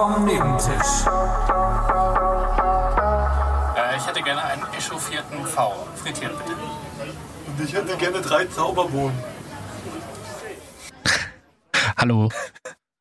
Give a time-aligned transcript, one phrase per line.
[0.00, 1.04] vom Nebentisch.
[3.76, 5.86] Äh, ich hätte gerne einen echauffierten V.
[5.96, 6.56] Frittiert bitte.
[7.46, 9.18] Und ich hätte gerne drei Zauberbohnen.
[11.98, 12.30] Hallo.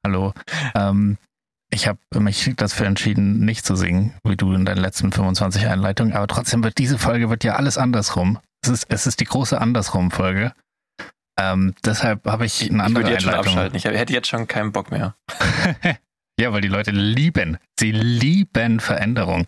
[0.06, 0.34] Hallo.
[0.76, 1.18] Ähm,
[1.72, 6.14] ich habe mich dafür entschieden, nicht zu singen, wie du in deinen letzten 25 Einleitungen,
[6.14, 8.40] aber trotzdem wird diese Folge wird ja alles andersrum.
[8.62, 10.52] Es ist, es ist die große Andersrum-Folge.
[11.40, 13.78] Ähm, deshalb habe ich eine Ich andere würde jetzt schon abschalten.
[13.78, 15.16] Ich hätte jetzt schon keinen Bock mehr.
[16.40, 19.46] ja, weil die Leute lieben, sie lieben Veränderung.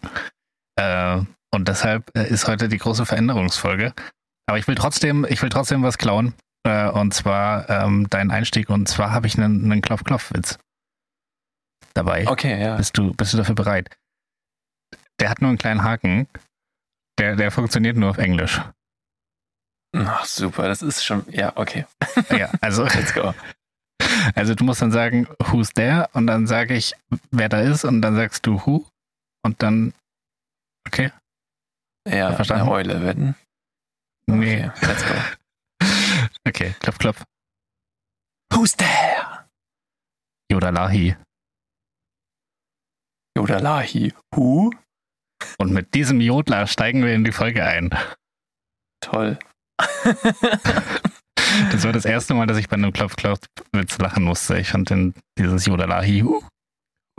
[0.76, 1.22] Äh,
[1.54, 3.94] und deshalb äh, ist heute die große Veränderungsfolge.
[4.48, 6.34] Aber ich will trotzdem, ich will trotzdem was klauen.
[6.64, 8.70] Äh, und zwar ähm, deinen Einstieg.
[8.70, 10.60] Und zwar habe ich einen, einen Klopf-Klopf-Witz
[11.94, 12.28] dabei.
[12.28, 12.76] Okay, ja.
[12.76, 13.90] Bist du, bist du dafür bereit?
[15.20, 16.28] Der hat nur einen kleinen Haken.
[17.20, 18.62] Der, der funktioniert nur auf Englisch.
[19.96, 21.26] Ach, super, das ist schon.
[21.30, 21.86] Ja, okay.
[22.30, 23.34] Ja, also, Let's go.
[24.36, 26.10] also du musst dann sagen, who's there?
[26.14, 26.94] Und dann sage ich,
[27.32, 27.84] wer da ist.
[27.86, 28.86] Und dann sagst du who.
[29.44, 29.94] Und dann,
[30.88, 31.12] okay,
[32.08, 32.64] Ja, Verstanden?
[32.64, 33.36] eine Eule wetten.
[34.28, 34.66] nee.
[34.68, 35.14] Okay, let's go.
[36.48, 37.24] Okay, klopf, klopf.
[38.54, 39.46] Who's there?
[40.52, 41.16] Jodalahi.
[43.38, 44.14] Jodalahi.
[44.36, 44.72] Who?
[45.58, 47.90] Und mit diesem Jodler steigen wir in die Folge ein.
[49.02, 49.40] Toll.
[51.72, 54.58] Das war das erste Mal, dass ich bei einem Klopf-Klopf-Witz lachen musste.
[54.58, 56.24] Ich fand den, dieses Jodalahi.
[56.24, 56.42] Uh,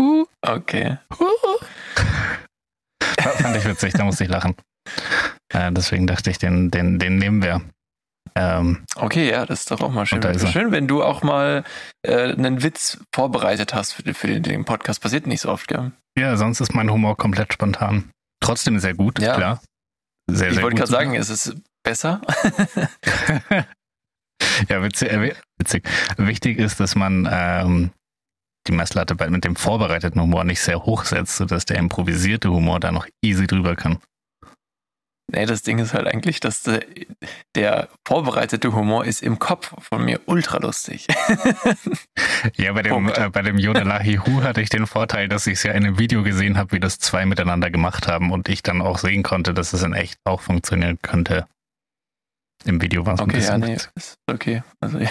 [0.00, 0.98] uh, Okay.
[1.20, 1.26] uh.
[3.20, 4.54] Fand ich witzig, da musste ich lachen.
[5.52, 7.60] Äh, deswegen dachte ich, den, den, den nehmen wir.
[8.34, 10.22] Ähm, Okay, ja, das ist doch auch mal schön.
[10.22, 10.48] Ist.
[10.48, 11.64] Schön, wenn du auch mal
[12.02, 15.00] äh, einen Witz vorbereitet hast für, den- für den, den Podcast.
[15.02, 15.92] Passiert nicht so oft, gell?
[16.18, 18.10] ja, sonst ist mein Humor komplett spontan.
[18.40, 19.34] Trotzdem sehr gut, Ja.
[19.36, 19.62] klar.
[20.30, 22.20] Sehr, Ich wollte gerade sagen, es ist besser.
[24.68, 25.88] ja, witzig, äh, witzig.
[26.16, 27.90] Wichtig ist, dass man ähm,
[28.66, 32.80] die Messlatte bei, mit dem vorbereiteten Humor nicht sehr hoch setzt, sodass der improvisierte Humor
[32.80, 33.98] da noch easy drüber kann.
[35.34, 36.84] Nee, das Ding ist halt eigentlich, dass der,
[37.54, 41.06] der vorbereitete Humor ist im Kopf von mir ultra lustig.
[42.56, 45.62] Ja, bei dem, äh, bei dem Yodelahi Hu hatte ich den Vorteil, dass ich es
[45.62, 48.82] ja in einem Video gesehen habe, wie das zwei miteinander gemacht haben und ich dann
[48.82, 51.46] auch sehen konnte, dass es in echt auch funktionieren könnte.
[52.64, 53.60] Im Video war es ein Okay, ja, bisschen.
[53.60, 54.62] nee, ist okay.
[54.80, 55.10] Also, ja.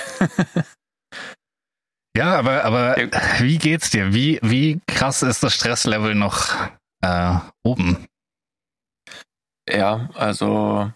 [2.15, 3.09] Ja, aber, aber Ja.
[3.39, 4.13] wie geht's dir?
[4.13, 6.53] Wie, wie krass ist das Stresslevel noch
[7.01, 8.05] äh, oben?
[9.69, 10.91] Ja, also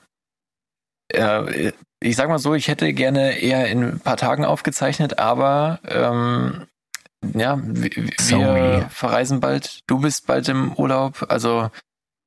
[1.13, 1.71] äh,
[2.01, 6.67] ich sag mal so, ich hätte gerne eher in ein paar Tagen aufgezeichnet, aber ähm,
[7.33, 8.85] ja, wir, wir Sorry.
[8.89, 9.79] verreisen bald.
[9.87, 11.71] Du bist bald im Urlaub, also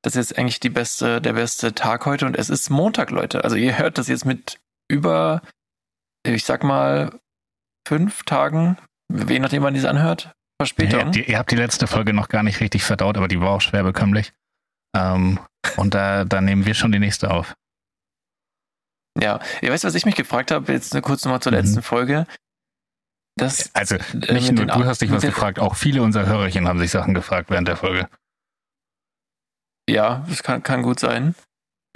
[0.03, 3.44] das ist jetzt eigentlich die beste, der beste Tag heute und es ist Montag, Leute.
[3.44, 5.42] Also ihr hört das jetzt mit über,
[6.26, 7.19] ich sag mal,
[7.86, 8.78] fünf Tagen,
[9.12, 11.00] je nachdem wann diese anhört, Ihr, Verspätung.
[11.00, 13.50] habt die, ihr habt die letzte Folge noch gar nicht richtig verdaut, aber die war
[13.50, 14.32] auch schwer bekömmlich.
[14.97, 15.38] Ähm,
[15.76, 17.54] und da, da nehmen wir schon die nächste auf.
[19.20, 21.59] Ja, ihr weißt, was ich mich gefragt habe, jetzt kurz nochmal zur Mhm.
[21.59, 22.26] letzten Folge.
[23.36, 26.78] Das, Also äh, nicht nur du hast dich was gefragt, auch viele unserer Hörerchen haben
[26.78, 28.09] sich Sachen gefragt während der Folge.
[29.88, 31.34] Ja, das kann, kann gut sein.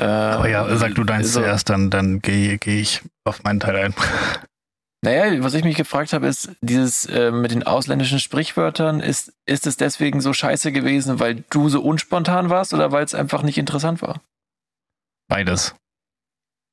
[0.01, 3.61] Äh, Aber ja, sag du deins so, zuerst, dann, dann gehe geh ich auf meinen
[3.61, 3.95] Teil ein.
[5.05, 9.67] Naja, was ich mich gefragt habe, ist, dieses äh, mit den ausländischen Sprichwörtern, ist, ist
[9.67, 13.59] es deswegen so scheiße gewesen, weil du so unspontan warst oder weil es einfach nicht
[13.59, 14.21] interessant war?
[15.29, 15.75] Beides,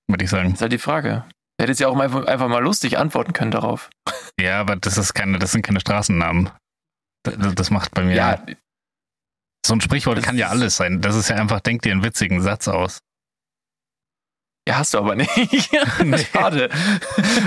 [0.08, 0.50] würde ich sagen.
[0.50, 1.25] Das ist halt die Frage.
[1.58, 3.90] Du hättest ja auch einfach, einfach mal lustig antworten können darauf.
[4.40, 6.52] Ja, aber das ist keine, das sind keine Straßennamen.
[7.24, 8.16] Das, das macht bei mir.
[8.16, 8.46] Ja,
[9.66, 11.02] so ein Sprichwort das kann ja alles sein.
[11.02, 13.00] Das ist ja einfach, denk dir einen witzigen Satz aus.
[14.68, 15.30] ja, hast du aber nicht.
[16.31, 16.70] Schade.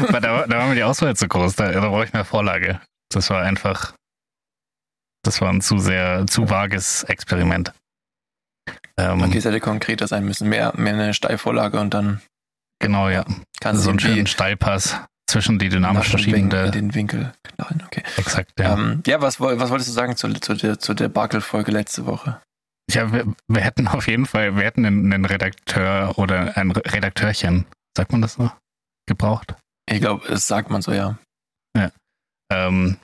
[0.08, 2.80] Aber da, da war mir die Auswahl zu groß, da, da brauche ich mehr Vorlage.
[3.10, 3.94] Das war einfach,
[5.24, 7.72] das war ein zu sehr, zu vages Experiment.
[8.96, 10.48] Ähm, Okay, es hätte konkreter sein müssen.
[10.48, 12.20] Mehr, mehr eine Steilvorlage und dann
[12.80, 13.24] Genau, ja.
[13.60, 14.98] kannst so einen schönen Steilpass
[15.32, 16.70] zwischen die dynamisch verschiebende.
[16.70, 17.82] den Winkel knallen.
[17.86, 18.02] Okay.
[18.16, 18.76] Exakt, ja.
[18.76, 22.06] Ja, ähm, ja was, was wolltest du sagen zu, zu der, zu der Bakel-Folge letzte
[22.06, 22.40] Woche?
[22.90, 26.82] Ja, wir, wir hätten auf jeden Fall, wir hätten einen, einen Redakteur oder ein Re-
[26.86, 28.50] Redakteurchen, sagt man das so,
[29.06, 29.54] gebraucht.
[29.90, 31.18] Ich glaube, das sagt man so, ja.
[32.52, 32.98] Ähm,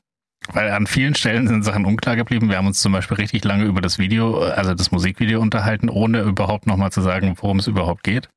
[0.52, 2.50] weil an vielen Stellen sind Sachen unklar geblieben.
[2.50, 6.20] Wir haben uns zum Beispiel richtig lange über das Video, also das Musikvideo unterhalten, ohne
[6.20, 8.28] überhaupt nochmal zu sagen, worum es überhaupt geht.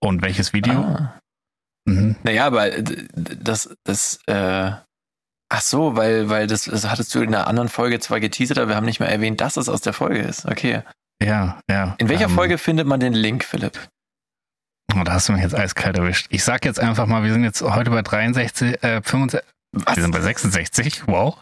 [0.00, 0.74] Und welches Video.
[0.74, 1.18] Ah.
[1.88, 2.16] Mhm.
[2.22, 4.70] Naja, aber das, das, äh,
[5.48, 8.68] ach so, weil, weil das, das hattest du in einer anderen Folge zwar geteasert, aber
[8.68, 10.46] wir haben nicht mehr erwähnt, dass es aus der Folge ist.
[10.46, 10.82] Okay.
[11.22, 11.94] Ja, ja.
[11.98, 13.88] In welcher ähm, Folge findet man den Link, Philipp?
[14.94, 16.26] Oh, da hast du mich jetzt eiskalt erwischt.
[16.30, 19.40] Ich sag jetzt einfach mal, wir sind jetzt heute bei 63, äh, 65,
[19.72, 19.96] Was?
[19.96, 21.38] Wir sind bei 66, wow.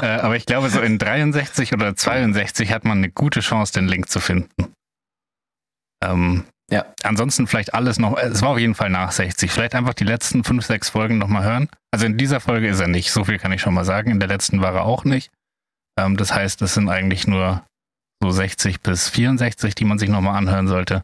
[0.00, 3.86] Äh, aber ich glaube, so in 63 oder 62 hat man eine gute Chance, den
[3.86, 4.72] Link zu finden.
[6.02, 6.86] Ähm, Ja.
[7.02, 9.50] Ansonsten vielleicht alles noch, es war auf jeden Fall nach 60.
[9.50, 11.68] Vielleicht einfach die letzten 5, 6 Folgen nochmal hören.
[11.90, 14.10] Also in dieser Folge ist er nicht, so viel kann ich schon mal sagen.
[14.10, 15.30] In der letzten war er auch nicht.
[15.98, 17.64] Ähm, das heißt, es sind eigentlich nur
[18.22, 21.02] so 60 bis 64, die man sich nochmal anhören sollte.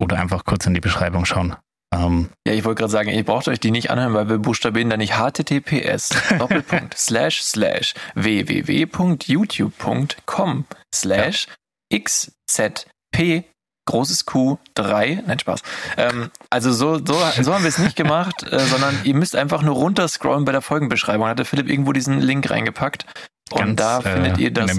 [0.00, 1.56] Oder einfach kurz in die Beschreibung schauen.
[1.92, 4.90] Ähm, Ja, ich wollte gerade sagen, ihr braucht euch die nicht anhören, weil wir buchstabieren
[4.90, 10.64] da nicht https Doppelpunkt slash slash www.youtube.com
[10.94, 11.48] slash
[11.92, 13.42] xzp
[13.90, 15.24] großes Q 3.
[15.26, 15.62] Nein, Spaß.
[15.96, 19.62] Ähm, also so, so, so haben wir es nicht gemacht, äh, sondern ihr müsst einfach
[19.62, 21.26] nur runterscrollen bei der Folgenbeschreibung.
[21.26, 23.06] Hat der Philipp irgendwo diesen Link reingepackt.
[23.50, 24.70] Und ganz, da findet äh, ihr das,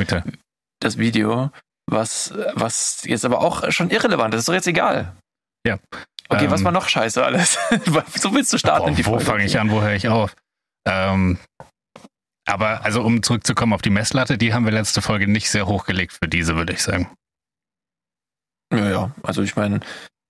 [0.80, 1.52] das Video,
[1.90, 4.42] was, was jetzt aber auch schon irrelevant ist.
[4.42, 5.14] Ist doch jetzt egal.
[5.68, 5.78] Ja.
[6.30, 7.60] Okay, was Ähm, war noch scheiße alles?
[8.16, 9.26] so willst du starten Boah, in die wo Folge.
[9.26, 10.34] fange ich an, wo höre ich auf?
[10.88, 11.38] Ähm,
[12.48, 16.14] aber also um zurückzukommen auf die Messlatte, die haben wir letzte Folge nicht sehr hochgelegt
[16.14, 17.12] für diese, würde ich sagen.
[18.72, 19.12] Ja, ja.
[19.24, 19.80] Also ich meine,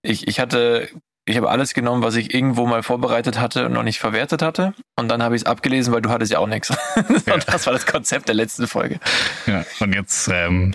[0.04, 0.90] ich, ich hatte,
[1.26, 4.74] ich habe alles genommen, was ich irgendwo mal vorbereitet hatte und noch nicht verwertet hatte.
[4.98, 6.70] Und dann habe ich es abgelesen, weil du hattest ja auch nichts.
[7.26, 7.36] Ja.
[7.36, 9.00] Und das war das Konzept der letzten Folge.
[9.46, 10.74] Ja, und jetzt ähm,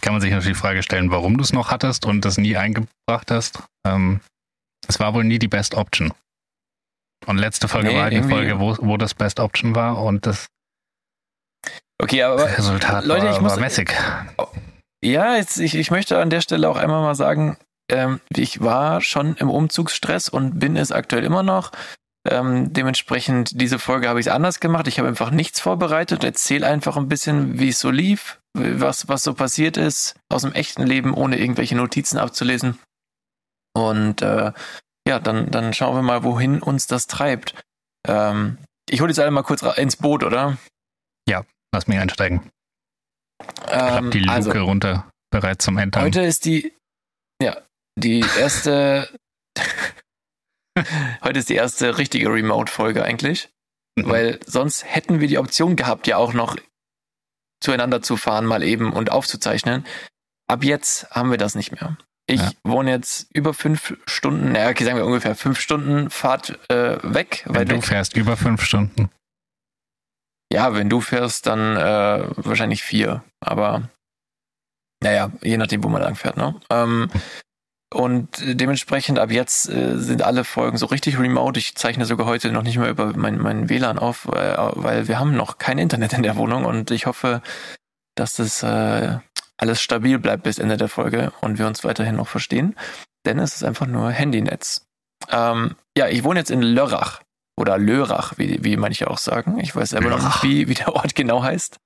[0.00, 2.56] kann man sich natürlich die Frage stellen, warum du es noch hattest und das nie
[2.56, 3.62] eingebracht hast.
[3.86, 4.20] Ähm,
[4.88, 6.12] es war wohl nie die Best Option.
[7.26, 10.26] Und letzte Folge Nee, war halt irgendwie- Folge, wo, wo das Best Option war und
[10.26, 10.46] das
[12.00, 13.90] Okay, aber Resultat Leute, war, ich muss- war mäßig.
[15.04, 17.56] Ja, jetzt, ich, ich möchte an der Stelle auch einmal mal sagen,
[17.90, 21.72] ähm, ich war schon im Umzugsstress und bin es aktuell immer noch.
[22.28, 24.86] Ähm, dementsprechend, diese Folge habe ich anders gemacht.
[24.86, 29.24] Ich habe einfach nichts vorbereitet, erzähle einfach ein bisschen, wie es so lief, was, was
[29.24, 32.78] so passiert ist aus dem echten Leben, ohne irgendwelche Notizen abzulesen.
[33.74, 34.52] Und äh,
[35.08, 37.60] ja, dann, dann schauen wir mal, wohin uns das treibt.
[38.06, 38.58] Ähm,
[38.88, 40.58] ich hole jetzt alle mal kurz ins Boot, oder?
[41.74, 42.50] Lass mich einsteigen.
[43.66, 46.04] Ich hab Ähm, die Luke also, runter, bereit zum Entern.
[46.04, 46.72] Heute ist die,
[47.42, 47.56] ja,
[47.98, 49.08] die erste,
[51.22, 53.48] heute ist die erste richtige Remote-Folge eigentlich,
[53.98, 54.08] Mhm.
[54.08, 56.56] weil sonst hätten wir die Option gehabt, ja auch noch
[57.62, 59.84] zueinander zu fahren, mal eben und aufzuzeichnen.
[60.48, 61.96] Ab jetzt haben wir das nicht mehr.
[62.26, 62.50] Ich Ja.
[62.64, 67.44] wohne jetzt über fünf Stunden, naja, okay, sagen wir ungefähr fünf Stunden Fahrt äh, weg,
[67.46, 67.84] Wenn du weg.
[67.84, 69.10] fährst über fünf Stunden.
[70.52, 73.24] Ja, wenn du fährst, dann äh, wahrscheinlich vier.
[73.40, 73.88] Aber
[75.02, 76.36] naja, je nachdem, wo man lang fährt.
[76.36, 76.54] Ne?
[76.68, 77.08] Ähm,
[77.94, 81.58] und dementsprechend ab jetzt äh, sind alle Folgen so richtig remote.
[81.58, 85.18] Ich zeichne sogar heute noch nicht mehr über mein, mein WLAN auf, äh, weil wir
[85.18, 87.40] haben noch kein Internet in der Wohnung und ich hoffe,
[88.14, 89.18] dass das äh,
[89.56, 92.76] alles stabil bleibt bis Ende der Folge und wir uns weiterhin noch verstehen.
[93.24, 94.84] Denn es ist einfach nur Handynetz.
[95.30, 97.22] Ähm, ja, ich wohne jetzt in Lörrach
[97.58, 99.58] oder Lörrach, wie, wie manche auch sagen.
[99.60, 100.42] Ich weiß selber noch Lörrach.
[100.42, 101.76] nicht, wie, wie der Ort genau heißt.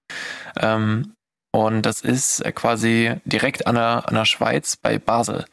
[0.58, 1.12] Ähm,
[1.54, 5.44] und das ist äh, quasi direkt an der, an der Schweiz bei Basel.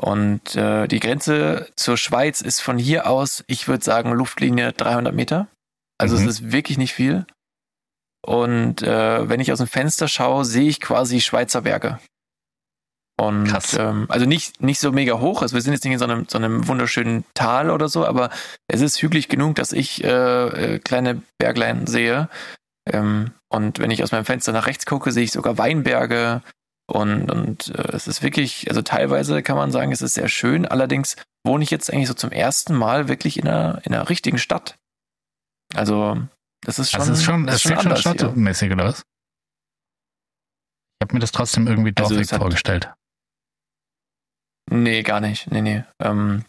[0.00, 5.14] Und äh, die Grenze zur Schweiz ist von hier aus, ich würde sagen, Luftlinie 300
[5.14, 5.46] Meter.
[5.98, 6.22] Also Mhm.
[6.22, 7.26] es ist wirklich nicht viel.
[8.26, 11.98] Und äh, wenn ich aus dem Fenster schaue, sehe ich quasi Schweizer Berge.
[13.20, 13.74] Und Krass.
[13.78, 15.42] ähm, also nicht, nicht so mega hoch.
[15.42, 18.30] Also wir sind jetzt nicht in so einem, so einem wunderschönen Tal oder so, aber
[18.66, 20.06] es ist hügelig genug, dass ich äh,
[20.76, 22.28] äh, kleine Berglein sehe.
[22.90, 26.40] Ähm, und wenn ich aus meinem Fenster nach rechts gucke, sehe ich sogar Weinberge.
[26.90, 30.64] Und, und äh, es ist wirklich, also teilweise kann man sagen, es ist sehr schön.
[30.64, 34.38] Allerdings wohne ich jetzt eigentlich so zum ersten Mal wirklich in einer, in einer richtigen
[34.38, 34.76] Stadt.
[35.74, 36.16] Also,
[36.64, 37.00] das ist schon.
[37.00, 38.14] Das ist schon, das das ist schon anders hier.
[38.14, 39.02] stadtmäßig, oder was?
[41.00, 42.90] Ich habe mir das trotzdem irgendwie Also dorfig hat- vorgestellt.
[44.70, 45.50] Nee, gar nicht.
[45.50, 45.84] Nee, nee.
[46.00, 46.44] Ähm,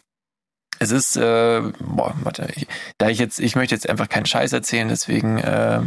[0.79, 4.53] es ist, äh, boah, warte, ich, da ich jetzt, ich möchte jetzt einfach keinen Scheiß
[4.53, 5.81] erzählen, deswegen äh,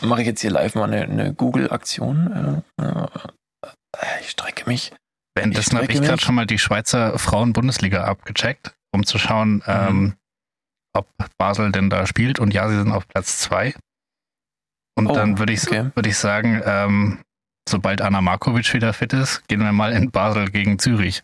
[0.00, 2.62] mache ich jetzt hier live mal eine, eine Google-Aktion.
[2.78, 4.92] Äh, äh, ich strecke mich.
[5.36, 9.62] Währenddessen habe ich gerade schon mal die Schweizer Frauen-Bundesliga abgecheckt, um zu schauen, Mhm.
[9.66, 10.14] ähm,
[10.96, 11.08] ob
[11.38, 12.38] Basel denn da spielt.
[12.38, 13.74] Und ja, sie sind auf Platz zwei.
[14.96, 15.90] Und Oh, dann würde ich, okay.
[15.94, 17.18] würde ich sagen, ähm,
[17.68, 21.22] sobald Anna Markovic wieder fit ist, gehen wir mal in Basel gegen Zürich.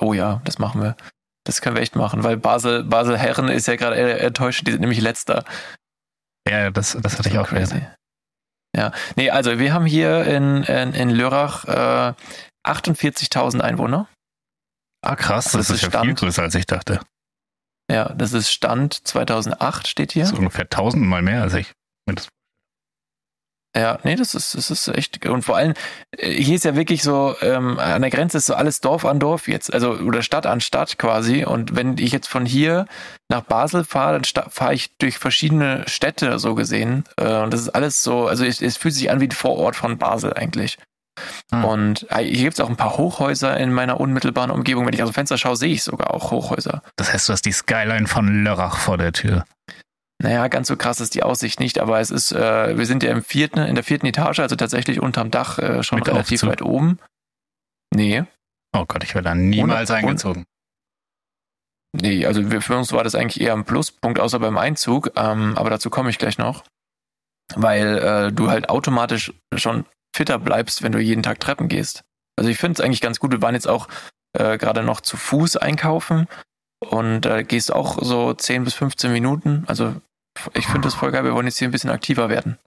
[0.00, 0.96] Oh ja, das machen wir.
[1.44, 4.80] Das können wir echt machen, weil Basel, Basel Herren ist ja gerade enttäuscht, die sind
[4.80, 5.44] nämlich letzter.
[6.48, 7.74] Ja, das, das hatte ich auch crazy.
[7.78, 7.86] crazy.
[8.76, 12.14] Ja, nee, also wir haben hier in, in, in Lörrach äh,
[12.66, 14.08] 48.000 Einwohner.
[15.02, 16.18] Ah, krass, Also das, das ist ist ja viel Stand.
[16.20, 17.00] größer, als ich dachte.
[17.90, 20.22] Ja, das ist Stand 2008 steht hier.
[20.22, 21.72] Das ist ungefähr tausendmal mehr als ich.
[23.76, 25.74] Ja, nee, das ist, das ist echt, und vor allem,
[26.16, 29.20] äh, hier ist ja wirklich so, ähm, an der Grenze ist so alles Dorf an
[29.20, 31.44] Dorf jetzt, also, oder Stadt an Stadt quasi.
[31.44, 32.86] Und wenn ich jetzt von hier
[33.28, 37.04] nach Basel fahre, dann fahre ich durch verschiedene Städte so gesehen.
[37.16, 39.76] Äh, und das ist alles so, also es, es fühlt sich an wie ein Vorort
[39.76, 40.76] von Basel eigentlich.
[41.52, 41.64] Hm.
[41.64, 44.86] Und äh, hier gibt es auch ein paar Hochhäuser in meiner unmittelbaren Umgebung.
[44.86, 46.82] Wenn ich aus dem Fenster schaue, sehe ich sogar auch Hochhäuser.
[46.96, 49.44] Das heißt, du hast die Skyline von Lörrach vor der Tür.
[50.22, 53.10] Naja, ganz so krass ist die Aussicht nicht, aber es ist, äh, wir sind ja
[53.10, 56.60] im vierten, in der vierten Etage, also tatsächlich unterm Dach äh, schon Mit relativ weit
[56.60, 56.98] oben.
[57.94, 58.24] Nee.
[58.76, 60.44] Oh Gott, ich wäre da niemals und, eingezogen.
[61.94, 65.56] Und, nee, also für uns war das eigentlich eher ein Pluspunkt, außer beim Einzug, ähm,
[65.56, 66.64] aber dazu komme ich gleich noch.
[67.54, 72.02] Weil äh, du halt automatisch schon fitter bleibst, wenn du jeden Tag Treppen gehst.
[72.36, 73.32] Also ich finde es eigentlich ganz gut.
[73.32, 73.88] Wir waren jetzt auch
[74.38, 76.28] äh, gerade noch zu Fuß einkaufen
[76.86, 79.64] und äh, gehst auch so 10 bis 15 Minuten.
[79.66, 79.96] Also
[80.54, 81.24] ich finde das voll geil.
[81.24, 82.58] Wir wollen jetzt hier ein bisschen aktiver werden.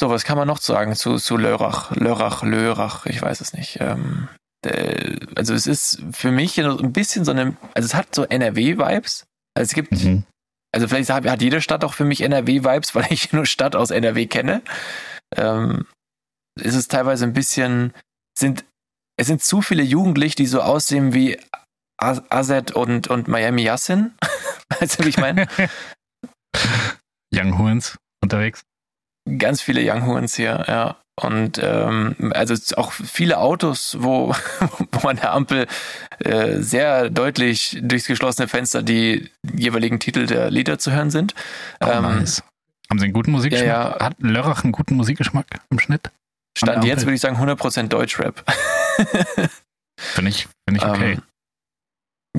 [0.00, 1.90] So, was kann man noch sagen zu, zu Lörrach?
[1.92, 3.78] Lörrach, Lörrach, ich weiß es nicht.
[3.80, 4.28] Ähm,
[4.62, 9.26] äh, also es ist für mich ein bisschen so eine, also es hat so NRW-Vibes.
[9.54, 10.24] Also es gibt, mhm.
[10.72, 14.26] also vielleicht hat jede Stadt auch für mich NRW-Vibes, weil ich nur Stadt aus NRW
[14.26, 14.62] kenne.
[15.34, 15.86] Ähm,
[16.60, 17.94] es ist teilweise ein bisschen,
[18.38, 18.64] sind,
[19.18, 21.38] es sind zu viele Jugendliche, die so aussehen wie
[21.98, 24.14] Azet und, und Miami Yassin.
[24.80, 25.48] weißt du, wie ich meine?
[27.34, 28.62] Young Horns unterwegs.
[29.38, 30.96] Ganz viele Young Horns hier, ja.
[31.18, 34.34] Und ähm, also auch viele Autos, wo,
[34.92, 35.66] wo an der Ampel
[36.18, 41.34] äh, sehr deutlich durchs geschlossene Fenster die jeweiligen Titel der Lieder zu hören sind.
[41.80, 42.42] Oh, ähm, nice.
[42.90, 43.68] Haben Sie einen guten Musikgeschmack?
[43.68, 44.04] Ja, ja.
[44.04, 46.10] Hat Lörrach einen guten Musikgeschmack im Schnitt?
[46.56, 48.44] Stand jetzt würde ich sagen 100% Deutschrap.
[49.98, 51.12] Finde ich, find ich okay.
[51.12, 51.22] Ähm,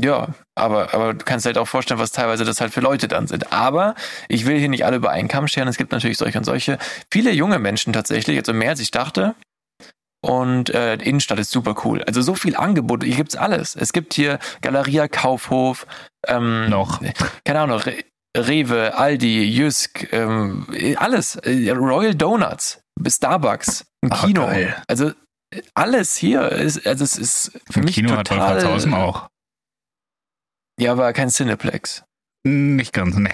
[0.02, 3.28] ja, aber, aber du kannst halt auch vorstellen, was teilweise das halt für Leute dann
[3.28, 3.54] sind.
[3.54, 3.96] Aber
[4.28, 5.68] ich will hier nicht alle über einen Kamm scheren.
[5.68, 6.78] Es gibt natürlich solche und solche.
[7.12, 9.36] Viele junge Menschen tatsächlich, also mehr als ich dachte.
[10.22, 12.04] Und äh, Innenstadt ist super cool.
[12.04, 13.76] Also so viel Angebot, hier gibt's alles.
[13.76, 15.86] Es gibt hier Galeria Kaufhof,
[16.28, 17.02] ähm, noch.
[17.46, 18.04] Keine Ahnung, Re
[18.36, 21.40] Rewe, Aldi, Jysk, ähm, alles.
[21.44, 24.46] Royal Donuts, Starbucks, ein Ach, Kino.
[24.46, 24.76] Geil.
[24.88, 25.12] Also
[25.74, 28.40] alles hier ist, also es ist für Ein mich Kino total.
[28.40, 29.28] Hat Wolfratshausen auch.
[30.80, 32.04] Ja, aber kein Cineplex.
[32.46, 33.32] Nicht ganz, ne.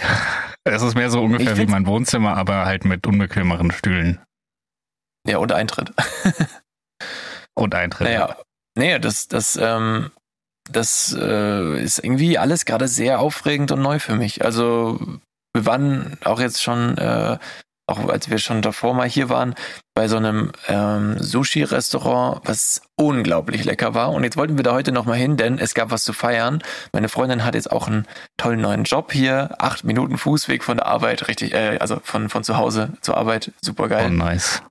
[0.64, 4.22] Es ist mehr so ungefähr wie mein Wohnzimmer, aber halt mit unbequemeren Stühlen.
[5.28, 5.94] Ja, und Eintritt.
[7.54, 8.08] und Eintritt.
[8.08, 8.38] Naja,
[8.78, 10.12] nee, das, das, ähm,
[10.72, 14.44] das äh, ist irgendwie alles gerade sehr aufregend und neu für mich.
[14.44, 15.00] Also
[15.54, 17.38] wir waren auch jetzt schon äh,
[17.86, 19.56] auch als wir schon davor mal hier waren,
[19.94, 24.12] bei so einem ähm, Sushi-Restaurant, was unglaublich lecker war.
[24.12, 26.64] Und jetzt wollten wir da heute nochmal hin, denn es gab was zu feiern.
[26.94, 29.56] Meine Freundin hat jetzt auch einen tollen neuen Job hier.
[29.60, 33.52] Acht Minuten Fußweg von der Arbeit, richtig, äh, also von, von zu Hause zur Arbeit.
[33.62, 34.08] Super geil.
[34.08, 34.64] Oh, nice.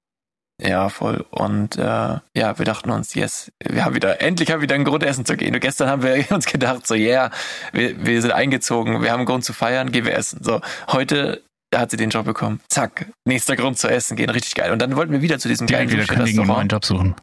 [0.61, 1.25] Ja, voll.
[1.31, 4.85] Und äh, ja, wir dachten uns, yes, wir haben wieder, endlich haben wir wieder einen
[4.85, 5.55] Grund, essen zu gehen.
[5.55, 7.31] Und gestern haben wir uns gedacht, so, yeah,
[7.73, 10.43] wir, wir sind eingezogen, wir haben einen Grund zu feiern, gehen wir essen.
[10.43, 11.43] So, heute
[11.81, 12.61] hat sie den Job bekommen.
[12.69, 14.73] Zack, nächster Grund zu essen gehen, richtig geil.
[14.73, 17.15] Und dann wollten wir wieder zu diesem kleinen wieder kündigen und einen neuen Job suchen.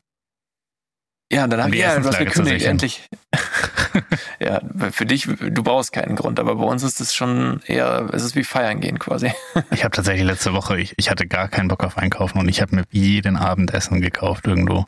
[1.31, 3.07] Ja, und dann haben wir ja, was gekündigt, endlich.
[4.39, 8.23] ja, für dich, du brauchst keinen Grund, aber bei uns ist es schon eher, es
[8.23, 9.31] ist wie feiern gehen quasi.
[9.71, 12.61] ich habe tatsächlich letzte Woche, ich, ich hatte gar keinen Bock auf Einkaufen und ich
[12.61, 14.85] habe mir jeden Abend Essen gekauft irgendwo.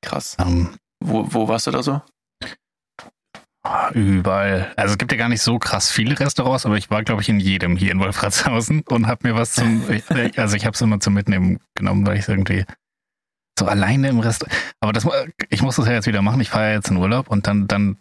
[0.00, 0.36] Krass.
[0.40, 0.70] Ähm,
[1.04, 2.00] wo, wo warst du da so?
[3.92, 4.72] Überall.
[4.76, 7.28] Also es gibt ja gar nicht so krass viele Restaurants, aber ich war, glaube ich,
[7.28, 9.82] in jedem hier in Wolfratshausen und habe mir was zum,
[10.36, 12.64] also ich habe es immer zum Mitnehmen genommen, weil ich es irgendwie
[13.58, 14.46] so alleine im Rest.
[14.80, 15.06] Aber das,
[15.48, 16.40] ich muss das ja jetzt wieder machen.
[16.40, 17.98] Ich fahre ja jetzt in Urlaub und dann, dann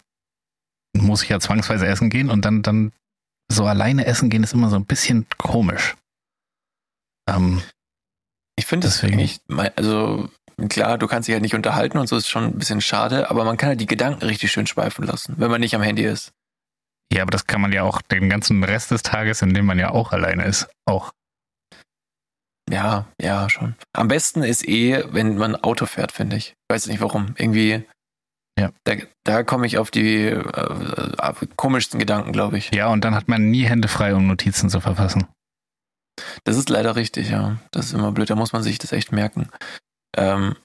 [0.94, 2.92] muss ich ja zwangsweise essen gehen und dann, dann
[3.50, 5.96] so alleine essen gehen ist immer so ein bisschen komisch.
[7.30, 7.62] Ähm,
[8.56, 9.40] ich finde das eigentlich,
[9.76, 10.30] also
[10.70, 13.44] klar, du kannst dich halt nicht unterhalten und so ist schon ein bisschen schade, aber
[13.46, 16.32] man kann halt die Gedanken richtig schön schweifen lassen, wenn man nicht am Handy ist.
[17.14, 19.80] Ja, aber das kann man ja auch den ganzen Rest des Tages, in dem man
[19.80, 21.12] ja auch alleine ist, auch.
[22.70, 23.76] Ja, ja, schon.
[23.94, 26.50] Am besten ist eh, wenn man Auto fährt, finde ich.
[26.50, 27.34] Ich weiß nicht warum.
[27.38, 27.86] Irgendwie.
[28.60, 28.72] Ja.
[28.84, 32.72] Da, da komme ich auf die äh, äh, komischsten Gedanken, glaube ich.
[32.74, 35.28] Ja, und dann hat man nie Hände frei, um Notizen zu verfassen.
[36.44, 37.58] Das ist leider richtig, ja.
[37.72, 39.50] Das ist immer blöd, da muss man sich das echt merken.
[40.18, 40.56] Ähm,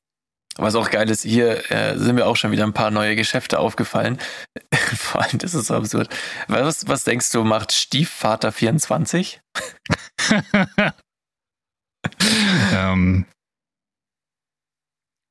[0.57, 3.59] was auch geil ist, hier äh, sind mir auch schon wieder ein paar neue Geschäfte
[3.59, 4.19] aufgefallen.
[4.75, 6.15] Vor allem, das ist so absurd.
[6.49, 9.41] Was, was denkst du, macht Stiefvater 24?
[12.73, 13.25] ähm,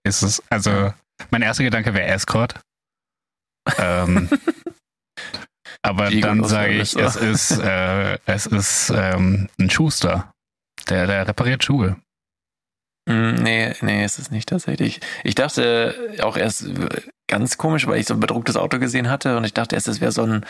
[0.04, 0.92] ist es, also,
[1.30, 2.60] mein erster Gedanke wäre Escort.
[3.78, 4.28] Ähm,
[5.84, 10.32] aber dann sage ich, es ist, äh, es ist ähm, ein Schuster.
[10.90, 12.02] Der, der repariert Schuhe.
[13.12, 15.02] Hm, nee, nee, ist es nicht tatsächlich.
[15.24, 16.66] Ich dachte auch erst
[17.28, 20.00] ganz komisch, weil ich so ein bedrucktes Auto gesehen hatte und ich dachte erst, es
[20.00, 20.46] wäre so ein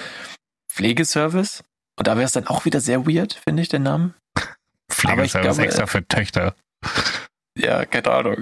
[0.71, 1.63] Pflegeservice.
[1.97, 4.13] Und da wäre es dann auch wieder sehr weird, finde ich, den Namen.
[4.91, 6.55] Pflegeservice glaube, extra für Töchter.
[7.59, 8.37] Ja, keine Ahnung.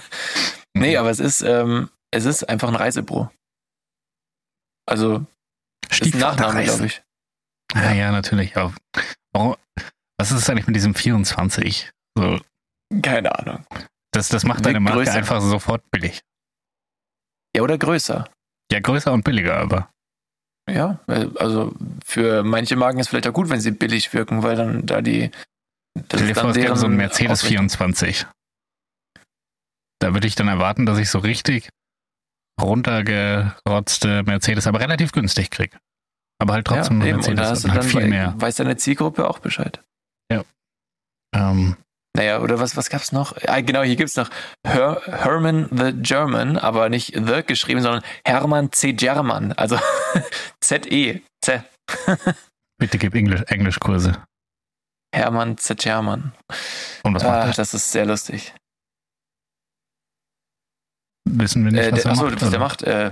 [0.74, 3.30] nee, aber es ist, ähm, es ist einfach ein Reisebüro.
[4.86, 5.24] Also,
[5.88, 7.02] ist ein Nachname, glaube ich.
[7.74, 8.54] Ja, ja, natürlich.
[8.54, 9.56] Warum,
[10.18, 11.90] was ist eigentlich mit diesem 24?
[12.14, 12.38] So,
[13.02, 13.66] Keine Ahnung.
[14.12, 15.14] das, das macht deine Marke größer.
[15.14, 16.20] einfach sofort billig.
[17.56, 18.28] Ja, oder größer.
[18.72, 19.90] Ja, größer und billiger, aber.
[20.68, 21.72] Ja, äh, also
[22.04, 25.30] für manche Marken ist vielleicht auch gut, wenn sie billig wirken, weil dann da die.
[25.94, 27.68] Das Stell dir ist vor, es gäbe so ein Mercedes Ausrichtung.
[27.70, 28.26] 24.
[30.00, 31.70] Da würde ich dann erwarten, dass ich so richtig
[32.60, 35.78] runtergerotzte Mercedes, aber relativ günstig kriege.
[36.38, 37.18] Aber halt trotzdem ja, ein eben.
[37.18, 38.34] Und da Mercedes hast und halt viel bei- mehr.
[38.40, 39.82] weiß deine Zielgruppe auch Bescheid.
[41.34, 41.76] Ähm,
[42.16, 43.36] Naja, oder was, was gab's noch?
[43.46, 44.30] Ah, genau, hier gibt's noch
[44.66, 48.94] Her Herman the German, aber nicht the geschrieben, sondern Hermann C.
[48.94, 49.78] German, also
[50.60, 51.62] Z-E, Z.
[52.80, 54.24] bitte gib Englisch, Englischkurse.
[55.14, 55.78] Hermann Z.
[55.78, 56.32] German.
[57.02, 57.52] Und was macht Ah, er?
[57.52, 58.54] das ist sehr lustig.
[61.28, 62.42] Wissen wir nicht, Äh, was der, er achso, macht?
[62.42, 63.10] was der macht, äh,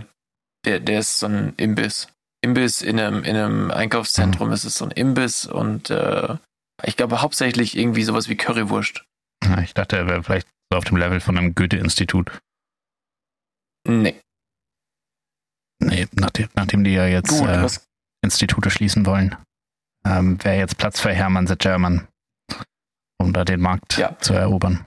[0.65, 2.09] der, der ist so ein Imbiss.
[2.43, 4.55] Imbiss in einem, in einem Einkaufszentrum Mhm.
[4.55, 6.37] ist es so ein Imbiss und äh,
[6.83, 9.05] ich glaube hauptsächlich irgendwie sowas wie Currywurst.
[9.63, 12.41] Ich dachte, er wäre vielleicht so auf dem Level von einem Goethe-Institut.
[13.87, 14.21] Nee.
[15.83, 17.69] Nee, nachdem, nachdem die ja jetzt Gut, äh,
[18.23, 19.37] Institute schließen wollen,
[20.07, 22.09] ähm, wäre jetzt Platz für Hermann the German,
[23.21, 24.19] um da den Markt Ja.
[24.19, 24.87] zu erobern.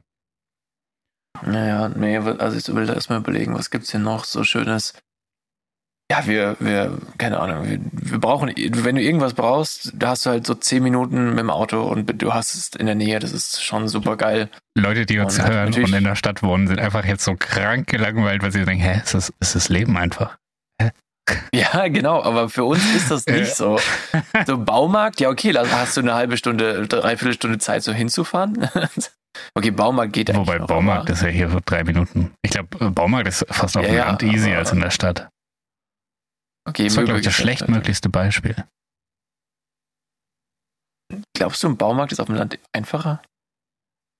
[1.43, 4.97] naja, nee, also ich will da erstmal überlegen, was gibt's hier noch so Schönes?
[6.09, 10.29] Ja, wir, wir, keine Ahnung, wir, wir brauchen, wenn du irgendwas brauchst, da hast du
[10.29, 13.33] halt so zehn Minuten mit dem Auto und du hast es in der Nähe, das
[13.33, 14.49] ist schon super geil.
[14.77, 17.87] Leute, die uns Und hören und in der Stadt wohnen, sind einfach jetzt so krank
[17.87, 20.37] gelangweilt, weil sie denken, hä, ist das, ist das Leben einfach?
[21.53, 23.77] Ja, genau, aber für uns ist das nicht so.
[24.45, 28.69] So Baumarkt, ja okay, da hast du eine halbe Stunde, dreiviertel Stunde Zeit, so hinzufahren.
[29.53, 32.31] Okay, Baumarkt geht eigentlich Wobei Baumarkt aber, ist ja hier so drei Minuten.
[32.41, 34.89] Ich glaube, Baumarkt ist fast auf Ja, dem ja, Land easy aber- als in der
[34.89, 35.29] Stadt.
[36.67, 38.55] Okay, Das war, glaube ich, das Möbelgeschäft, schlechtmöglichste Beispiel.
[41.35, 43.21] Glaubst du, ein Baumarkt ist auf dem Land einfacher?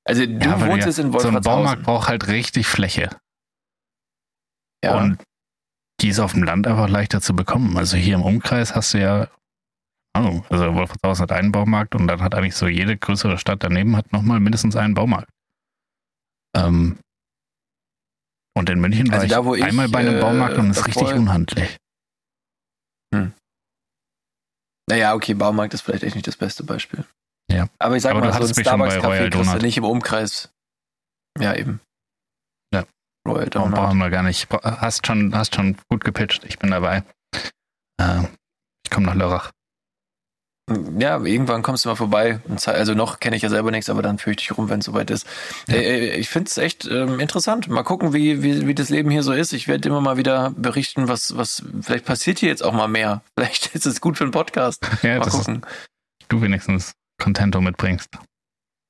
[0.07, 1.83] Also du Ja, wohnst ja jetzt in So ein Baumarkt Wolfratshausen.
[1.83, 3.09] braucht halt richtig Fläche.
[4.83, 4.97] ja.
[4.97, 5.21] Und
[5.99, 7.75] die ist auf dem Land einfach leichter zu bekommen.
[7.75, 9.27] Also hier im Umkreis hast du ja,
[10.15, 13.97] Ahnung, also Wolfratshausen hat einen Baumarkt und dann hat eigentlich so jede größere Stadt daneben
[13.97, 15.29] hat nochmal mindestens einen Baumarkt.
[16.55, 16.99] Ähm,
[18.55, 20.69] und in München war Also da, ich, wo ich, einmal bei einem äh, Baumarkt und
[20.69, 21.77] es ist richtig unhandlich.
[24.89, 27.05] Naja, okay, Baumarkt ist vielleicht echt nicht das beste Beispiel.
[27.51, 27.67] Ja.
[27.79, 30.49] Aber ich sag Aber mal, so ein Starbucks-Café kriegst du nicht im Umkreis.
[31.39, 31.81] Ja, eben.
[32.73, 32.85] Ja.
[33.27, 33.75] Royal Donut.
[33.75, 34.47] brauchen wir gar nicht.
[34.51, 36.43] Hast schon, hast schon gut gepitcht.
[36.45, 37.03] Ich bin dabei.
[38.01, 38.23] Äh,
[38.83, 39.51] ich komme nach Lörrach.
[40.99, 42.41] Ja, irgendwann kommst du mal vorbei.
[42.65, 44.85] Also noch kenne ich ja selber nichts, aber dann führe ich dich rum, wenn es
[44.85, 45.25] soweit ist.
[45.67, 45.77] Ja.
[45.77, 47.69] Ich finde es echt ähm, interessant.
[47.69, 49.53] Mal gucken, wie, wie, wie das Leben hier so ist.
[49.53, 53.21] Ich werde immer mal wieder berichten, was, was, vielleicht passiert hier jetzt auch mal mehr.
[53.37, 54.85] Vielleicht ist es gut für einen Podcast.
[55.03, 55.65] Ja, Mal gucken.
[56.27, 58.09] du wenigstens Contento mitbringst.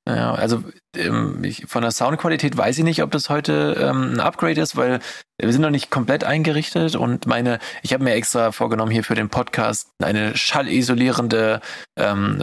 [0.08, 0.64] Ja, also
[0.96, 4.74] ähm, ich, von der Soundqualität weiß ich nicht, ob das heute ähm, ein Upgrade ist,
[4.74, 5.00] weil
[5.38, 9.14] wir sind noch nicht komplett eingerichtet und meine, ich habe mir extra vorgenommen, hier für
[9.14, 11.60] den Podcast eine schallisolierende
[11.98, 12.38] ähm,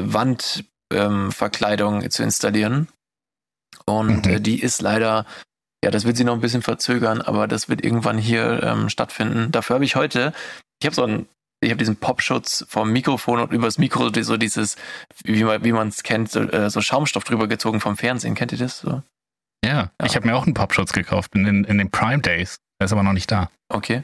[0.92, 2.88] Wandverkleidung ähm, zu installieren.
[3.88, 4.32] Und Mhm.
[4.32, 5.26] äh, die ist leider,
[5.84, 9.52] ja, das wird sie noch ein bisschen verzögern, aber das wird irgendwann hier ähm, stattfinden.
[9.52, 10.34] Dafür habe ich heute,
[10.80, 11.28] ich habe so einen,
[11.66, 14.76] ich habe diesen Popschutz vom Mikrofon und übers Mikro so dieses,
[15.24, 18.36] wie man wie man es kennt, so, äh, so Schaumstoff drüber gezogen vom Fernsehen.
[18.36, 18.80] Kennt ihr das?
[18.80, 19.02] So?
[19.64, 20.06] Ja, Ja.
[20.06, 22.58] ich habe mir auch einen Popschutz gekauft in, in, in den Prime Days.
[22.80, 23.50] Der ist aber noch nicht da.
[23.70, 24.04] Okay.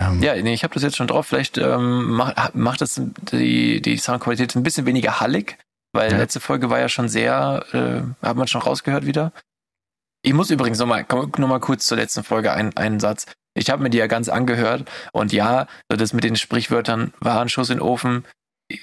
[0.00, 1.26] Ähm, Ja, nee, ich habe das jetzt schon drauf.
[1.26, 3.00] Vielleicht ähm, macht, macht das
[3.32, 5.58] die, die Soundqualität ein bisschen weniger hallig,
[5.92, 6.18] weil Ja.
[6.18, 9.32] letzte Folge war ja schon sehr, äh, hat man schon rausgehört wieder.
[10.22, 13.26] Ich muss übrigens nochmal noch mal kurz zur letzten Folge ein, einen Satz.
[13.58, 17.48] Ich habe mir die ja ganz angehört und ja, das mit den Sprichwörtern war ein
[17.48, 18.24] Schuss in den Ofen.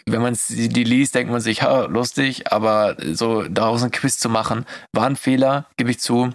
[0.05, 4.29] Wenn man die liest, denkt man sich, ha, lustig, aber so daraus ein Quiz zu
[4.29, 6.33] machen, war ein Fehler, gebe ich zu.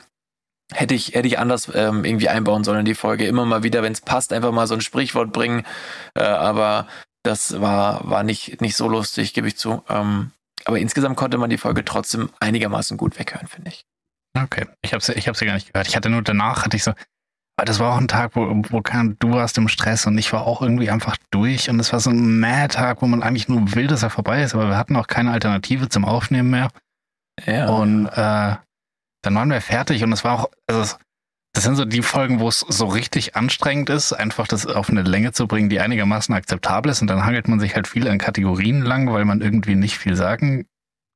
[0.72, 3.26] Hätte ich, hätte ich anders ähm, irgendwie einbauen sollen in die Folge.
[3.26, 5.64] Immer mal wieder, wenn es passt, einfach mal so ein Sprichwort bringen.
[6.14, 6.86] Äh, aber
[7.24, 9.82] das war, war nicht, nicht so lustig, gebe ich zu.
[9.88, 10.30] Ähm,
[10.64, 13.84] aber insgesamt konnte man die Folge trotzdem einigermaßen gut weghören, finde ich.
[14.38, 15.88] Okay, ich habe sie, ich hab gar nicht gehört.
[15.88, 16.92] Ich hatte nur danach, hatte ich so,
[17.64, 20.46] das war auch ein Tag, wo, wo kein, du warst im Stress und ich war
[20.46, 23.86] auch irgendwie einfach durch und es war so ein Mad-Tag, wo man eigentlich nur will,
[23.86, 26.68] dass er vorbei ist, aber wir hatten auch keine Alternative zum Aufnehmen mehr.
[27.46, 27.68] Ja.
[27.68, 28.56] Und äh,
[29.22, 30.98] dann waren wir fertig und es war auch, also es,
[31.52, 35.02] das sind so die Folgen, wo es so richtig anstrengend ist, einfach das auf eine
[35.02, 37.02] Länge zu bringen, die einigermaßen akzeptabel ist.
[37.02, 40.14] Und dann hangelt man sich halt viel an Kategorien lang, weil man irgendwie nicht viel
[40.14, 40.66] sagen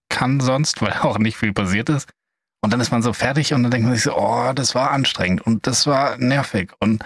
[0.09, 2.09] kann sonst, weil auch nicht viel passiert ist.
[2.65, 4.91] Und dann ist man so fertig und dann denkt man sich so, oh, das war
[4.91, 6.73] anstrengend und das war nervig.
[6.79, 7.05] Und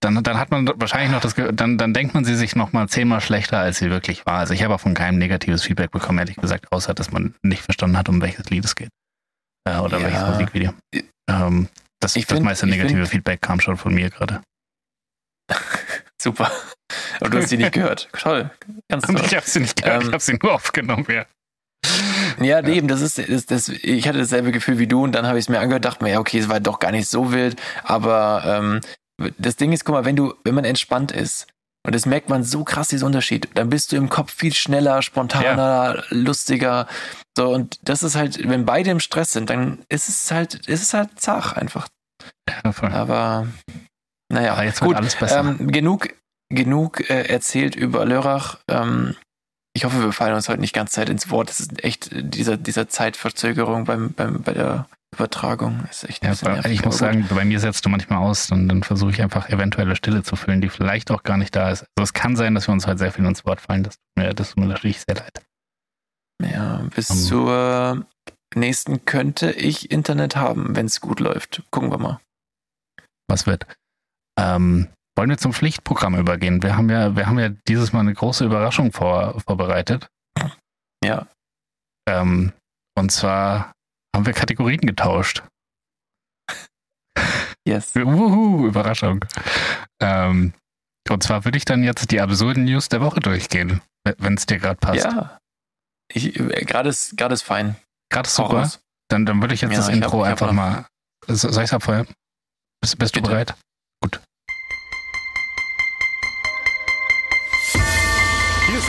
[0.00, 2.88] dann, dann hat man wahrscheinlich noch das, dann, dann denkt man sie sich noch mal
[2.88, 4.38] zehnmal schlechter, als sie wirklich war.
[4.38, 7.62] Also ich habe auch von keinem negatives Feedback bekommen, ehrlich gesagt, außer dass man nicht
[7.62, 8.90] verstanden hat, um welches Lied es geht.
[9.68, 10.04] Äh, oder Ja.
[10.04, 10.72] welches Musikvideo.
[11.28, 14.40] Ähm, das, Ich das find- meiste negative find- Feedback kam schon von mir gerade.
[16.22, 16.50] Super.
[17.20, 18.08] Und du hast die nicht gehört.
[18.12, 18.50] Toll.
[18.88, 19.20] Ganz toll.
[19.24, 21.26] Ich habe sie nicht gehört, Ähm, ich habe sie nur aufgenommen, ja.
[22.40, 25.26] Ja, nee, eben, das ist, das, das, ich hatte dasselbe Gefühl wie du und dann
[25.26, 27.32] habe ich es mir angehört, dachte mir, ja, okay, es war doch gar nicht so
[27.32, 28.80] wild, aber ähm,
[29.38, 31.46] das Ding ist, guck mal, wenn du, wenn man entspannt ist,
[31.86, 35.02] und das merkt man so krass, diesen Unterschied, dann bist du im Kopf viel schneller,
[35.02, 36.86] spontaner, lustiger,
[37.36, 40.82] so, und das ist halt, wenn beide im Stress sind, dann ist es halt, ist
[40.82, 41.88] es halt zach einfach,
[42.64, 42.92] ja voll.
[42.92, 43.46] aber,
[44.32, 45.40] naja, Aber jetzt wird gut, alles besser.
[45.40, 46.08] ähm, genug,
[46.52, 48.58] genug äh, erzählt über Lörrach.
[48.68, 49.16] Ähm,
[49.74, 51.48] ich hoffe, wir fallen uns heute nicht ganz Zeit ins Wort.
[51.50, 55.84] Das ist echt äh, dieser, dieser Zeitverzögerung beim, beim, bei der Übertragung.
[55.90, 58.68] Ist echt Ja, bei- nervig, ich muss sagen, bei mir setzt du manchmal aus und
[58.68, 61.80] dann versuche ich einfach eventuelle Stille zu füllen, die vielleicht auch gar nicht da ist.
[61.96, 63.84] Also es kann sein, dass wir uns heute sehr viel ins Wort fallen.
[63.84, 65.42] Das tut mir, das tut mir natürlich sehr leid.
[66.42, 68.06] Ja, bis Um, zur
[68.54, 71.62] nächsten könnte ich Internet haben, wenn es gut läuft.
[71.70, 72.20] Gucken wir mal.
[73.28, 73.66] Was wird?
[74.38, 76.62] Ähm, wollen wir zum Pflichtprogramm übergehen?
[76.62, 80.08] Wir haben ja, wir haben ja dieses Mal eine große Überraschung vor, vorbereitet.
[81.04, 81.26] Ja.
[82.08, 82.52] Ähm,
[82.96, 83.72] und zwar
[84.14, 85.42] haben wir Kategorien getauscht.
[87.66, 87.94] Yes.
[87.96, 89.24] Wuhu, Überraschung.
[90.00, 90.54] Ähm,
[91.10, 93.80] und zwar würde ich dann jetzt die absurden News der Woche durchgehen,
[94.18, 95.04] wenn es dir gerade passt.
[95.04, 95.38] Ja.
[96.14, 97.76] Äh, gerade ist, gerade ist fein.
[98.10, 98.70] Gerade Hau super.
[99.10, 100.86] Dann, dann würde ich jetzt Ja, das ich Intro hab- hab einfach noch- mal.
[101.26, 102.06] So- Soll ich es abfeuern?
[102.80, 103.54] Bist, bist du bereit?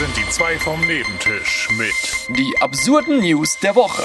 [0.00, 1.92] Sind die zwei vom Nebentisch mit
[2.34, 4.02] Die absurden News der Woche.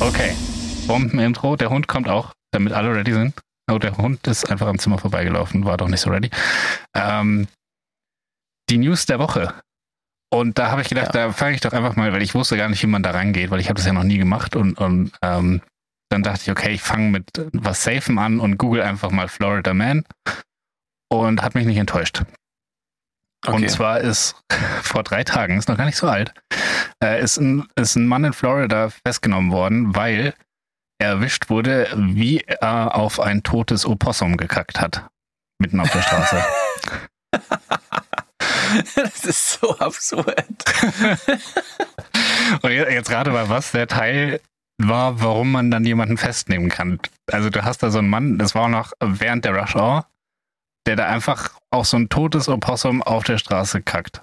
[0.00, 0.36] Okay.
[0.86, 1.56] Bombenintro.
[1.56, 3.32] Der Hund kommt auch, damit alle ready sind.
[3.70, 6.30] Oh, der Hund ist einfach am Zimmer vorbeigelaufen, war doch nicht so ready.
[6.94, 7.48] Ähm,
[8.68, 9.54] die News der Woche.
[10.30, 12.68] Und da habe ich gedacht, da fange ich doch einfach mal, weil ich wusste gar
[12.68, 15.12] nicht, wie man da rangeht, weil ich habe das ja noch nie gemacht und, und
[15.22, 15.62] ähm,
[16.10, 19.74] dann dachte ich, okay, ich fange mit was Safem an und google einfach mal Florida
[19.74, 20.04] Man
[21.10, 22.22] und hat mich nicht enttäuscht.
[23.46, 23.56] Okay.
[23.56, 24.36] Und zwar ist
[24.82, 26.34] vor drei Tagen, ist noch gar nicht so alt,
[27.02, 30.34] äh, ist, ein, ist ein Mann in Florida festgenommen worden, weil
[31.04, 35.08] erwischt wurde, wie er auf ein totes Opossum gekackt hat.
[35.58, 36.44] Mitten auf der Straße.
[38.96, 40.44] das ist so absurd.
[42.62, 44.40] Und je- jetzt rate mal, was der Teil
[44.78, 46.98] war, warum man dann jemanden festnehmen kann.
[47.30, 50.06] Also du hast da so einen Mann, das war auch noch während der Rush Hour,
[50.86, 54.22] der da einfach auf so ein totes Opossum auf der Straße kackt.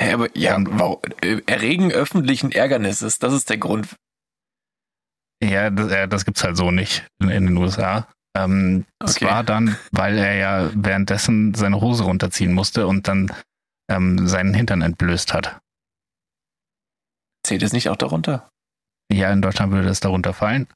[0.00, 3.88] Ja, aber ja, warum, äh, erregen öffentlichen Ärgernisses, das ist der Grund.
[5.42, 8.06] Ja, das, äh, das gibt's halt so nicht in, in den USA.
[8.36, 9.26] Ähm, Es Okay.
[9.26, 13.30] war dann, weil er ja währenddessen seine Hose runterziehen musste und dann
[13.90, 15.58] ähm, seinen Hintern entblößt hat.
[17.46, 18.48] Zählt es nicht auch darunter?
[19.12, 20.66] Ja, in Deutschland würde das darunter fallen.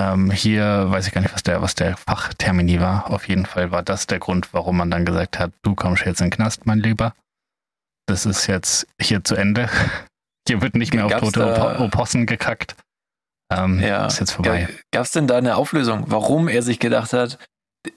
[0.00, 3.10] Ähm, hier weiß ich gar nicht, was der, was der Fachtermini war.
[3.10, 6.20] Auf jeden Fall war das der Grund, warum man dann gesagt hat, du kommst jetzt
[6.20, 7.14] in den Knast, mein Lieber.
[8.06, 9.68] Das ist jetzt hier zu Ende.
[10.48, 12.74] Hier wird nicht mehr auf Gab's tote da- Opo Opossen gekackt.
[13.58, 14.06] Ähm, Ja.
[14.06, 14.68] Ist jetzt vorbei.
[14.92, 17.38] Gab es denn da eine Auflösung, warum er sich gedacht hat,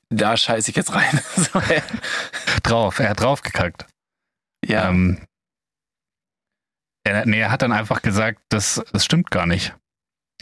[0.10, 1.20] da scheiße ich jetzt rein?
[1.36, 1.62] So,
[2.64, 3.86] Drauf, er hat drauf gekackt.
[4.66, 5.22] ja, Ähm,
[7.04, 9.76] er, nee, er hat dann einfach gesagt, das, das stimmt gar nicht.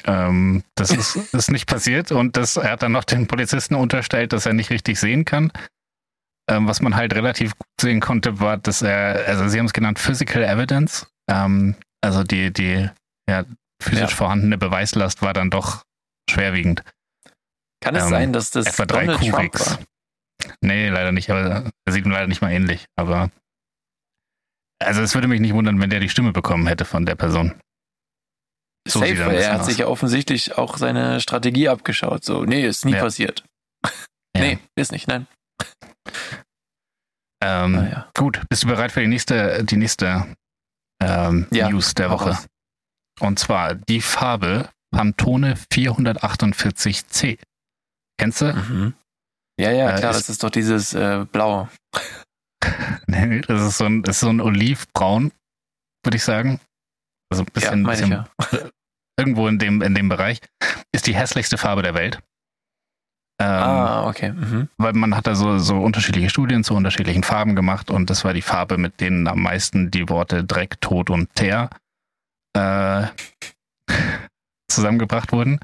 [0.05, 4.33] Ähm, das ist, ist nicht passiert und das, er hat dann noch den Polizisten unterstellt,
[4.33, 5.51] dass er nicht richtig sehen kann.
[6.49, 9.73] Ähm, was man halt relativ gut sehen konnte, war, dass er, also sie haben es
[9.73, 12.89] genannt Physical Evidence, ähm, also die, die
[13.29, 13.45] ja,
[13.83, 14.15] physisch Ja.
[14.15, 15.83] vorhandene Beweislast war dann doch
[16.29, 16.83] schwerwiegend.
[17.81, 19.71] kann es ähm, sein, dass das Etwa drei Donald Trump Kubiks.
[19.71, 19.79] war?
[20.61, 22.85] Nee, leider nicht, aber er sieht ihm leider nicht mal ähnlich.
[22.95, 23.29] Aber
[24.81, 27.53] also es würde mich nicht wundern, wenn der die Stimme bekommen hätte von der Person.
[28.87, 29.67] So Safe, er hat aus.
[29.67, 32.25] sich ja offensichtlich auch seine Strategie abgeschaut.
[32.25, 32.99] So, nee, ist nie Ja.
[33.01, 33.45] passiert.
[34.35, 34.41] Ja.
[34.41, 35.27] Nee, ist nicht, nein.
[37.41, 38.09] Ähm, Ah, ja.
[38.17, 40.35] Gut, bist du bereit für die nächste, die nächste
[41.01, 42.31] ähm, News der Woche?
[42.31, 42.45] raus.
[43.23, 47.39] Und zwar die Farbe Pantone 448C.
[48.19, 48.53] Kennst du?
[48.53, 48.93] Mhm.
[49.59, 51.67] Ja, ja, Äh, klar, ist- das ist doch dieses äh, Blau.
[53.07, 55.31] Nee, das ist so ein, das ist so ein Olivbraun,
[56.05, 56.61] würde ich sagen.
[57.29, 58.27] Also ein Ja, bisschen, ich bisschen ja.
[59.19, 60.39] irgendwo in dem, in dem Bereich.
[60.93, 62.19] Ist die hässlichste Farbe der Welt.
[63.41, 64.31] Ähm, ah, okay.
[64.31, 64.69] Mhm.
[64.77, 68.33] weil man hat da so, so unterschiedliche Studien zu unterschiedlichen Farben gemacht und das war
[68.33, 71.69] die Farbe, mit denen am meisten die Worte Dreck, Tod und Teer
[72.53, 73.07] äh,
[74.69, 75.59] zusammengebracht wurden.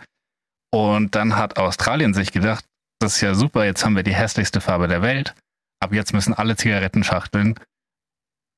[0.71, 2.65] Und dann hat Australien sich gedacht,
[2.99, 5.33] das ist ja super, jetzt haben wir die hässlichste Farbe der Welt.
[5.81, 7.55] Ab jetzt müssen alle Zigarettenschachteln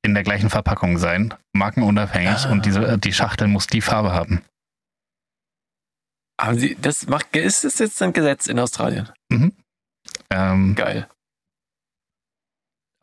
[0.03, 2.51] in der gleichen Verpackung sein, markenunabhängig Ah.
[2.51, 4.41] und diese, die Schachtel muss die Farbe haben.
[6.41, 9.09] Haben Sie, das macht, ist das jetzt ein Gesetz in Australien?
[10.31, 11.07] Ähm, Geil.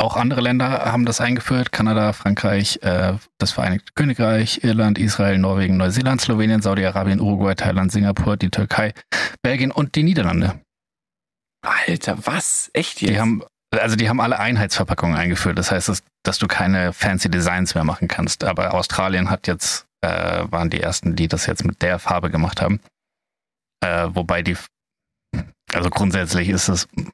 [0.00, 1.72] Auch andere Länder haben das eingeführt.
[1.72, 8.36] Kanada, Frankreich, äh, das Vereinigte Königreich, Irland, Israel, Norwegen, Neuseeland, Slowenien, Saudi-Arabien, Uruguay, Thailand, Singapur,
[8.36, 8.94] die Türkei,
[9.42, 10.60] Belgien und die Niederlande.
[11.62, 12.70] Alter, was?
[12.74, 13.10] Echt jetzt?
[13.10, 15.58] Die haben, also die haben alle Einheitsverpackungen eingeführt.
[15.58, 18.44] Das heißt, dass, dass du keine fancy Designs mehr machen kannst.
[18.44, 22.62] Aber Australien hat jetzt, äh, waren die ersten, die das jetzt mit der Farbe gemacht
[22.62, 22.78] haben.
[23.80, 24.56] Äh, wobei die,
[25.72, 27.10] also grundsätzlich ist es ein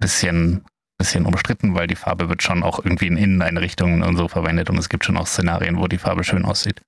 [0.00, 0.64] bisschen,
[0.98, 4.78] bisschen umstritten, weil die Farbe wird schon auch irgendwie in Inneneinrichtungen und so verwendet und
[4.78, 6.80] es gibt schon auch Szenarien, wo die Farbe schön aussieht.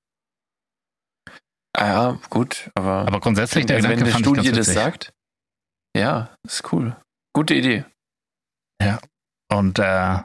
[1.77, 5.13] ah, ja, gut, aber, Aber grundsätzlich der wenn Gedanke fand ich Studie das sagt,
[5.97, 6.97] ja, ist cool.
[7.35, 7.85] Gute Idee.
[9.51, 10.19] Und äh,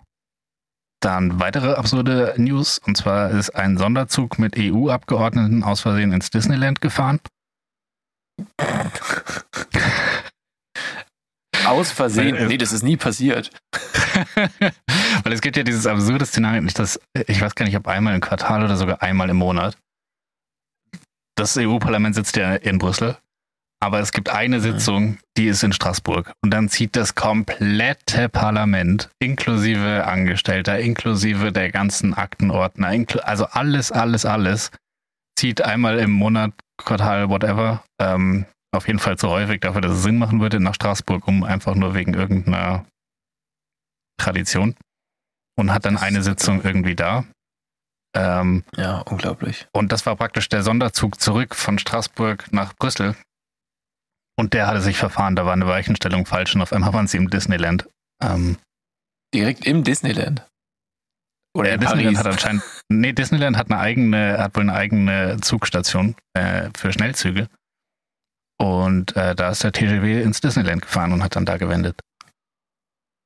[1.02, 2.80] dann weitere absurde News.
[2.80, 7.20] Und zwar ist ein Sonderzug mit EU-Abgeordneten aus Versehen ins Disneyland gefahren.
[11.66, 12.36] Aus Versehen.
[12.36, 13.52] Weil, äh, Nee, das ist nie passiert.
[15.24, 18.16] Weil es gibt ja dieses absurde Szenario, nicht das, ich weiß gar nicht, ob einmal
[18.16, 19.78] im Quartal oder sogar einmal im Monat.
[21.36, 23.18] Das EU-Parlament sitzt ja in Brüssel.
[23.84, 26.32] Aber es gibt eine Sitzung, die ist in Straßburg.
[26.42, 34.26] Und dann zieht das komplette Parlament, inklusive Angestellter, inklusive der ganzen Aktenordner, also alles, alles,
[34.26, 34.72] alles,
[35.38, 40.04] zieht einmal im Monat, Quartal, whatever, ähm, auf jeden Fall zu häufig dafür, dass es
[40.04, 42.86] Sinn machen würde, nach Straßburg, um einfach nur wegen irgendeiner
[44.20, 44.76] Tradition.
[45.56, 47.26] Und hat dann eine Sitzung irgendwie da.
[48.16, 49.68] Ähm, Ja, unglaublich.
[49.74, 53.16] und das war praktisch der Sonderzug zurück von Straßburg nach Brüssel.
[54.36, 57.18] Und der hatte sich verfahren, da war eine Weichenstellung falsch und auf einmal waren sie
[57.18, 57.88] im Disneyland.
[58.22, 58.58] Ähm,
[59.34, 60.46] Direkt im Disneyland.
[61.56, 62.20] Oder äh, in Disneyland Paris.
[62.20, 67.48] hat anscheinend, nee, Disneyland hat eine eigene, hat wohl eine eigene Zugstation äh, für Schnellzüge.
[68.62, 72.00] Und äh, da ist der TGW ins Disneyland gefahren und hat dann da gewendet.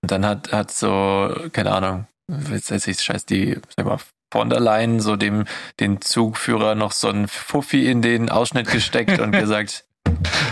[0.03, 2.07] Und dann hat, hat so, keine Ahnung,
[2.49, 3.99] jetzt ich scheiß die, sag mal,
[4.33, 5.45] von der Leyen so dem,
[5.79, 9.85] den Zugführer noch so ein Fuffi in den Ausschnitt gesteckt und gesagt,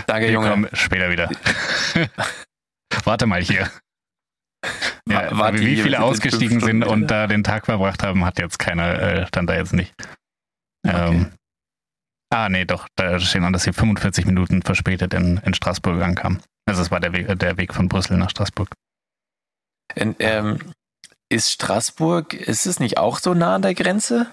[0.06, 0.50] danke Wir Junge.
[0.50, 1.30] kommen später wieder.
[3.04, 3.70] Warte mal hier.
[5.08, 8.58] Ja, Wa- warte wie viele ausgestiegen sind und da den Tag verbracht haben, hat jetzt
[8.58, 9.94] keiner, äh, stand da jetzt nicht.
[10.84, 11.08] Okay.
[11.18, 11.32] Ähm,
[12.32, 16.42] ah, nee, doch, da stehen an, dass sie 45 Minuten verspätet in, in Straßburg ankamen.
[16.68, 18.70] Also es war der Weg, der Weg von Brüssel nach Straßburg.
[19.98, 20.58] Und, ähm,
[21.28, 24.30] ist Straßburg, ist es nicht auch so nah an der Grenze?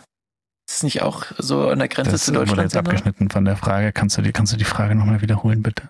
[0.70, 2.64] Ist es nicht auch so an der Grenze Das zu wurde Deutschland?
[2.64, 2.90] jetzt so nah?
[2.90, 3.92] abgeschnitten von der Frage.
[3.92, 5.90] Kannst du die, kannst du die Frage nochmal wiederholen, bitte?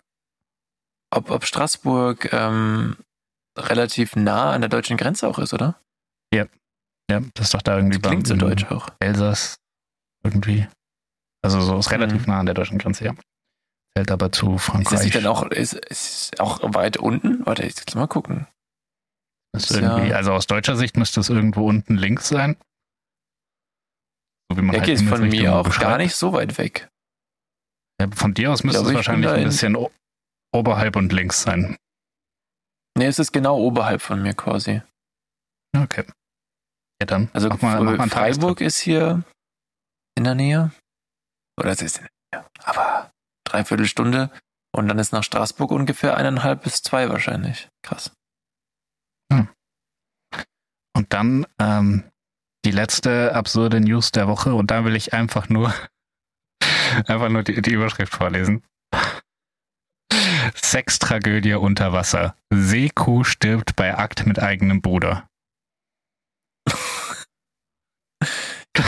[1.11, 2.97] Ob, ob Straßburg ähm,
[3.57, 5.79] relativ nah an der deutschen Grenze auch ist, oder?
[7.11, 8.87] Ja, das ist doch da irgendwie Das klingt so deutsch auch.
[8.99, 9.57] Elsass
[10.23, 10.67] irgendwie.
[11.43, 12.33] Also so ist relativ Mhm.
[12.33, 13.15] nah an der deutschen Grenze, ja.
[13.97, 14.93] Zählt aber zu Ist Frankreich.
[14.93, 17.45] das nicht dann auch, ist, ist auch weit unten?
[17.45, 18.47] Warte, ich muss mal gucken.
[19.53, 22.55] Müsste Ist ja- also aus deutscher Sicht müsste es irgendwo unten links sein.
[24.49, 25.97] So wie man Der halt geht von mir auch gar beschreibt.
[25.99, 26.89] nicht so weit weg.
[28.01, 29.77] Ja, von dir aus müsste es wahrscheinlich ein in- bisschen
[30.53, 31.77] oberhalb und links sein.
[32.97, 34.81] Nee, es ist genau oberhalb von mir quasi.
[35.75, 36.05] Okay.
[37.01, 37.29] Ja, dann.
[37.33, 39.23] Also mach mal, mach mal Freiburg ist hier
[40.15, 40.71] in der Nähe.
[41.57, 42.49] Oder es ist in der Nähe.
[42.63, 43.11] Aber
[43.45, 44.31] dreiviertel Stunde.
[44.75, 47.69] Und dann ist nach Straßburg ungefähr eineinhalb bis zwei wahrscheinlich.
[47.83, 48.11] Krass.
[50.95, 52.03] Und dann ähm,
[52.65, 55.73] die letzte absurde News der Woche und da will ich einfach nur
[57.07, 58.63] einfach nur die, die Überschrift vorlesen.
[60.55, 62.35] Sextragödie unter Wasser.
[62.51, 65.27] Seekuh stirbt bei Akt mit eigenem Bruder.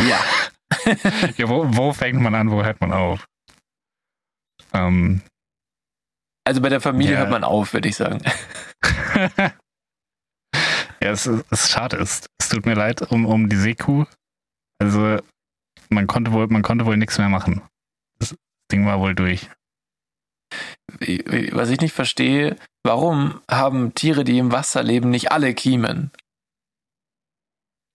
[0.10, 0.20] Ja.
[1.38, 3.26] Ja, wo, wo fängt man an, wo hört man auf?
[4.74, 5.22] Ähm,
[6.46, 7.20] Also bei der Familie Ja.
[7.20, 8.22] hört man auf, würde ich sagen.
[11.02, 11.98] Ja, es ist, es ist schade.
[11.98, 14.06] Es, es tut mir leid um, um die Seekuh.
[14.82, 15.20] Also,
[15.90, 17.62] man konnte wohl, man konnte wohl nichts mehr machen.
[18.18, 18.34] Das
[18.72, 19.50] Ding war wohl durch.
[21.52, 26.12] Was ich nicht verstehe, warum haben Tiere, die im Wasser leben, nicht alle Kiemen?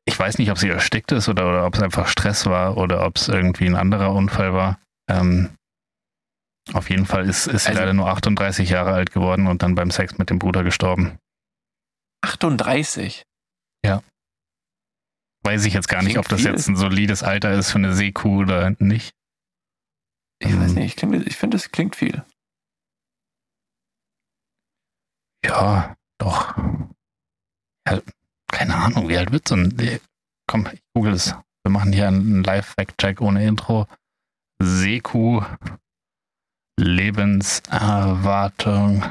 [0.07, 3.05] Ich weiß nicht, ob sie erstickt ist oder, oder ob es einfach Stress war oder
[3.07, 4.81] ob es irgendwie ein anderer Unfall war.
[5.09, 5.55] Ähm,
[6.73, 9.75] auf jeden Fall ist, ist sie Also- leider nur 38 Jahre alt geworden und dann
[9.75, 11.19] beim Sex mit dem Bruder gestorben.
[12.25, 13.23] 38.
[15.43, 16.51] Weiß ich jetzt gar nicht, ob das viel.
[16.51, 19.13] jetzt ein solides Alter ist für eine Seekuh oder nicht.
[20.39, 20.79] Ich weiß Mhm.
[20.81, 22.23] nicht, klingt- ich finde, es klingt viel.
[25.45, 26.55] Ja, doch.
[27.89, 28.03] Ja,
[28.83, 30.01] Ahnung, wie alt wird so ein.
[30.47, 31.35] Komm, ich google es.
[31.65, 33.87] Wir machen hier einen Live-Fact-Check ohne Intro.
[34.63, 35.43] Seekuh,
[37.71, 39.05] Lebenserwartung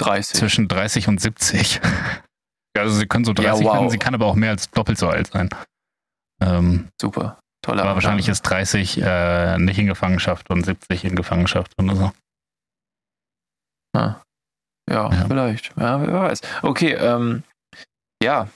[0.00, 0.38] 30.
[0.38, 1.80] zwischen 30 und 70.
[2.76, 3.74] Ja, also sie können so Ja, 30 wow.
[3.74, 5.48] werden, sie kann aber auch mehr als doppelt so alt sein.
[6.40, 7.40] Ähm, Super.
[7.64, 12.12] Toller aber wahrscheinlich ist 30 äh, nicht in Gefangenschaft und 70 in Gefangenschaft oder so.
[13.96, 14.22] Ja,
[14.88, 15.10] Ja.
[15.26, 15.74] vielleicht.
[15.76, 16.40] Ja, wer weiß.
[16.62, 17.42] Okay, ähm,
[18.22, 18.48] ja.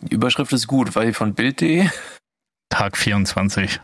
[0.00, 1.88] Die Überschrift ist gut, weil die von Bild.de.
[2.68, 3.80] Tag 24.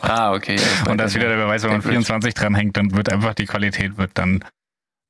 [0.00, 0.56] Ah, okay.
[0.56, 2.04] Ja, Und da ist wieder der Beweis, wenn man Cambridge.
[2.04, 4.44] 24 dranhängt, dann wird einfach die Qualität wird dann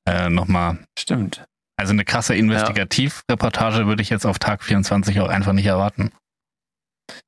[0.07, 0.79] äh, nochmal.
[0.99, 1.45] Stimmt.
[1.77, 6.13] Also eine krasse Investigativreportage würde ich jetzt auf Tag 24 auch einfach nicht erwarten.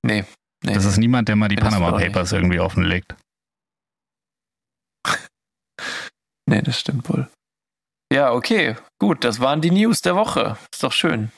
[0.02, 0.24] Nee.
[0.64, 0.74] nee.
[0.74, 3.16] Das ist niemand, der mal die das Panama Papers irgendwie offenlegt.
[6.46, 7.28] nee, das stimmt wohl.
[8.12, 8.76] Ja, okay.
[9.00, 10.56] Gut, das waren die News der Woche.
[10.72, 11.32] Ist doch schön.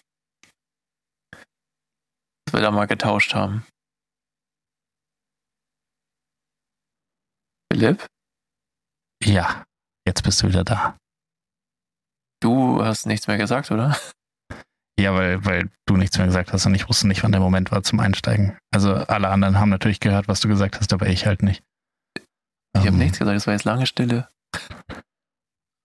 [2.49, 3.63] Dass wir da mal getauscht haben.
[7.71, 8.07] Philipp,
[9.23, 9.67] Ja,
[10.07, 10.97] jetzt bist du wieder da.
[12.41, 13.95] du hast nichts mehr gesagt, oder?
[14.99, 17.71] Ja, weil, weil du nichts mehr gesagt hast und ich wusste nicht, wann der Moment
[17.71, 18.57] war zum Einsteigen.
[18.73, 21.63] Also alle anderen haben natürlich gehört, was du gesagt hast, aber ich halt nicht.
[22.17, 24.27] Ich habe Ähm, nichts gesagt, es war jetzt lange Stille.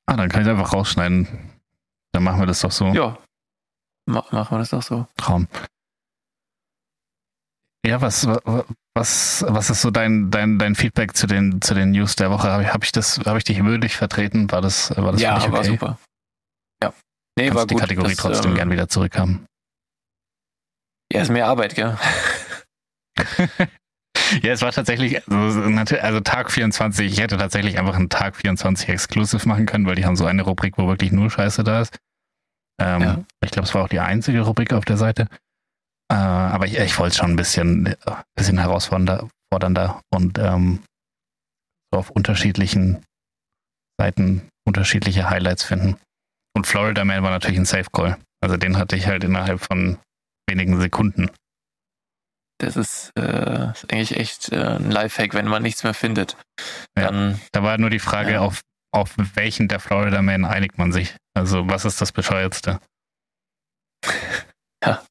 [0.05, 1.27] Ah, dann kann ich einfach rausschneiden.
[2.13, 2.87] Dann machen wir das doch so.
[2.93, 3.17] Ja.
[4.05, 5.07] Ma machen wir das doch so.
[5.17, 5.49] Traum.
[7.85, 12.15] Ja, was, was, was ist so dein, dein, dein Feedback zu den, zu den News
[12.15, 12.49] der Woche?
[12.49, 14.49] Habe ich, hab ich das, habe ich dich würdig vertreten?
[14.51, 15.51] War das, war das ja, okay?
[15.51, 15.99] war super.
[16.81, 16.93] Ja.
[17.37, 17.81] Nee, Kannst war die gut.
[17.81, 19.45] Kategorie Das, trotzdem ähm, gern wieder zurückhaben.
[21.11, 21.97] Ja, ist mehr Arbeit, gell?
[24.41, 25.61] Ja, es war tatsächlich, also,
[25.99, 30.05] also Tag 24, ich hätte tatsächlich einfach einen Tag 24 Exclusive machen können, weil die
[30.05, 31.97] haben so eine Rubrik, wo wirklich nur Scheiße da ist.
[32.81, 33.23] Ähm, Ja.
[33.43, 35.27] Ich glaube, es war auch die einzige Rubrik auf der Seite.
[36.11, 37.95] Äh, aber ich, ich wollte es schon ein bisschen, äh,
[38.35, 40.83] bisschen herausfordernder fordernder und ähm,
[41.91, 43.03] so auf unterschiedlichen
[43.99, 45.97] Seiten unterschiedliche Highlights finden.
[46.55, 48.17] Und Florida Man war natürlich ein Safe Call.
[48.41, 49.99] Also den hatte ich halt innerhalb von
[50.49, 51.29] wenigen Sekunden.
[52.59, 56.35] Das ist, äh, ist eigentlich echt äh, ein Lifehack, wenn man nichts mehr findet.
[56.97, 57.11] Ja.
[57.11, 58.39] Dann, Da war nur die Frage, Ja.
[58.41, 58.61] auf,
[58.91, 61.15] auf welchen der Florida Man einigt man sich?
[61.35, 62.79] Also, was ist das Bescheuertste?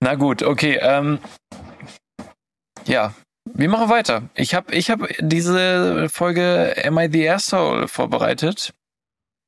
[0.00, 0.78] na gut, okay.
[0.80, 1.18] Ähm,
[2.86, 4.22] ja, wir machen weiter.
[4.34, 8.74] Ich habe ich hab diese Folge Am I the Asshole vorbereitet.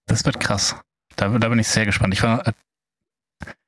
[0.07, 0.77] Das wird krass.
[1.17, 2.15] Da, da bin ich sehr gespannt.
[2.15, 2.43] Ich war,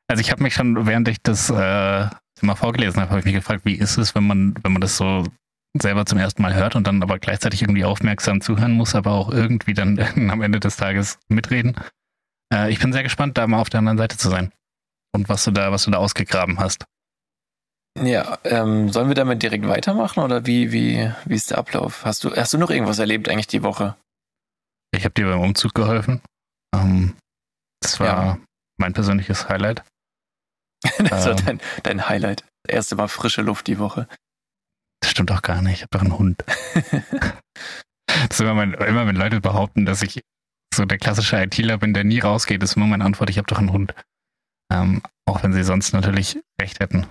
[0.09, 2.09] also ich habe mich schon, während ich das äh,
[2.41, 4.97] immer vorgelesen habe, habe ich mich gefragt, wie ist es, wenn man, wenn man das
[4.97, 5.25] so
[5.77, 9.31] selber zum ersten Mal hört und dann aber gleichzeitig irgendwie aufmerksam zuhören muss, aber auch
[9.31, 9.99] irgendwie dann
[10.31, 11.75] am Ende des Tages mitreden.
[12.53, 14.53] Äh, ich bin sehr gespannt, da mal auf der anderen Seite zu sein.
[15.15, 16.85] Und was du da, was du da ausgegraben hast.
[18.03, 22.05] Ja, ähm, sollen wir damit direkt weitermachen oder wie, wie, wie ist der Ablauf?
[22.05, 23.97] Hast du, hast du noch irgendwas erlebt eigentlich die Woche?
[24.93, 26.21] Ich habe dir beim Umzug geholfen.
[26.75, 27.17] Ähm,
[27.81, 28.39] das war Ja.
[28.79, 29.85] mein persönliches Highlight.
[30.99, 31.45] Das war Ähm.
[31.47, 32.45] dein, dein Highlight.
[32.65, 34.09] Das erste Mal frische Luft die Woche.
[35.01, 35.75] Das stimmt doch gar nicht.
[35.77, 36.43] Ich habe doch einen Hund.
[38.07, 40.21] das ist immer, mein, immer, wenn Leute behaupten, dass ich
[40.75, 43.59] so der klassische ITler bin, der nie rausgeht, ist immer meine Antwort, ich habe doch
[43.59, 43.95] einen Hund.
[44.73, 47.07] Ähm, auch wenn sie sonst natürlich recht hätten.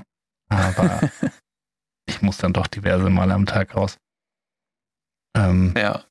[0.50, 1.10] Aber
[2.08, 3.98] ich muss dann doch diverse Male am Tag raus.
[5.36, 6.04] Ähm, Ja.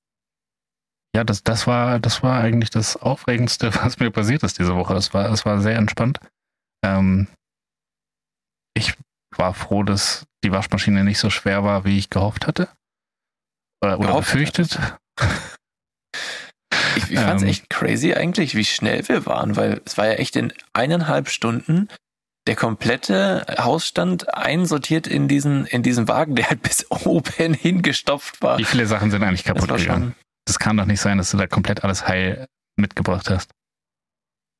[1.14, 4.94] ja, das, das, war, das war eigentlich das Aufregendste, was mir passiert ist diese Woche.
[4.94, 6.18] Es war, es war sehr entspannt.
[6.84, 7.28] Ähm,
[8.74, 8.94] ich
[9.36, 12.68] war froh, dass die Waschmaschine nicht so schwer war, wie ich gehofft hatte.
[13.82, 14.78] Oder, oder Gehofft befürchtet.
[17.12, 17.48] Ich, ich fand es Ähm.
[17.50, 21.88] echt crazy eigentlich, wie schnell wir waren, weil es war ja echt in eineinhalb Stunden
[22.46, 28.58] der komplette Hausstand einsortiert in diesen, in diesen Wagen, der halt bis oben hingestopft war.
[28.58, 30.14] Wie viele Sachen sind eigentlich Das kaputt war gegangen?
[30.46, 32.46] Das kann doch nicht sein, dass du da komplett alles heil
[32.76, 33.50] mitgebracht hast.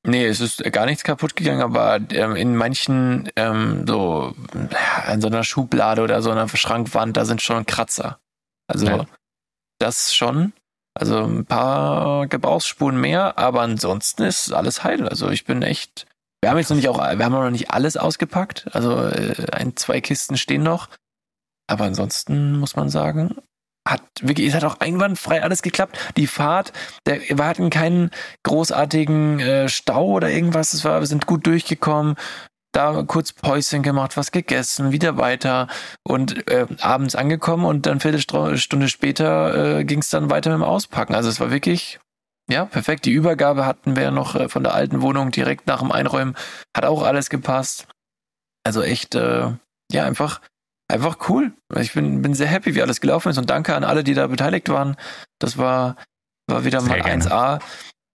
[0.05, 4.35] Nee, es ist gar nichts kaputt gegangen, aber ähm, in manchen, ähm, so,
[5.05, 8.19] an so einer Schublade oder so einer Schrankwand, da sind schon Kratzer.
[8.67, 9.05] Also, Ja.
[9.79, 10.51] das schon.
[10.95, 15.07] Also ein paar Gebrauchsspuren mehr, aber ansonsten ist alles heil.
[15.07, 16.05] Also ich bin echt.
[16.41, 18.67] Wir haben jetzt noch nicht auch, wir haben noch nicht alles ausgepackt.
[18.73, 20.89] Also äh, ein, zwei Kisten stehen noch.
[21.67, 23.37] Aber ansonsten muss man sagen,
[23.87, 25.97] hat wirklich, es hat auch einwandfrei alles geklappt.
[26.15, 26.73] Die Fahrt,
[27.05, 28.11] der, wir hatten keinen
[28.43, 30.73] großartigen äh, Stau oder irgendwas.
[30.73, 32.15] Es war, wir sind gut durchgekommen.
[32.73, 35.67] Da kurz Päuschen gemacht, was gegessen, wieder weiter
[36.03, 40.63] und äh, abends angekommen und dann Viertelstunde später äh, ging es dann weiter mit dem
[40.63, 41.13] Auspacken.
[41.13, 41.99] Also es war wirklich,
[42.49, 43.05] ja, perfekt.
[43.05, 46.35] Die Übergabe hatten wir ja noch äh, von der alten Wohnung direkt nach dem Einräumen.
[46.75, 47.87] Hat auch alles gepasst.
[48.65, 49.51] Also echt, äh,
[49.91, 50.41] ja, einfach,
[50.91, 51.53] einfach cool.
[51.77, 54.27] Ich bin, bin sehr happy, wie alles gelaufen ist und danke an alle, die da
[54.27, 54.97] beteiligt waren.
[55.39, 55.95] Das war,
[56.47, 57.23] war wieder Sehr mal gerne.
[57.23, 57.61] 1A.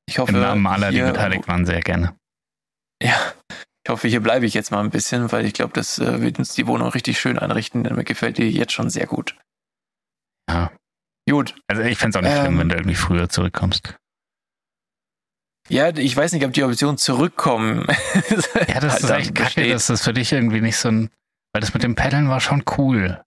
[0.07, 2.16] Ich hoffe, Im Namen aller, die beteiligt waren, sehr gerne.
[3.01, 3.16] ja,
[3.90, 6.38] ich hoffe, hier bleibe ich jetzt mal ein bisschen, weil ich glaube, das äh, wird
[6.38, 9.36] uns die Wohnung richtig schön einrichten, denn mir gefällt die jetzt schon sehr gut.
[10.48, 10.72] Ja.
[11.28, 11.56] Gut.
[11.66, 13.96] Also ich fände es auch nicht Ähm, schlimm, wenn du irgendwie früher zurückkommst.
[15.70, 17.88] Ja, ich weiß nicht, ob die Option zurückkommen.
[18.68, 21.10] Ja, das ist dann echt kacke, dass das für dich irgendwie nicht so ein.
[21.52, 23.24] Weil das mit dem Paddeln war schon cool.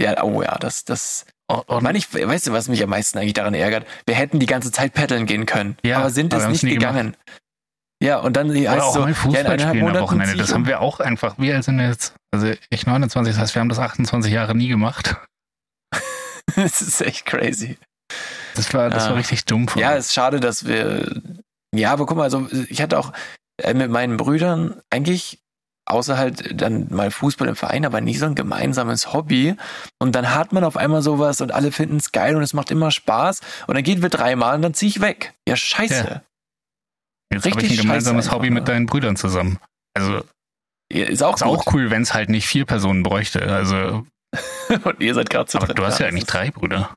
[0.00, 1.26] Ja, oh ja, das, das.
[1.46, 3.86] Und, und Mann, ich, weißt du, was mich am meisten eigentlich daran ärgert?
[4.04, 7.16] Wir hätten die ganze Zeit paddeln gehen können, Ja, aber sind aber es nicht gegangen.
[8.02, 10.36] Ja, und dann heißt oder auch so, mal ja, Fußball eineinhalb spielen am Wochenende.
[10.36, 11.34] Das haben wir auch einfach.
[11.38, 12.14] Wir sind jetzt.
[12.32, 15.16] Also ich 29, das heißt, wir haben das 28 Jahre nie gemacht.
[16.56, 17.78] das ist echt crazy.
[18.54, 19.10] Das war, das Ja.
[19.10, 20.06] war richtig dumm von Ja, uns.
[20.06, 21.20] ist schade, dass wir.
[21.74, 23.12] Ja, aber guck mal, also ich hatte auch
[23.62, 25.38] äh, mit meinen Brüdern eigentlich
[25.86, 29.56] außer halt dann mal Fußball im Verein, aber nie so ein gemeinsames Hobby.
[29.98, 32.70] Und dann hat man auf einmal sowas und alle finden es geil und es macht
[32.70, 33.40] immer Spaß.
[33.66, 35.34] Und dann gehen wir dreimal und dann ziehe ich weg.
[35.48, 36.22] Ja, scheiße.
[37.32, 38.72] Jetzt habe ich ein gemeinsames Hobby einfach, mit ne?
[38.72, 39.58] deinen Brüdern zusammen.
[39.94, 40.24] Also
[40.92, 43.42] Ja, ist auch ist auch cool, wenn es halt nicht vier Personen bräuchte.
[43.42, 44.06] Also,
[44.84, 46.94] Und ihr seid gerade zu aber du hast ja eigentlich drei Brüder.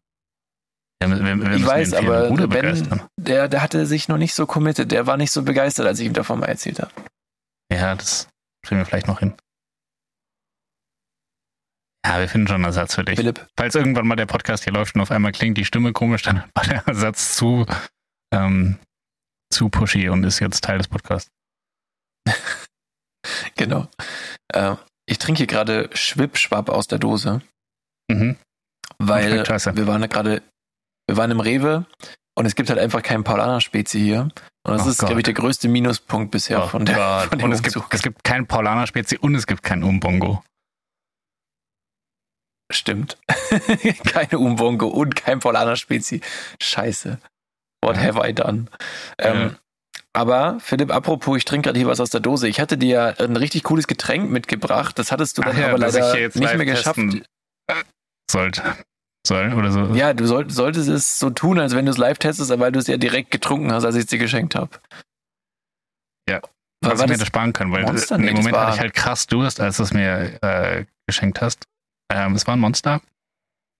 [1.02, 3.04] Wir, wir, wir Ich weiß, aber Bruder begeistern.
[3.20, 4.92] Der, der hatte sich noch nicht so committed.
[4.92, 6.92] Der war nicht so begeistert, als ich ihm davon mal erzählt habe.
[7.72, 8.30] Ja, das
[8.66, 9.34] kriegen wir vielleicht noch hin.
[12.06, 13.16] Ja, wir finden schon einen Ersatz für dich.
[13.16, 16.22] Philipp, Falls irgendwann mal der Podcast hier läuft und auf einmal klingt die Stimme komisch,
[16.22, 17.66] dann war der Ersatz zu,
[18.34, 18.78] ähm,
[19.54, 21.30] zu pushy und ist jetzt Teil des Podcasts.
[23.56, 23.88] genau.
[24.54, 24.76] Äh,
[25.06, 27.42] ich trinke hier gerade Schwippschwapp aus der Dose.
[28.12, 28.36] Mhm.
[29.00, 30.42] weil wir waren gerade,
[31.08, 31.86] wir waren im Rewe
[32.38, 34.22] und es gibt halt einfach keinen Paulaner-Spezi hier.
[34.66, 37.30] Und das Oh ist, glaube ich, der größte Minuspunkt bisher Oh von, der, Gott.
[37.30, 40.44] von dem und es gibt, es gibt kein Paulaner-Spezi und es gibt kein Umbongo.
[42.72, 43.18] Stimmt.
[44.06, 46.22] Keine Umbongo und kein Paulaner-Spezi.
[46.62, 47.20] Scheiße.
[47.84, 48.66] What have I done?
[49.20, 49.56] Ähm,
[50.14, 52.48] aber, Philipp, apropos, ich trinke gerade hier was aus der Dose.
[52.48, 54.98] Ich hatte dir ja ein richtig cooles Getränk mitgebracht.
[55.00, 57.00] Das hattest du dann ja, aber leider nicht mehr geschafft.
[58.30, 58.62] Sollte.
[59.26, 59.86] Soll oder so.
[59.96, 62.80] Ja, du soll, solltest es so tun, als wenn du es live testest, weil du
[62.80, 64.70] es ja direkt getrunken hast, als ich es dir geschenkt habe.
[66.30, 66.42] Ja.
[66.84, 68.16] Falls war ich mir das, sparen können, weil Monster?
[68.18, 71.42] in dem Moment war- hatte ich halt krass Durst, als du es mir äh, geschenkt
[71.42, 71.64] hast.
[72.12, 73.02] Ähm, es war ein Monster.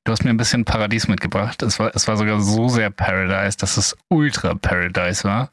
[0.06, 1.62] Du hast mir ein bisschen Paradies mitgebracht.
[1.62, 5.52] Es war, es war sogar so sehr Paradise, dass es Ultra Paradise war.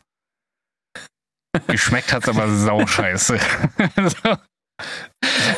[1.68, 3.38] Geschmeckt hat es aber sauscheiße.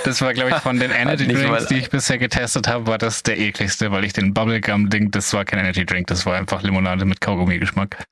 [0.04, 3.22] Das war, glaube ich, von den Energy Drinks, die ich bisher getestet habe, war das
[3.22, 7.04] der ekligste, weil ich den Bubblegum-Ding, das war kein Energy Drink, das war einfach Limonade
[7.04, 8.04] mit Kaugummi-Geschmack.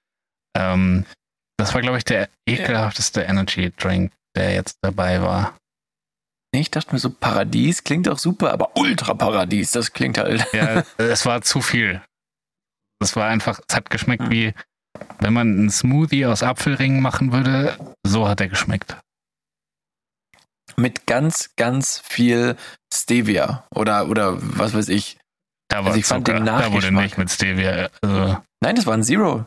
[0.57, 1.05] Ähm,
[1.59, 5.57] das war, glaube ich, der ekelhafteste Energy Drink, der jetzt dabei war.
[6.53, 10.45] Ich dachte mir so, Paradies klingt auch super, aber Ultra-Paradies, das klingt halt.
[10.53, 12.03] Ja, es war zu viel.
[13.01, 14.31] Es war einfach, es hat geschmeckt Hm.
[14.31, 14.55] wie,
[15.21, 18.97] wenn man einen Smoothie aus Apfelringen machen würde, so hat er geschmeckt.
[20.77, 22.57] Mit ganz, ganz viel
[22.93, 25.19] Stevia oder, oder was weiß ich.
[25.69, 27.91] Da war Also ich fand den da wurde nicht mit Stevia.
[28.03, 29.47] Also, Nein, das war ein Zero.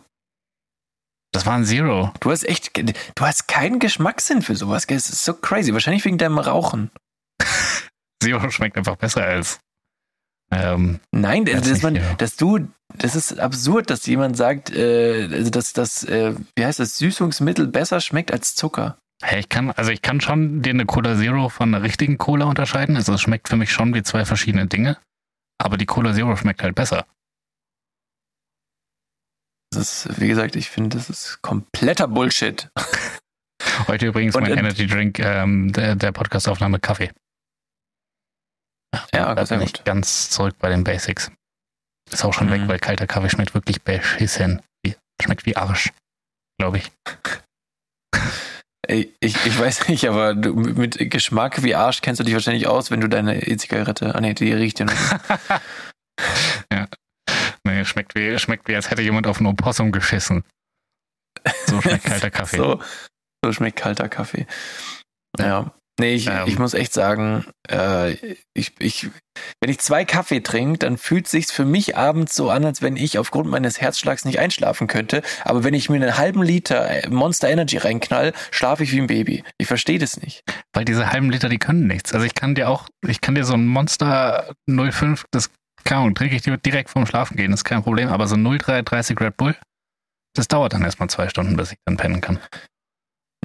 [1.34, 2.14] Das war ein Zero.
[2.20, 4.88] Du hast echt, du hast keinen Geschmackssinn für sowas.
[4.88, 4.98] gell?
[4.98, 5.74] Es ist so crazy.
[5.74, 6.92] Wahrscheinlich wegen deinem Rauchen.
[8.24, 9.60] Zero schmeckt einfach besser als.
[10.52, 15.50] Ähm, Nein, Ganz dass, man, dass du, das ist absurd, dass jemand sagt, äh, also
[15.50, 19.00] dass das, äh, wie heißt das, Süßungsmittel besser schmeckt als Zucker.
[19.24, 22.46] hey, ich kann, also ich kann schon dir eine Cola Zero von einer richtigen Cola
[22.46, 22.96] unterscheiden.
[22.96, 24.98] Also es schmeckt für mich schon wie zwei verschiedene Dinge.
[25.58, 27.06] Aber die Cola Zero schmeckt halt besser.
[29.76, 32.70] Das ist, wie gesagt, ich finde, das ist kompletter Bullshit.
[33.88, 37.12] Heute übrigens Und- mein Energy Drink ähm, der, der Podcastaufnahme Kaffee.
[39.14, 41.32] Ja, da bin ich ganz zurück bei den Basics.
[42.12, 42.52] Ist auch schon Mhm.
[42.52, 44.62] weg, weil kalter Kaffee schmeckt wirklich beschissen.
[45.22, 45.92] Schmeckt wie Arsch,
[46.60, 46.92] glaube ich.
[48.88, 52.92] Ich, ich weiß nicht, aber du, mit Geschmack wie Arsch kennst du dich wahrscheinlich aus,
[52.92, 54.14] wenn du deine E-Zigarette.
[54.14, 54.94] Ah nee, die riecht ja noch.
[56.72, 56.88] ja.
[57.74, 60.44] Nee, schmeckt wie, schmeckt wie, als hätte jemand auf ein Opossum geschissen.
[61.66, 62.58] So schmeckt kalter Kaffee.
[62.58, 62.80] so,
[63.44, 64.46] so schmeckt kalter Kaffee.
[65.40, 65.74] Ja.
[66.00, 66.44] Nee, ich, ähm.
[66.46, 68.14] ich muss echt sagen, äh,
[68.54, 69.10] ich, ich,
[69.62, 72.96] wenn ich zwei Kaffee trinke, dann fühlt sich's für mich abends so an, als wenn
[72.96, 75.22] ich aufgrund meines Herzschlags nicht einschlafen könnte.
[75.46, 79.08] Aber wenn ich mir einen halben Liter äh, Monster Energy reinknall, schlafe ich wie ein
[79.08, 79.44] Baby.
[79.60, 80.44] Ich verstehe das nicht.
[80.74, 82.14] Weil diese halben Liter, die können nichts.
[82.14, 85.52] Also ich kann dir auch, ich kann dir so ein Monster 05, das
[85.84, 88.10] kann trinke ich dir direkt vorm Schlafen gehen, ist kein Problem.
[88.10, 89.56] Aber so 0,330 Red Bull,
[90.36, 92.40] das dauert dann erstmal zwei Stunden, bis ich dann pennen kann.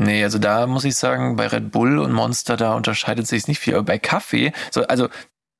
[0.01, 3.59] Nee, also da muss ich sagen, bei Red Bull und Monster, da unterscheidet sich nicht
[3.59, 3.75] viel.
[3.75, 5.09] Aber bei Kaffee, so, also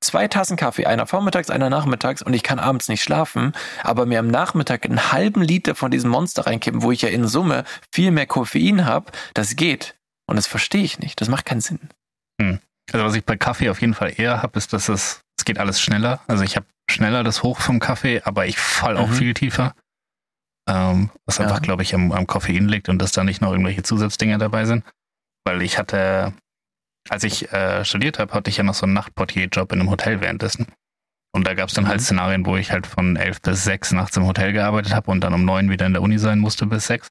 [0.01, 3.53] zwei Tassen Kaffee, einer vormittags, einer nachmittags und ich kann abends nicht schlafen,
[3.83, 7.27] aber mir am Nachmittag einen halben Liter von diesem Monster reinkippen, wo ich ja in
[7.27, 9.95] Summe viel mehr Koffein habe, das geht.
[10.25, 11.19] Und das verstehe ich nicht.
[11.19, 11.89] Das macht keinen Sinn.
[12.41, 12.59] Hm.
[12.91, 15.57] Also was ich bei Kaffee auf jeden Fall eher habe, ist, dass es, es geht
[15.57, 16.21] alles schneller.
[16.27, 19.13] Also ich habe schneller das Hoch vom Kaffee, aber ich fall auch mhm.
[19.13, 19.73] viel tiefer
[20.69, 21.45] ähm, was ja.
[21.45, 24.65] einfach, glaube ich, am, am Koffein liegt und dass da nicht noch irgendwelche Zusatzdinger dabei
[24.65, 24.83] sind.
[25.43, 26.33] Weil ich hatte,
[27.09, 30.21] als ich äh, studiert habe, hatte ich ja noch so einen Nachtportier-Job in einem Hotel
[30.21, 30.67] währenddessen.
[31.31, 31.99] Und da gab es dann halt mhm.
[31.99, 35.21] halt Szenarien, wo ich halt von elf bis sechs nachts im Hotel gearbeitet habe und
[35.21, 37.07] dann um neun wieder in der Uni sein musste bis sechs.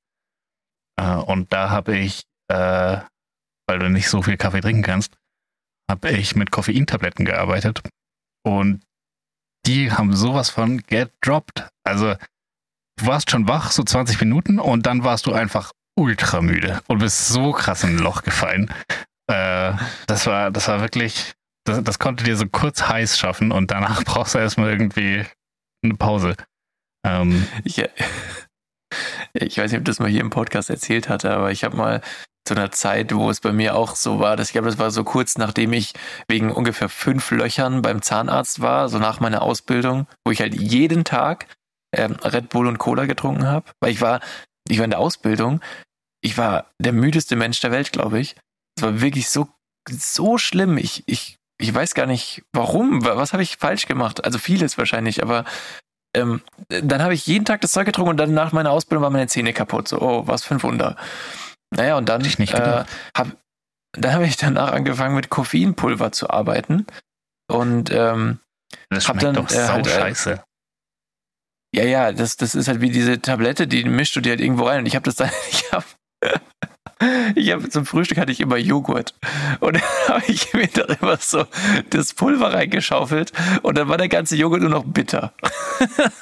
[0.96, 2.98] Äh, und da habe ich, äh,
[3.66, 5.14] weil du nicht so viel Kaffee trinken kannst,
[5.90, 7.82] habe ich mit Koffeintabletten gearbeitet.
[8.48, 8.82] Und
[9.66, 11.68] die haben sowas von gedroppt.
[11.84, 12.14] Also
[12.96, 17.00] du warst schon wach, so 20 Minuten, und dann warst du einfach ultra müde und
[17.00, 18.72] bist so krass in ein Loch gefallen.
[19.26, 19.74] Äh,
[20.06, 21.34] das war, das war wirklich,
[21.64, 25.26] das, das konnte dir so kurz heiß schaffen und danach brauchst du erstmal irgendwie
[25.84, 26.34] eine Pause.
[27.04, 27.78] Ähm, ich,
[29.34, 32.00] ich weiß nicht, ob das mal hier im Podcast erzählt hatte, aber ich habe mal
[32.48, 34.90] zu einer Zeit, wo es bei mir auch so war, dass ich glaube, das war
[34.90, 35.92] so kurz nachdem ich
[36.28, 41.04] wegen ungefähr fünf Löchern beim Zahnarzt war, so nach meiner Ausbildung, wo ich halt jeden
[41.04, 41.46] Tag
[41.94, 44.20] ähm, Red Bull und Cola getrunken habe, weil ich war,
[44.68, 45.60] ich war in der Ausbildung,
[46.22, 48.34] ich war der müdeste Mensch der Welt, glaube ich.
[48.76, 49.48] Es war wirklich so,
[49.88, 50.78] so schlimm.
[50.78, 54.24] Ich, ich, ich weiß gar nicht, warum, was habe ich falsch gemacht?
[54.24, 55.44] Also vieles wahrscheinlich, aber
[56.14, 59.12] ähm, dann habe ich jeden Tag das Zeug getrunken und dann nach meiner Ausbildung waren
[59.12, 59.88] meine Zähne kaputt.
[59.88, 60.96] So, oh, was fünf Wunder.
[61.74, 62.84] Naja, und dann äh,
[63.16, 63.36] habe
[63.92, 66.86] dann habe ich danach angefangen mit Koffeinpulver zu arbeiten
[67.50, 68.40] und ähm,
[68.90, 70.44] das schmeckt hab dann, doch äh, halt, äh, scheiße.
[71.74, 74.64] Ja, ja, das, das ist halt wie diese Tablette, die mischst du dir halt irgendwo
[74.64, 74.80] rein.
[74.80, 75.84] Und ich habe das dann, ich habe
[77.34, 79.14] ich habe zum Frühstück hatte ich immer Joghurt
[79.60, 81.44] und dann habe ich mir da immer so
[81.90, 83.32] das Pulver reingeschaufelt
[83.62, 85.32] und dann war der ganze Joghurt nur noch bitter.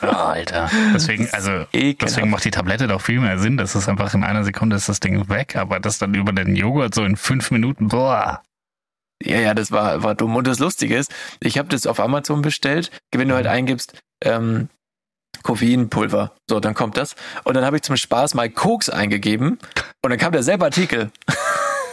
[0.02, 3.56] Oh, Alter, deswegen also deswegen macht die Tablette doch viel mehr Sinn.
[3.56, 6.56] Das ist einfach in einer Sekunde ist das Ding weg, aber das dann über den
[6.56, 8.42] Joghurt so in fünf Minuten, boah.
[9.22, 10.36] Ja, ja, das war war dumm.
[10.36, 12.90] Und das Lustige ist, ich habe das auf Amazon bestellt.
[13.12, 13.52] Wenn du halt mhm.
[13.52, 14.68] eingibst ähm,
[15.42, 16.32] Koffeinpulver.
[16.48, 17.14] So, dann kommt das.
[17.44, 19.58] Und dann habe ich zum Spaß mal Koks eingegeben
[20.02, 21.10] und dann kam derselbe Artikel.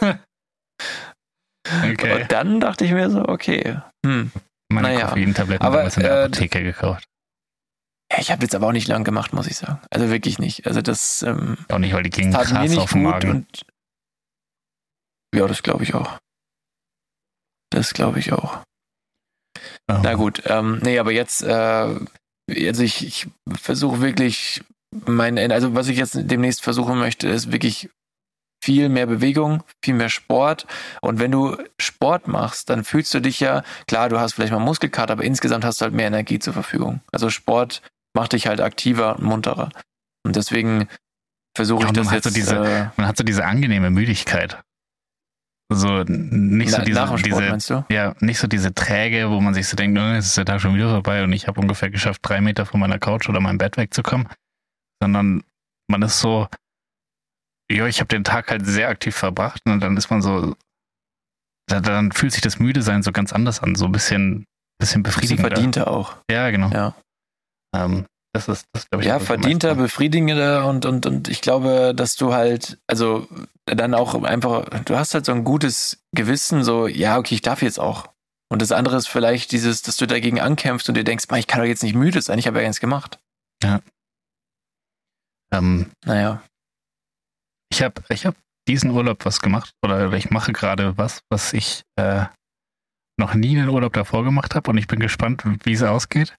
[1.82, 2.22] okay.
[2.22, 3.80] Und dann dachte ich mir so, okay.
[4.04, 4.32] Hm,
[4.72, 5.06] Meine naja.
[5.06, 7.04] Koffeintabletten aber, damals in der äh, Apotheke gekauft.
[8.18, 9.80] Ich habe jetzt aber auch nicht lang gemacht, muss ich sagen.
[9.90, 10.66] Also wirklich nicht.
[10.66, 13.30] Also das ähm, auch nicht, weil die gingen krass auf den Magen.
[13.30, 13.66] Und,
[15.34, 16.18] ja, das glaube ich auch.
[17.70, 18.62] Das glaube ich auch.
[19.88, 20.00] Oh.
[20.02, 21.94] Na gut, ähm, nee, aber jetzt äh,
[22.50, 24.62] also ich, ich versuche wirklich
[25.06, 27.90] mein, also was ich jetzt demnächst versuchen möchte, ist wirklich
[28.62, 30.66] viel mehr Bewegung, viel mehr Sport.
[31.02, 34.58] Und wenn du Sport machst, dann fühlst du dich ja, klar, du hast vielleicht mal
[34.58, 37.00] Muskelkater, aber insgesamt hast du halt mehr Energie zur Verfügung.
[37.12, 37.82] Also Sport
[38.14, 39.70] macht dich halt aktiver und munterer.
[40.24, 40.88] Und deswegen
[41.54, 42.24] versuche ja, ich das jetzt.
[42.24, 44.62] So diese, äh, man hat so diese angenehme Müdigkeit.
[45.72, 49.76] So nicht so diese, Sport, diese ja, nicht so diese Träge, wo man sich so
[49.76, 52.40] denkt, oh, jetzt ist der Tag schon wieder vorbei und ich habe ungefähr geschafft, drei
[52.40, 54.28] Meter von meiner Couch oder meinem Bett wegzukommen.
[55.02, 55.42] Sondern
[55.88, 56.48] man ist so,
[57.70, 60.54] ja, ich habe den Tag halt sehr aktiv verbracht und dann ist man so,
[61.66, 64.44] dann fühlt sich das müde sein so ganz anders an, so ein bisschen,
[64.78, 65.48] bisschen befriedigender.
[65.48, 66.16] verdienter auch.
[66.30, 66.68] Ja, genau.
[66.70, 66.94] Ja.
[67.74, 69.08] Ähm, das ist, das glaube ich.
[69.08, 73.28] Ja, verdienter, befriedigender und, und, und ich glaube, dass du halt, also
[73.64, 77.62] dann auch einfach, du hast halt so ein gutes Gewissen, so, ja, okay, ich darf
[77.62, 78.08] jetzt auch.
[78.52, 81.60] Und das andere ist vielleicht dieses, dass du dagegen ankämpfst und dir denkst, ich kann
[81.60, 83.20] doch jetzt nicht müde sein, ich habe ja eins gemacht.
[83.62, 83.80] Ja.
[85.52, 86.42] Ähm, naja.
[87.70, 88.34] Ich habe ich hab
[88.66, 92.24] diesen Urlaub was gemacht oder ich mache gerade was, was ich äh,
[93.16, 96.34] noch nie einen Urlaub davor gemacht habe und ich bin gespannt, wie es ausgeht.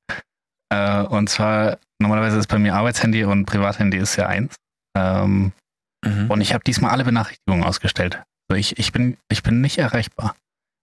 [0.69, 4.55] Äh, und zwar, normalerweise ist bei mir Arbeitshandy und Privathandy ist ja eins.
[4.97, 5.51] Ähm,
[6.03, 6.29] Mhm.
[6.29, 8.21] Und ich habe diesmal alle Benachrichtigungen ausgestellt.
[8.47, 10.35] Also ich, ich, bin, ich bin nicht erreichbar.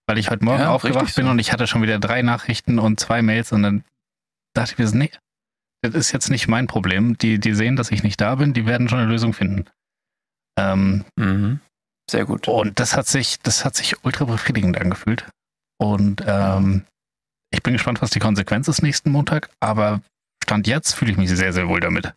[0.05, 1.31] Weil ich heute Morgen Ja, aufgewacht bin so.
[1.31, 3.83] und ich hatte schon wieder drei Nachrichten und zwei Mails und dann
[4.53, 5.09] dachte ich mir, so, nee,
[5.81, 7.17] das ist jetzt nicht mein Problem.
[7.19, 9.63] Die, die sehen, dass ich nicht da bin, die werden schon eine Lösung finden.
[10.59, 11.61] Ähm, Mhm.
[12.11, 12.49] Sehr gut.
[12.49, 15.25] und das hat sich, das hat sich ultra befriedigend angefühlt.
[15.77, 16.83] Und ähm,
[17.49, 20.01] ich bin gespannt, was die Konsequenz ist nächsten Montag, aber
[20.53, 22.13] Stand jetzt fühle ich mich sehr, sehr wohl damit.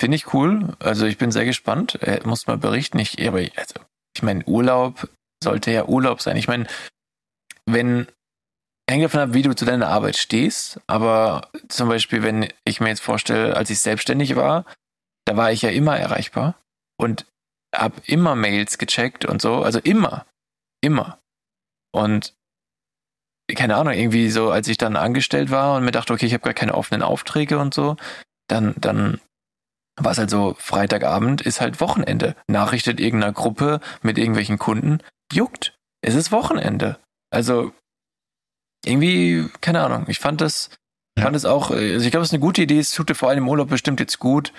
[0.00, 0.74] Finde ich cool.
[0.80, 1.94] Also ich bin sehr gespannt.
[2.02, 2.98] Er muss mal berichten.
[2.98, 3.74] Ich, also,
[4.16, 5.08] ich meine, Urlaub
[5.44, 6.36] sollte ja Urlaub sein.
[6.36, 6.66] Ich meine,
[7.66, 8.08] wenn
[8.90, 10.80] hängt davon ab, wie du zu deiner Arbeit stehst.
[10.88, 14.64] Aber zum Beispiel, wenn ich mir jetzt vorstelle, als ich selbstständig war,
[15.26, 16.58] da war ich ja immer erreichbar
[16.98, 17.26] und
[17.72, 19.62] habe immer Mails gecheckt und so.
[19.62, 20.26] Also immer,
[20.80, 21.20] immer.
[21.92, 22.34] Und
[23.54, 26.44] keine Ahnung, irgendwie so, als ich dann angestellt war und mir dachte, okay, ich habe
[26.44, 27.96] gar keine offenen Aufträge und so,
[28.48, 29.20] dann, dann
[29.96, 32.34] war es halt so, Freitagabend ist halt Wochenende.
[32.48, 34.98] Nachrichtet irgendeiner Gruppe mit irgendwelchen Kunden,
[35.32, 35.74] juckt.
[36.02, 36.98] Es ist Wochenende.
[37.30, 37.72] Also
[38.84, 40.70] irgendwie, keine Ahnung, ich fand das,
[41.18, 41.24] Ja.
[41.24, 43.28] fand es auch, also ich glaube, es ist eine gute Idee, es tut dir vor
[43.28, 44.52] allem im Urlaub bestimmt jetzt gut.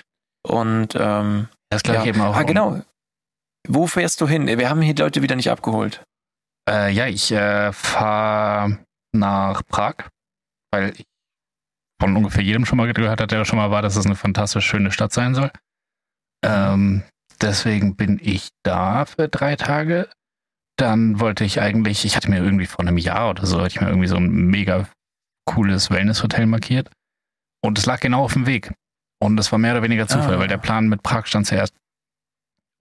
[0.46, 2.06] Und ähm, Das gleiche ja.
[2.06, 2.36] eben auch.
[2.36, 2.82] Ah, um- genau.
[3.68, 4.46] Wo fährst du hin?
[4.46, 6.02] Wir haben hier die Leute wieder nicht abgeholt.
[6.68, 8.78] Äh, ja, ich äh, fahre
[9.12, 10.08] nach Prag,
[10.72, 11.04] weil ich
[12.00, 14.66] von ungefähr jedem schon mal gehört hat, der schon mal war, dass es eine fantastisch
[14.66, 15.50] schöne Stadt sein soll.
[16.44, 17.02] Ähm,
[17.40, 20.08] deswegen bin ich da für drei Tage.
[20.78, 23.80] Dann wollte ich eigentlich, ich hatte mir irgendwie vor einem Jahr oder so, hatte ich
[23.80, 24.88] mir irgendwie so ein mega
[25.44, 26.90] cooles Wellness-Hotel markiert.
[27.64, 28.72] Und es lag genau auf dem Weg.
[29.20, 30.38] Und das war mehr oder weniger Zufall, Ah.
[30.40, 31.74] weil der Plan mit Prag stand zuerst.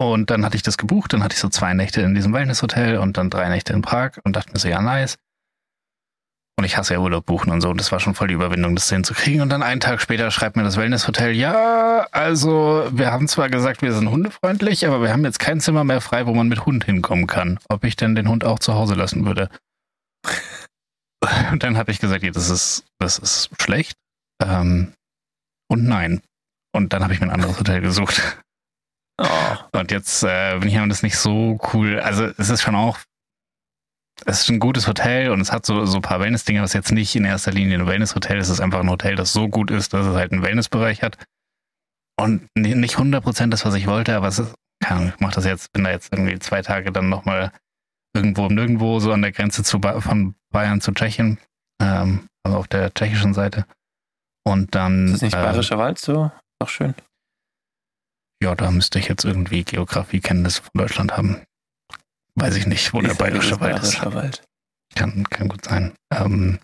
[0.02, 2.98] Und dann hatte ich das gebucht, dann hatte ich so zwei Nächte in diesem Wellness-Hotel
[2.98, 5.20] und dann drei Nächte in Prag und dachte mir so, ja, nice.
[6.58, 7.70] Und ich hasse ja Urlaub buchen und so.
[7.70, 9.42] Und das war schon voll die Überwindung, das hinzukriegen.
[9.42, 13.84] Und dann einen Tag später schreibt mir das Wellness-Hotel, ja, also wir haben zwar gesagt,
[13.84, 16.84] wir sind hundefreundlich, aber wir haben jetzt kein Zimmer mehr frei, wo man mit Hund
[16.84, 17.60] hinkommen kann.
[17.70, 19.50] Ob ich denn den Hund auch zu Hause lassen würde.
[21.52, 23.96] Und dann habe ich gesagt, ja, das ist, das ist schlecht.
[24.42, 24.94] Ähm,
[25.68, 26.22] und nein.
[26.74, 28.20] Und dann habe ich mir ein anderes Hotel gesucht.
[29.24, 32.00] Oh, Und jetzt äh, bin ich aber das nicht so cool.
[32.00, 32.98] Also es ist schon auch,
[34.26, 36.72] es ist ein gutes Hotel und es hat so, so ein paar Wellness-Dinge, aber es
[36.72, 38.38] ist jetzt nicht in erster Linie ein Wellness-Hotel.
[38.38, 41.18] Es ist einfach ein Hotel, das so gut ist, dass es halt einen Wellness-Bereich hat.
[42.20, 44.54] Und ni- nicht 100% das, was ich wollte, aber es ist,
[44.84, 47.52] keine Ahnung, ich mache das jetzt, bin da jetzt irgendwie zwei Tage dann nochmal
[48.16, 51.40] irgendwo im Nirgendwo, so an der Grenze zu ba von Bayern zu Tschechien,
[51.82, 53.66] ähm, also auf der tschechischen Seite.
[54.44, 55.06] Und dann.
[55.06, 56.32] ist das nicht ähm, Bayerischer Wald so?
[56.60, 56.94] Doch schön.
[58.42, 61.42] Ja, da müsste ich jetzt irgendwie Geografiekenntnisse von Deutschland haben.
[62.36, 64.14] Weiß ich nicht, wo der Ist ja Bayerische Wald ist.
[64.14, 64.44] Wald.
[64.96, 65.94] Kann, kann gut sein.
[66.12, 66.60] Ähm,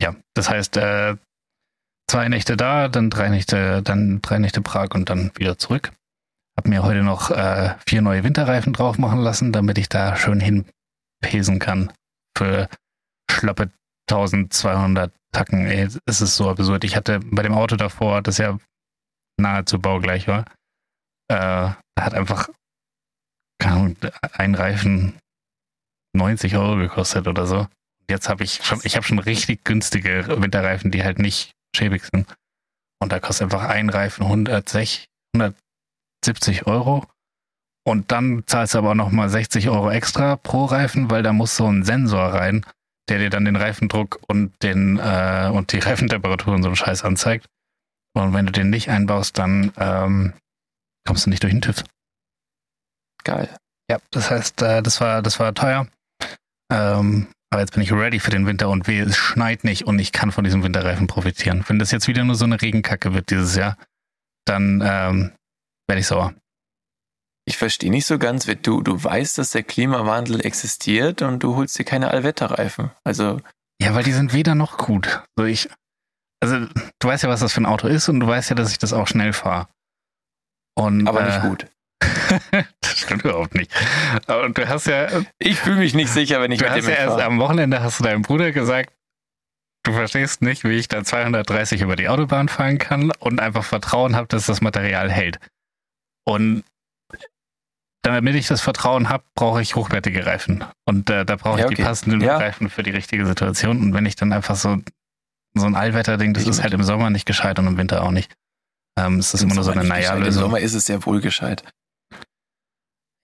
[0.00, 1.16] ja, das heißt, äh,
[2.08, 5.92] zwei Nächte da, dann drei Nächte, dann drei Nächte Prag und dann wieder zurück.
[6.56, 10.40] Hab mir heute noch äh, vier neue Winterreifen drauf machen lassen, damit ich da schön
[10.40, 11.92] hinpesen kann.
[12.36, 12.68] Für
[13.30, 13.70] schlappe
[14.10, 15.66] 1200 Tacken.
[15.66, 16.84] Ey, es ist so absurd.
[16.84, 18.58] Ich hatte bei dem Auto davor, das ja
[19.38, 20.44] nahezu baugleich war,
[21.28, 22.48] äh, hat einfach
[24.32, 25.18] ein Reifen
[26.14, 27.66] 90 Euro gekostet oder so.
[28.08, 32.32] Jetzt habe ich schon, ich habe schon richtig günstige Winterreifen, die halt nicht schäbig sind.
[33.00, 37.04] Und da kostet einfach ein Reifen 160, 170 Euro.
[37.84, 41.56] Und dann zahlst du aber auch nochmal 60 Euro extra pro Reifen, weil da muss
[41.56, 42.64] so ein Sensor rein,
[43.08, 47.04] der dir dann den Reifendruck und den äh, und die Reifentemperatur und so einen Scheiß
[47.04, 47.46] anzeigt.
[48.14, 50.32] Und wenn du den nicht einbaust, dann ähm,
[51.06, 51.84] kommst du nicht durch den TÜV.
[53.24, 53.48] Geil.
[53.90, 55.86] Ja, das heißt, äh, das war, das war teuer.
[56.72, 59.98] Ähm, aber jetzt bin ich ready für den Winter und wehe, es schneit nicht und
[59.98, 61.64] ich kann von diesem Winterreifen profitieren.
[61.68, 63.76] Wenn das jetzt wieder nur so eine Regenkacke wird dieses Jahr,
[64.44, 65.32] dann ähm,
[65.88, 66.34] werde ich sauer.
[67.48, 71.54] Ich verstehe nicht so ganz, wie du, du weißt, dass der Klimawandel existiert und du
[71.54, 72.90] holst dir keine Allwetterreifen.
[73.04, 73.40] Also,
[73.80, 75.22] Ja, weil die sind weder noch gut.
[75.36, 75.68] So ich,
[76.40, 76.66] also
[76.98, 78.78] du weißt ja, was das für ein Auto ist und du weißt ja, dass ich
[78.78, 79.68] das auch schnell fahre.
[80.76, 81.66] Und, aber äh, nicht gut.
[82.80, 83.72] das stimmt überhaupt nicht.
[84.28, 85.08] Und du hast ja,
[85.38, 87.82] Ich fühle mich nicht sicher, wenn ich du mit dem hast ja erst am Wochenende
[87.82, 88.92] hast du deinem Bruder gesagt,
[89.84, 94.16] du verstehst nicht, wie ich da 230 über die Autobahn fahren kann und einfach Vertrauen
[94.16, 95.38] habe, dass das Material hält.
[96.24, 96.64] Und
[98.02, 100.64] damit ich das Vertrauen habe, brauche ich hochwertige Reifen.
[100.84, 101.84] Und äh, da brauche ich Ja, die okay.
[101.84, 102.36] passenden Ja.
[102.36, 103.80] Reifen für die richtige Situation.
[103.80, 104.78] Und wenn ich dann einfach so,
[105.54, 108.12] so ein Allwetterding, das Ich ist halt im Sommer nicht gescheit und im Winter auch
[108.12, 108.32] nicht.
[108.98, 110.04] Ähm, es ist Im immer nur so eine gescheit.
[110.04, 110.42] Im Naja-Lösung.
[110.42, 111.62] Sommer ist es sehr wohl gescheit.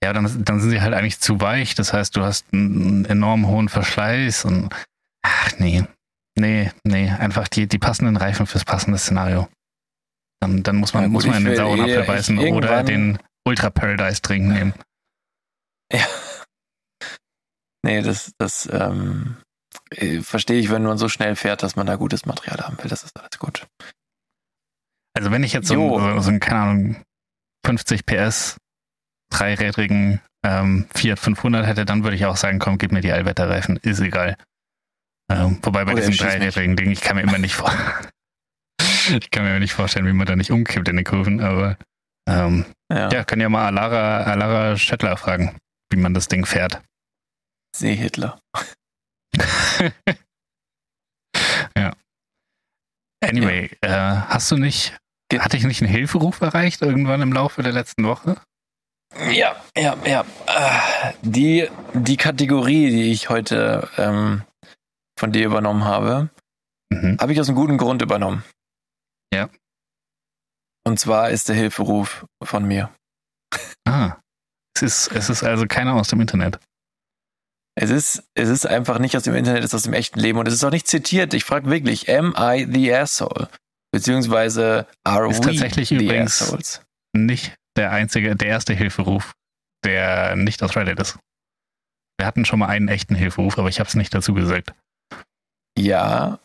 [0.03, 1.75] Ja, dann, dann sind sie halt eigentlich zu weich.
[1.75, 4.69] Das heißt, du hast einen enorm hohen Verschleiß und
[5.25, 5.83] ach nee.
[6.37, 9.47] Nee, nee, einfach die, die passenden Reifen fürs passende Szenario.
[10.41, 12.83] Dann, dann muss man, Ja, gut, muss man in den sauren eh- Apfel beißen oder
[12.83, 14.73] den Ultra Paradise Drink nehmen.
[15.91, 16.05] Ja.
[17.85, 19.37] Nee, das, das ähm,
[19.91, 22.89] äh, verstehe ich, wenn man so schnell fährt, dass man da gutes Material haben will.
[22.89, 23.67] Das ist alles gut.
[25.15, 26.95] Also wenn ich jetzt so, einen- so, einen, keine Ahnung,
[27.65, 28.57] 50 PS,
[29.31, 33.77] dreirädrigen ähm, Fiat 500 hätte, dann würde ich auch sagen, komm, gib mir die Allwetterreifen,
[33.77, 34.35] ist egal.
[35.31, 37.71] Ähm, wobei bei Oder diesem dreirädrigen Ding, ich kann mir immer nicht vor,
[39.09, 41.77] ich kann mir immer nicht vorstellen, wie man da nicht umkippt in den Kurven, aber
[42.27, 45.57] ähm, Ja, ja, können ja mal Alara, Alara Schettler fragen,
[45.91, 46.81] wie man das Ding fährt.
[47.75, 48.39] Seehitler.
[53.25, 54.97] Anyway, äh, hast du nicht,
[55.39, 58.37] hatte ich nicht einen Hilferuf erreicht irgendwann im Laufe der letzten Woche?
[59.31, 60.25] Ja, ja, ja.
[60.47, 64.43] Äh, Die, die Kategorie, die ich heute ähm,
[65.19, 66.29] von dir übernommen habe,
[66.91, 67.17] Mhm.
[67.19, 68.43] habe ich aus einem guten Grund übernommen.
[69.33, 69.49] Ja.
[70.85, 72.93] Und zwar ist der Hilferuf von mir.
[73.87, 74.17] Ah,
[74.75, 76.59] es ist, es ist also keiner aus dem Internet.
[77.75, 80.37] Es ist, es ist einfach nicht aus dem Internet, es ist aus dem echten Leben
[80.37, 81.33] und es ist auch nicht zitiert.
[81.33, 83.49] Ich frage wirklich, am I the asshole?
[83.93, 86.81] Beziehungsweise are Ist tatsächlich übrigens-
[87.15, 89.33] nicht der einzige, der erste Hilferuf,
[89.85, 91.19] der nicht aus Reddit ist.
[92.19, 94.73] Wir hatten schon mal einen echten Hilferuf, aber ich habe es nicht dazu gesagt.
[95.77, 96.39] Ja.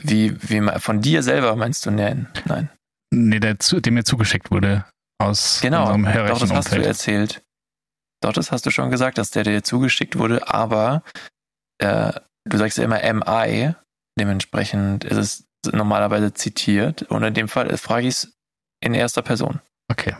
[0.00, 2.28] Wie, wie von dir selber meinst du nein?
[2.44, 2.70] Nein.
[3.14, 4.84] Nee, der, der mir zugeschickt wurde
[5.18, 6.86] aus Genau, unserem doch, das hast du Hörerchenumfeld.
[6.86, 7.42] erzählt.
[8.22, 11.02] Doch, das hast du schon gesagt, dass der dir zugeschickt wurde, aber
[11.78, 12.12] äh,
[12.46, 13.74] du sagst ja immer MI,
[14.18, 18.32] dementsprechend ist es normalerweise zitiert und in dem Fall frage ich es
[18.80, 19.60] in erster Person.
[19.90, 20.14] Okay,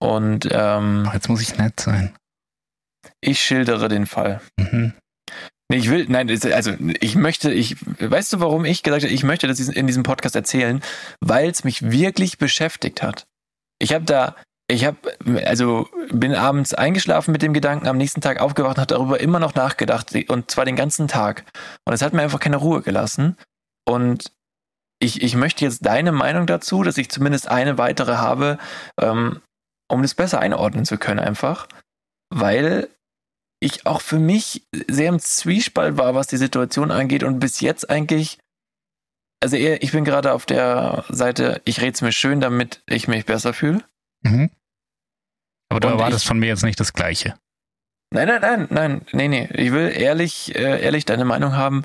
[0.00, 2.14] Und ähm, jetzt muss ich nett sein.
[3.20, 4.40] ich schildere den Fall.
[4.58, 4.94] Mhm.
[5.72, 9.46] Ich will, nein, also ich möchte, ich, weißt du, warum ich gesagt habe, ich möchte
[9.46, 10.82] das in diesem Podcast erzählen?
[11.20, 13.26] Weil es mich wirklich beschäftigt hat.
[13.78, 14.34] Ich habe da,
[14.68, 14.98] ich habe,
[15.46, 19.38] also bin abends eingeschlafen mit dem Gedanken, am nächsten Tag aufgewacht und habe darüber immer
[19.38, 21.44] noch nachgedacht und zwar den ganzen Tag.
[21.84, 23.36] Und es hat mir einfach keine Ruhe gelassen.
[23.86, 24.32] Und
[25.02, 28.58] ich, ich möchte jetzt deine Meinung dazu, dass ich zumindest eine weitere habe,
[29.00, 29.40] ähm,
[29.88, 31.66] um das besser einordnen zu können einfach.
[32.32, 32.88] Weil
[33.60, 37.90] ich auch für mich sehr im Zwiespalt war, was die Situation angeht und bis jetzt
[37.90, 38.38] eigentlich,
[39.42, 43.08] also eher, ich bin gerade auf der Seite, ich rede es mir schön, damit ich
[43.08, 43.82] mich besser fühle.
[44.22, 44.50] Mhm.
[45.70, 47.34] Aber du Und erwartest ich- von mir jetzt nicht das Gleiche.
[48.12, 49.48] Nein, nein, nein, nein, nee, nee.
[49.54, 51.84] Ich will ehrlich, äh, ehrlich deine Meinung haben,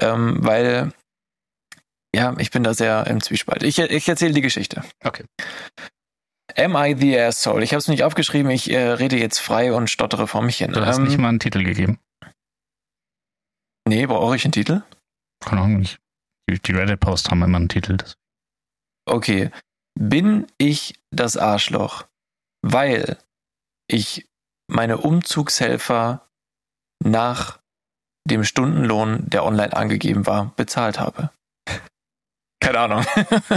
[0.00, 0.92] ähm, weil,
[2.16, 3.62] ja, ich bin da sehr im Zwiespalt.
[3.62, 4.82] Ich, ich erzähle die Geschichte.
[5.04, 5.24] Okay.
[6.56, 7.62] Am I the asshole?
[7.62, 10.72] Ich habe es nicht aufgeschrieben, ich äh, rede jetzt frei und stottere vor mich hin.
[10.72, 11.98] Du hast Ähm, nicht mal einen Titel gegeben.
[13.86, 14.82] nee, brauche ich einen Titel?
[15.44, 15.98] Keine Ahnung, nicht.
[16.48, 17.96] Die, die Reddit-Posts haben immer einen Titel.
[17.96, 18.16] Das,
[19.08, 19.50] Okay,
[19.98, 22.06] bin ich das Arschloch,
[22.62, 23.18] weil
[23.88, 24.26] ich
[24.68, 26.26] meine Umzugshelfer
[27.04, 27.60] nach
[28.28, 31.30] dem Stundenlohn, der online angegeben war, bezahlt habe?
[32.66, 33.06] Keine Ahnung.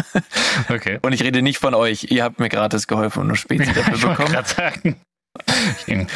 [0.69, 0.99] okay.
[1.01, 2.11] Und ich rede nicht von euch.
[2.11, 4.45] Ihr habt mir gratis geholfen und nur Spezi dafür ich bekommen.
[4.45, 5.01] sagen.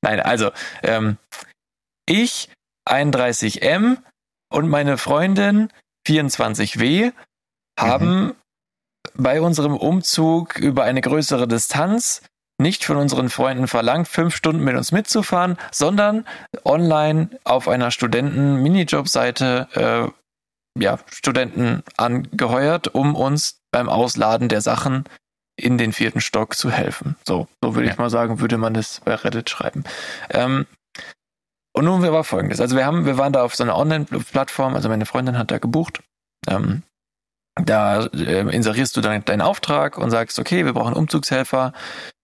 [0.00, 0.52] Nein, also,
[0.82, 1.18] ähm,
[2.08, 2.48] ich
[2.88, 3.98] 31M
[4.50, 5.68] und meine Freundin
[6.08, 7.12] 24W
[7.78, 8.34] haben
[9.14, 12.22] bei unserem Umzug über eine größere Distanz
[12.58, 16.26] nicht von unseren Freunden verlangt, fünf Stunden mit uns mitzufahren, sondern
[16.64, 20.25] online auf einer Studenten-Minijob-Seite äh,
[20.78, 25.04] ja, Studenten angeheuert, um uns beim Ausladen der Sachen
[25.58, 27.16] in den vierten Stock zu helfen.
[27.26, 28.02] So, so würde ich Ja.
[28.02, 29.84] mal sagen, würde man das bei Reddit schreiben.
[30.30, 30.66] Ähm,
[31.72, 32.60] und nun war folgendes.
[32.60, 35.58] Also wir haben, wir waren da auf so einer Online-Plattform, also meine Freundin hat da
[35.58, 36.00] gebucht.
[36.48, 36.82] Ähm,
[37.62, 41.72] da äh, inserierst du dann deinen Auftrag und sagst, okay, wir brauchen Umzugshelfer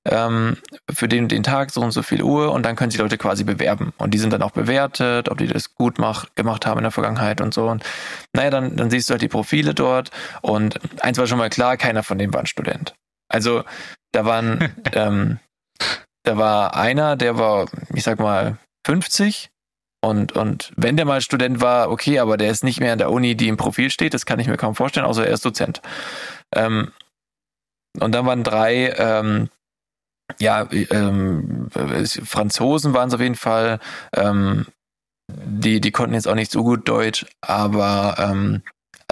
[0.05, 0.57] ähm,
[0.93, 3.45] für den den Tag, so und so viel Uhr und dann können sich Leute quasi
[3.45, 3.93] bewerben.
[3.99, 6.91] Und die sind dann auch bewertet, ob die das gut mach, gemacht haben in der
[6.91, 7.69] Vergangenheit und so.
[7.69, 7.85] Und
[8.33, 11.77] naja, dann, dann siehst du halt die Profile dort und eins war schon mal klar,
[11.77, 12.95] keiner von denen war ein Student.
[13.29, 13.65] Also
[14.13, 15.39] da waren, ähm,
[16.25, 19.51] da war einer, der war, ich sag mal, 50
[20.05, 23.11] und, und wenn der mal Student war, okay, aber der ist nicht mehr an der
[23.11, 25.81] Uni, die im Profil steht, das kann ich mir kaum vorstellen, außer er ist Dozent.
[26.53, 26.91] Ähm,
[28.01, 29.49] und dann waren drei, ähm,
[30.41, 33.79] ja, ähm, äh, Franzosen waren es auf jeden Fall,
[34.15, 34.67] ähm,
[35.29, 38.63] die, die konnten jetzt auch nicht so gut Deutsch, aber ähm,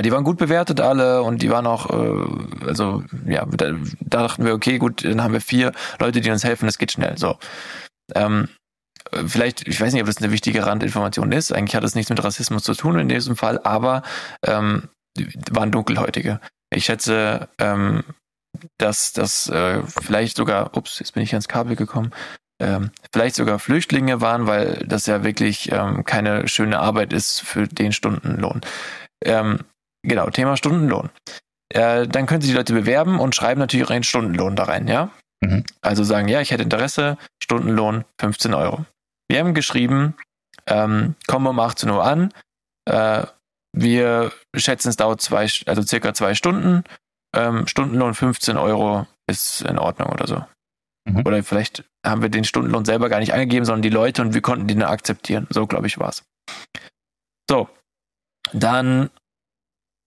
[0.03, 4.45] die waren gut bewertet alle und die waren auch, äh, also ja, da, da dachten
[4.45, 7.19] wir, okay, gut, dann haben wir vier Leute, die uns helfen, das geht schnell.
[7.19, 7.39] So.
[8.15, 8.49] Ähm,
[9.13, 11.53] äh, vielleicht, ich weiß nicht, ob das eine wichtige Randinformation ist.
[11.53, 14.03] Eigentlich hat es nichts mit Rassismus zu tun in diesem Fall, aber
[14.45, 14.89] ähm,
[15.51, 16.41] waren Dunkelhäutige.
[16.73, 18.05] Ich schätze, ähm,
[18.79, 22.13] dass das äh, vielleicht sogar, ups, jetzt bin ich ans Kabel gekommen,
[22.61, 27.67] ähm, vielleicht sogar Flüchtlinge waren, weil das ja wirklich ähm, keine schöne Arbeit ist für
[27.67, 28.61] den Stundenlohn.
[29.25, 29.61] Ähm,
[30.03, 31.11] genau, Thema Stundenlohn.
[31.73, 35.11] Äh, dann können sich die Leute bewerben und schreiben natürlich ihren Stundenlohn da rein, ja?
[35.41, 35.65] Mhm.
[35.81, 38.85] Also sagen, ja, ich hätte Interesse, Stundenlohn 15 Euro.
[39.29, 40.15] Wir haben geschrieben,
[40.67, 42.33] ähm, kommen um 18 Uhr an,
[42.87, 43.25] äh,
[43.73, 46.85] wir schätzen, es dauert zwei, also circa zwei Stunden,
[47.35, 50.45] ähm, Stundenlohn 15 Euro ist in Ordnung oder so.
[51.05, 51.27] Mhm.
[51.27, 54.41] Oder vielleicht haben wir den Stundenlohn selber gar nicht angegeben, sondern die Leute und wir
[54.41, 55.47] konnten den akzeptieren.
[55.51, 56.25] So, glaube ich, war's.
[57.49, 57.69] So.
[58.53, 59.11] Dann,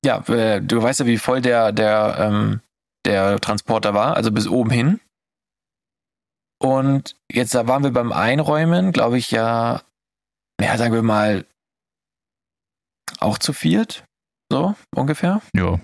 [0.03, 2.61] ja, du weißt ja, wie voll der, der, ähm,
[3.05, 4.99] der Transporter war, also bis oben hin.
[6.59, 9.82] Und jetzt da waren wir beim Einräumen, glaube ich, ja,
[10.61, 11.45] ja, sagen wir mal,
[13.19, 14.05] auch zu viert.
[14.51, 15.41] So, ungefähr.
[15.53, 15.80] Jo.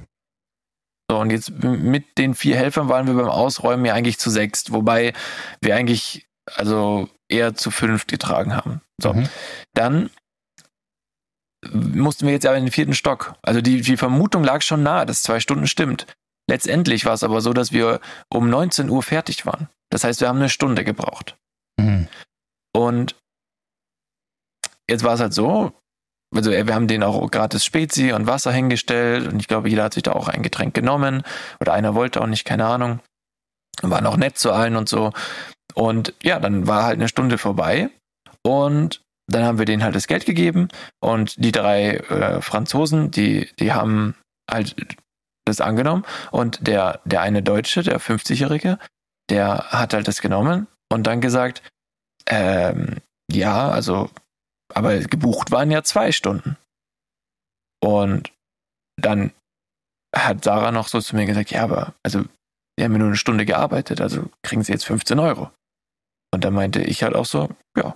[1.09, 4.71] So, und jetzt mit den vier Helfern waren wir beim Ausräumen ja eigentlich zu sechst,
[4.71, 5.13] wobei
[5.61, 8.81] wir eigentlich also eher zu fünft getragen haben.
[9.01, 9.29] So, Mhm.
[9.73, 10.09] dann
[11.73, 13.33] mussten wir jetzt aber in den vierten Stock.
[13.41, 16.05] Also die, die Vermutung lag schon nahe, dass zwei Stunden stimmt.
[16.49, 17.99] Letztendlich war es aber so, dass wir
[18.29, 19.67] um 19 Uhr fertig waren.
[19.91, 21.37] Das heißt, wir haben eine Stunde gebraucht.
[21.79, 22.07] Mhm.
[22.73, 23.15] Und
[24.89, 25.73] jetzt war es halt so,
[26.35, 29.93] also wir haben denen auch gratis Spezi und Wasser hingestellt und ich glaube, jeder hat
[29.93, 31.23] sich da auch ein Getränk genommen
[31.59, 32.99] oder einer wollte auch nicht, keine Ahnung.
[33.81, 35.11] War noch nett zu allen und so.
[35.73, 37.89] Und ja, dann war halt eine Stunde vorbei
[38.43, 40.69] und dann haben wir denen halt das Geld gegeben
[40.99, 44.15] und die drei äh, Franzosen, die, die haben
[44.49, 44.75] halt
[45.45, 48.79] das angenommen und der, der eine Deutsche, der 50-Jährige,
[49.29, 51.61] der hat halt das genommen und dann gesagt,
[52.27, 52.97] ähm,
[53.31, 54.09] ja, also
[54.73, 56.57] aber gebucht waren ja zwei Stunden.
[57.81, 58.31] Und
[58.97, 59.31] dann
[60.15, 62.25] hat Sarah noch so zu mir gesagt, ja, aber also
[62.77, 65.51] wir haben ja nur eine Stunde gearbeitet, also kriegen sie jetzt 15 Euro.
[66.33, 67.95] Und dann meinte ich halt auch so, ja.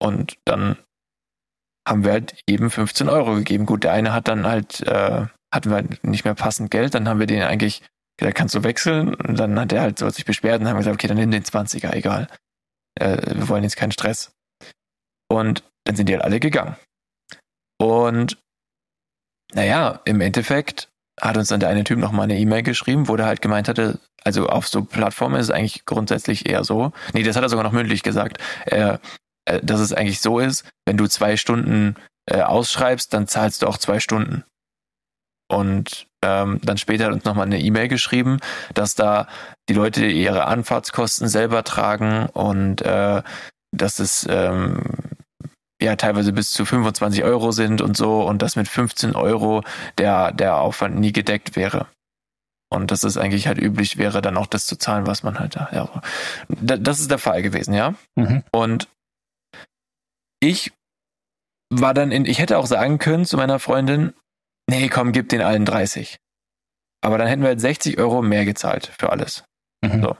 [0.00, 0.76] Und dann
[1.88, 3.66] haben wir halt eben 15 Euro gegeben.
[3.66, 7.08] Gut, der eine hat dann halt, äh, hatten wir halt nicht mehr passend Geld, dann
[7.08, 7.82] haben wir den eigentlich,
[8.18, 9.14] da kannst du wechseln.
[9.14, 11.44] Und dann hat er halt so sich beschwert und haben gesagt, okay, dann nimm den
[11.44, 12.28] 20er, egal.
[13.00, 14.32] Äh, wir wollen jetzt keinen Stress.
[15.32, 16.76] Und dann sind die halt alle gegangen.
[17.80, 18.36] Und
[19.54, 23.26] naja, im Endeffekt hat uns dann der eine Typ nochmal eine E-Mail geschrieben, wo der
[23.26, 26.92] halt gemeint hatte, also auf so Plattformen ist es eigentlich grundsätzlich eher so.
[27.14, 28.98] Nee, das hat er sogar noch mündlich gesagt, äh,
[29.46, 31.96] äh, dass es eigentlich so ist, wenn du zwei Stunden
[32.30, 34.44] äh, ausschreibst, dann zahlst du auch zwei Stunden.
[35.50, 38.38] Und ähm, dann später hat uns nochmal eine E-Mail geschrieben,
[38.74, 39.28] dass da
[39.68, 43.22] die Leute ihre Anfahrtskosten selber tragen und äh,
[43.74, 44.82] dass es ähm,
[45.82, 49.62] ja teilweise bis zu 25 Euro sind und so und dass mit 15 Euro
[49.98, 51.86] der, der Aufwand nie gedeckt wäre.
[52.70, 55.56] Und dass es eigentlich halt üblich wäre, dann auch das zu zahlen, was man halt
[55.56, 55.68] da.
[55.72, 56.02] Ja.
[56.48, 57.94] Das ist der Fall gewesen, ja.
[58.16, 58.44] Mhm.
[58.50, 58.88] Und
[60.40, 60.72] ich
[61.70, 64.14] war dann in, ich hätte auch sagen können zu meiner Freundin,
[64.68, 66.18] nee, komm, gib den allen 30.
[67.02, 69.44] Aber dann hätten wir halt 60 Euro mehr gezahlt für alles.
[69.84, 70.02] Mhm.
[70.02, 70.16] So.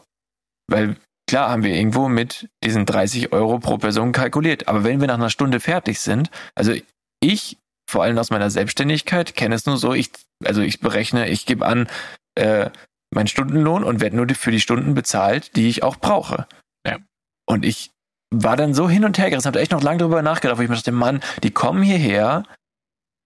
[0.69, 0.97] Weil
[1.33, 4.69] klar haben wir irgendwo mit diesen 30 Euro pro Person kalkuliert.
[4.69, 6.75] Aber wenn wir nach einer Stunde fertig sind, also
[7.21, 7.57] ich,
[7.91, 10.11] vor allem aus meiner Selbstständigkeit, kenne es nur so, ich,
[10.45, 11.89] also ich berechne, ich gebe an,
[12.35, 12.69] äh,
[13.15, 16.47] meinen Stundenlohn und werde nur für die Stunden bezahlt, die ich auch brauche.
[16.87, 16.99] Ja.
[17.47, 17.93] Und ich
[18.31, 20.69] war dann so hin und her gerissen, habe echt noch lange drüber nachgedacht, wo ich
[20.69, 22.43] mir dachte, Mann, die kommen hierher,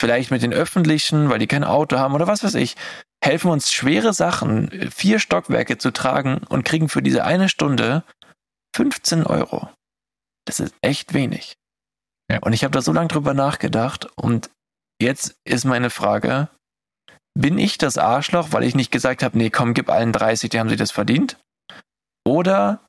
[0.00, 2.76] vielleicht mit den Öffentlichen, weil die kein Auto haben oder was weiß ich,
[3.22, 8.04] helfen uns schwere Sachen, vier Stockwerke zu tragen und kriegen für diese eine Stunde
[8.74, 9.70] 15 Euro.
[10.46, 11.56] Das ist echt wenig.
[12.30, 12.38] Ja.
[12.40, 14.50] Und ich habe da so lange drüber nachgedacht und
[15.00, 16.48] jetzt ist meine Frage,
[17.38, 20.58] bin ich das Arschloch, weil ich nicht gesagt habe, nee, komm, gib allen 30, die
[20.58, 21.38] haben sie das verdient?
[22.26, 22.86] Oder,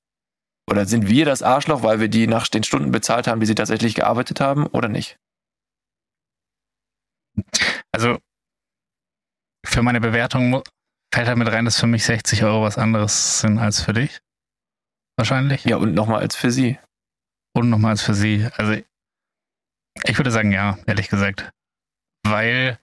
[0.70, 3.55] oder sind wir das Arschloch, weil wir die nach den Stunden bezahlt haben, die sie
[3.55, 5.18] tatsächlich gearbeitet haben oder nicht?
[7.91, 8.19] Also
[9.65, 10.63] für meine Bewertung
[11.13, 14.19] fällt halt mit rein, dass für mich 60 Euro was anderes sind als für dich.
[15.17, 15.65] Wahrscheinlich.
[15.65, 16.77] Ja, und nochmal als für sie.
[17.55, 18.47] Und nochmal als für sie.
[18.55, 18.73] Also
[20.03, 21.49] ich würde sagen, ja, ehrlich gesagt.
[22.23, 22.77] Weil,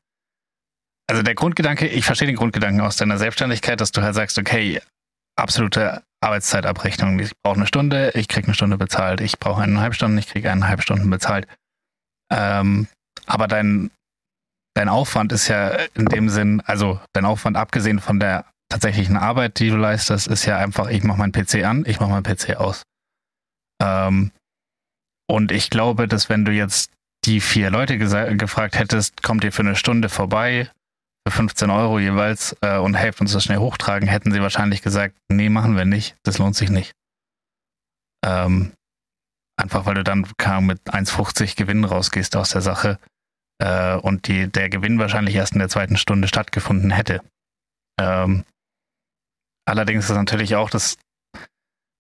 [1.09, 4.81] also der Grundgedanke, ich verstehe den Grundgedanken aus deiner Selbstständigkeit, dass du halt sagst, okay,
[5.37, 7.19] absolute Arbeitszeitabrechnung.
[7.21, 9.21] Ich brauche eine Stunde, ich kriege eine Stunde bezahlt.
[9.21, 11.47] Ich brauche eineinhalb Stunden, ich kriege eineinhalb Stunden bezahlt.
[12.33, 12.89] Ähm,
[13.27, 13.91] aber dein,
[14.75, 19.59] dein Aufwand ist ja in dem Sinn, also dein Aufwand abgesehen von der tatsächlichen Arbeit,
[19.61, 22.57] die du leistest, ist ja einfach, ich mache meinen PC an, ich mache meinen PC
[22.57, 22.83] aus.
[23.81, 24.33] Ähm,
[25.31, 26.91] und ich glaube, dass wenn du jetzt
[27.25, 30.71] die vier Leute gefragt hättest, kommt ihr für eine Stunde vorbei,
[31.27, 35.15] für 15 Euro jeweils äh, und helft uns das schnell hochtragen, hätten sie wahrscheinlich gesagt,
[35.31, 36.93] nee, machen wir nicht, das lohnt sich nicht.
[38.27, 38.73] Ähm,
[39.57, 42.99] einfach weil du dann mit 1,50 Gewinn rausgehst aus der Sache
[43.59, 47.21] äh, und die, der Gewinn wahrscheinlich erst in der zweiten Stunde stattgefunden hätte.
[48.01, 48.45] Ähm,
[49.67, 50.97] allerdings ist natürlich auch das,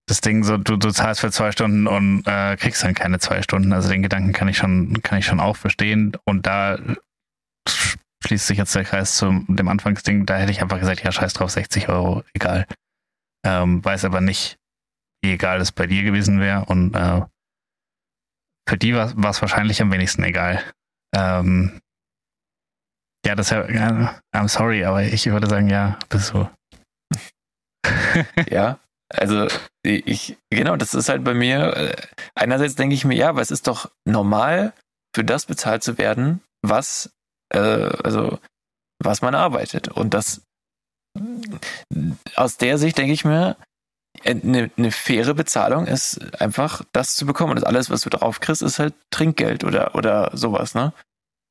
[0.06, 3.42] das Ding so, du, du zahlst für zwei Stunden und äh, kriegst dann keine zwei
[3.42, 3.72] Stunden.
[3.72, 6.16] Also den Gedanken kann ich schon, kann ich schon auch verstehen.
[6.24, 6.78] Und da
[8.24, 10.26] schließt sich jetzt der Kreis zu dem Anfangsding.
[10.26, 12.66] Da hätte ich einfach gesagt, ja, scheiß drauf, 60 Euro, egal.
[13.46, 14.56] Ähm, weiß aber nicht,
[15.22, 16.64] wie egal es bei dir gewesen wäre.
[16.64, 17.22] Und äh,
[18.68, 20.62] für die war es wahrscheinlich am wenigsten egal.
[21.14, 21.80] Ähm,
[23.26, 26.50] ja, das I'm sorry, aber ich würde sagen, ja, das ist so.
[28.50, 29.48] ja, also
[29.82, 31.96] ich, genau, das ist halt bei mir, äh,
[32.34, 34.72] einerseits denke ich mir, ja, aber es ist doch normal,
[35.14, 37.10] für das bezahlt zu werden, was,
[37.50, 38.38] äh, also,
[39.02, 39.88] was man arbeitet.
[39.88, 40.42] Und das,
[42.34, 43.56] aus der Sicht denke ich mir,
[44.24, 47.56] eine, eine faire Bezahlung ist einfach das zu bekommen.
[47.56, 50.92] Und alles, was du drauf kriegst, ist halt Trinkgeld oder, oder sowas, ne?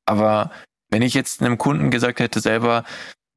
[0.06, 0.50] Aber
[0.90, 2.84] wenn ich jetzt einem Kunden gesagt hätte selber,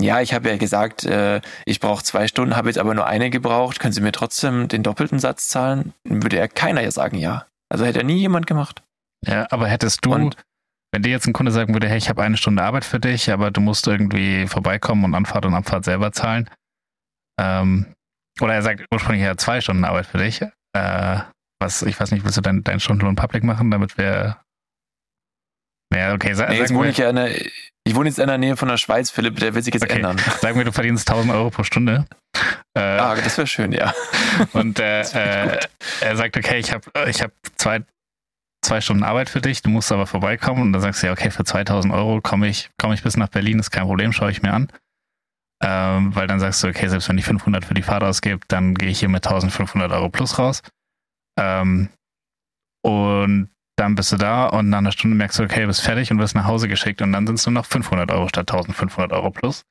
[0.02, 3.30] ja, ich habe ja gesagt, äh, ich brauche zwei Stunden, habe jetzt aber nur eine
[3.30, 5.94] gebraucht, können Sie mir trotzdem den doppelten Satz zahlen?
[6.04, 7.48] Dann würde ja keiner ja sagen, ja.
[7.70, 8.84] Also hätte ja nie jemand gemacht.
[9.26, 10.36] Ja, aber hättest du, und,
[10.92, 13.32] wenn dir jetzt ein Kunde sagen würde, hey, ich habe eine Stunde Arbeit für dich,
[13.32, 16.50] aber du musst irgendwie vorbeikommen und Anfahrt und Abfahrt selber zahlen,
[17.40, 17.88] ähm,
[18.42, 20.42] oder er sagt ursprünglich ja zwei Stunden Arbeit für dich.
[20.74, 21.20] Äh,
[21.60, 24.38] was, ich weiß nicht, willst du deinen dein Stundenlohn public machen, damit wir.
[25.94, 27.34] Ja, okay, sa nee, jetzt wohne ich ja in der,
[27.86, 29.96] ich wohne jetzt in der Nähe von der Schweiz, Philipp, der will sich jetzt okay.
[29.96, 30.18] ändern.
[30.42, 32.06] Sagen wir, du verdienst 1000 Euro pro Stunde.
[32.78, 33.94] Äh, ah, das wäre schön, ja.
[34.54, 35.60] Und äh, äh,
[36.02, 37.84] er sagt, okay, ich habe ich hab zwei,
[38.62, 40.62] zwei Stunden Arbeit für dich, du musst aber vorbeikommen.
[40.62, 43.30] Und dann sagst du ja, okay, für 2000 Euro komme ich, komm ich bis nach
[43.30, 44.68] Berlin, ist kein Problem, schaue ich mir an.
[45.64, 48.76] Ähm, weil dann sagst du, okay, selbst wenn ich 500 für die Fahrt ausgebe, dann
[48.76, 50.62] gehe ich hier mit 1500 Euro plus raus.
[51.40, 51.90] Ähm,
[52.84, 56.20] und dann bist du da und nach einer Stunde merkst du, okay, bist fertig und
[56.20, 59.32] wirst nach Hause geschickt und dann sind es nur noch 500 Euro statt 1500 Euro
[59.32, 59.64] plus.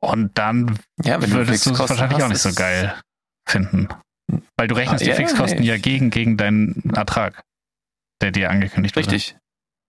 [0.00, 2.94] Und dann ja, würdest du es wahrscheinlich auch nicht so geil
[3.48, 3.88] finden.
[4.56, 7.42] Weil du rechnest ah, die yeah, Fixkosten ja gegen, gegen deinen Ertrag,
[8.20, 9.06] der dir angekündigt wird.
[9.06, 9.36] Richtig.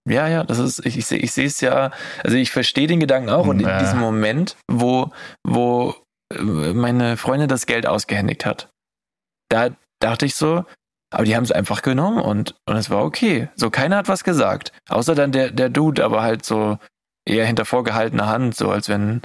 [0.08, 1.92] Ja, ja, das ist, ich, ich sehe ich es ja,
[2.24, 3.80] also ich verstehe den Gedanken auch und in äh.
[3.80, 5.12] diesem Moment, wo,
[5.44, 5.96] wo
[6.34, 6.42] äh,
[6.74, 8.70] meine Freundin das Geld ausgehändigt hat,
[9.50, 9.70] da
[10.00, 10.66] dachte ich so,
[11.12, 13.50] aber die haben es einfach genommen und, und es war okay.
[13.56, 14.72] So, keiner hat was gesagt.
[14.90, 16.78] Außer dann der, der Dude, aber halt so
[17.26, 19.22] eher hinter vorgehaltener Hand, so als wenn,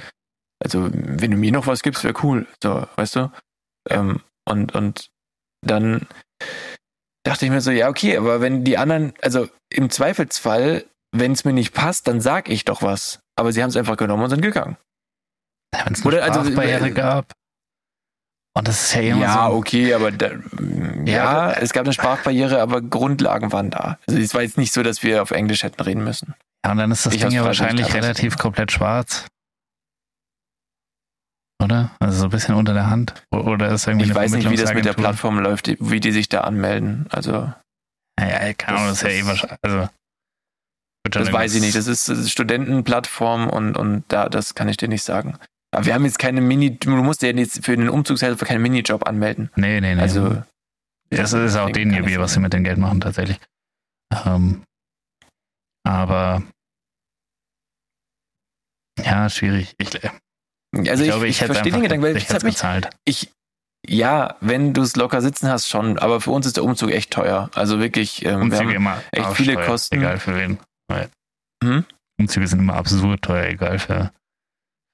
[0.63, 2.47] also wenn du mir noch was gibst, wäre cool.
[2.63, 3.31] So, weißt du?
[3.91, 5.11] Ähm, und, und
[5.61, 6.07] dann
[7.25, 11.45] dachte ich mir so, ja, okay, aber wenn die anderen, also im Zweifelsfall, wenn es
[11.45, 13.21] mir nicht passt, dann sag ich doch was.
[13.37, 14.77] Aber sie haben es einfach genommen und sind gegangen.
[15.73, 17.33] Wenn es eine also, Sprachbarriere also, gab.
[18.57, 20.31] Und das ist ja immer Ja, so okay, aber da,
[21.05, 23.99] ja, ja, es gab eine Sprachbarriere, aber Grundlagen waren da.
[24.07, 26.35] Also es war jetzt nicht so, dass wir auf Englisch hätten reden müssen.
[26.65, 29.27] Ja, und dann ist das ich Ding ja wahrscheinlich relativ komplett schwarz.
[31.65, 31.91] Oder?
[31.99, 33.15] Also so ein bisschen unter der Hand.
[33.31, 36.29] Oder ist irgendwie Ich weiß nicht, wie das mit der Plattform läuft, wie die sich
[36.29, 37.07] da anmelden.
[37.11, 37.53] Also.
[38.19, 39.59] Naja, keine Ahnung, das ist ja eh wahrscheinlich.
[39.63, 39.89] Also,
[41.11, 41.75] das weiß ich nicht.
[41.75, 45.39] Das ist, das ist Studentenplattform und, und da, das kann ich dir nicht sagen.
[45.75, 49.09] Aber wir haben jetzt keine Mini, du musst ja jetzt für den Umzugshelfer keinen Minijob
[49.09, 49.51] anmelden.
[49.57, 50.01] Nee, nee, nee.
[50.01, 50.43] Also,
[51.11, 53.41] das ist auch denen ihr, was sie mit dem Geld machen, tatsächlich.
[54.25, 54.63] Ähm,
[55.85, 56.43] aber
[59.03, 59.75] ja, schwierig.
[59.79, 60.11] Ich, äh,
[60.77, 62.63] also ich, glaube, ich, ich verstehe den Gedanken, weil ich, ich, mich,
[63.05, 63.31] ich
[63.87, 65.99] ja, wenn du es locker sitzen hast, schon.
[65.99, 67.51] Aber für uns ist der Umzug echt teuer.
[67.55, 69.97] Also wirklich, ähm, wir haben immer echt viele teuer, Kosten.
[69.97, 70.59] Egal für wen.
[71.63, 71.85] Hm?
[72.19, 74.13] Umzüge sind immer absurd teuer, egal für,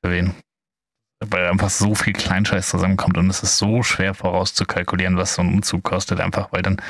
[0.04, 0.34] für wen
[1.28, 5.48] weil einfach so viel Kleinscheiß zusammenkommt und es ist so schwer vorauszukalkulieren, was so ein
[5.48, 6.80] Umzug kostet, einfach weil dann,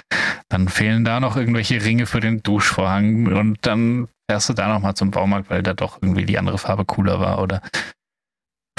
[0.49, 4.95] dann fehlen da noch irgendwelche Ringe für den Duschvorhang und dann fährst du da nochmal
[4.95, 7.61] zum Baumarkt, weil da doch irgendwie die andere Farbe cooler war oder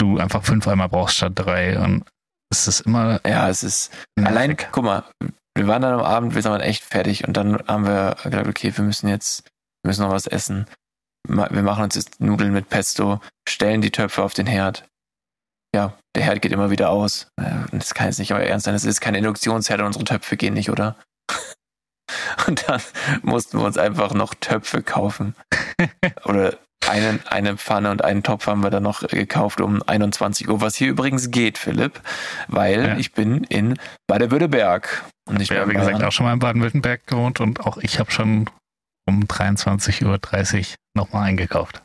[0.02, 2.04] du einfach fünf einmal brauchst statt drei und
[2.52, 3.22] es ist immer.
[3.26, 5.04] Ja, es ist allein, guck mal,
[5.56, 8.48] wir waren dann am Abend, wir sind dann echt fertig und dann haben wir gedacht,
[8.48, 9.44] okay, wir müssen jetzt,
[9.84, 10.66] wir müssen noch was essen.
[11.28, 14.86] Wir machen uns jetzt Nudeln mit Pesto, stellen die Töpfe auf den Herd
[15.74, 17.28] ja, der Herd geht immer wieder aus.
[17.72, 18.74] Das kann jetzt nicht euer Ernst sein.
[18.74, 20.98] Das ist kein Induktionsherd und unsere Töpfe gehen nicht, oder?
[22.46, 22.82] Und dann
[23.22, 25.34] mussten wir uns einfach noch Töpfe kaufen.
[26.26, 26.58] Oder
[26.88, 30.76] einen, eine Pfanne und einen Topf haben wir dann noch gekauft um 21 Uhr, was
[30.76, 32.02] hier übrigens geht, Philipp,
[32.48, 32.98] weil ja.
[32.98, 33.78] ich bin in
[34.08, 35.04] Baden-Württemberg.
[35.30, 38.12] Und ich habe, wie gesagt, auch schon mal in Baden-Württemberg gewohnt und auch ich habe
[38.12, 38.50] schon
[39.08, 41.82] um 23.30 Uhr nochmal eingekauft.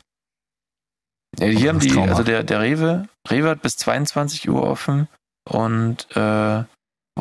[1.39, 2.07] Ja, hier haben die, Trauma.
[2.07, 5.07] also der, der Rewe, Rewe hat bis 22 Uhr offen
[5.47, 6.63] und äh,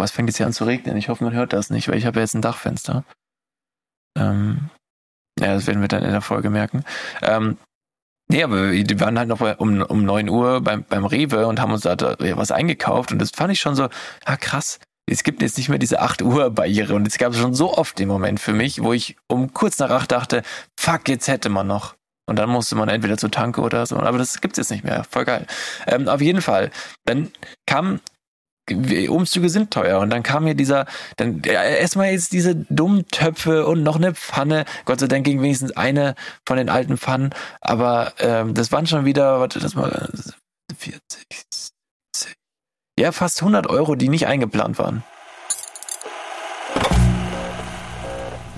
[0.03, 0.97] es fängt jetzt hier an zu regnen.
[0.97, 3.05] Ich hoffe, man hört das nicht, weil ich habe ja jetzt ein Dachfenster.
[4.17, 4.71] Ähm,
[5.39, 6.85] ja, das werden wir dann in der Folge merken.
[7.23, 7.59] Ähm,
[8.29, 11.73] nee, aber die waren halt noch um, um 9 Uhr beim, beim Rewe und haben
[11.73, 13.89] uns da, was eingekauft und das fand ich schon so,
[14.25, 17.55] ah krass, es gibt jetzt nicht mehr diese 8 Uhr Barriere und es gab schon
[17.55, 20.43] so oft den Moment für mich, wo ich um kurz nach 8 dachte,
[20.77, 21.95] fuck, jetzt hätte man noch.
[22.29, 23.97] Und dann musste man entweder zur Tanke oder so.
[23.97, 25.05] Aber das gibt's jetzt nicht mehr.
[25.09, 25.47] Voll geil.
[25.87, 26.73] Ähm, auf jeden Fall.
[27.05, 27.31] Dann
[27.67, 28.01] kam
[28.71, 30.87] Umzüge sind teuer und dann kam mir dieser,
[31.17, 34.65] dann ja, erstmal jetzt diese dummen Töpfe und noch eine Pfanne.
[34.85, 36.15] Gott sei Dank ging wenigstens eine
[36.45, 40.09] von den alten Pfannen, aber ähm, das waren schon wieder, warte, das mal
[40.77, 41.01] 40,
[41.33, 42.35] 60,
[42.99, 45.05] ja fast 100 Euro, die nicht eingeplant waren.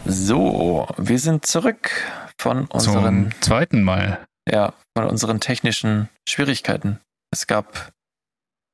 [0.06, 1.90] So, wir sind zurück
[2.40, 4.18] von unseren Zum zweiten Mal.
[4.50, 6.98] ja, von unseren technischen Schwierigkeiten.
[7.30, 7.92] Es gab,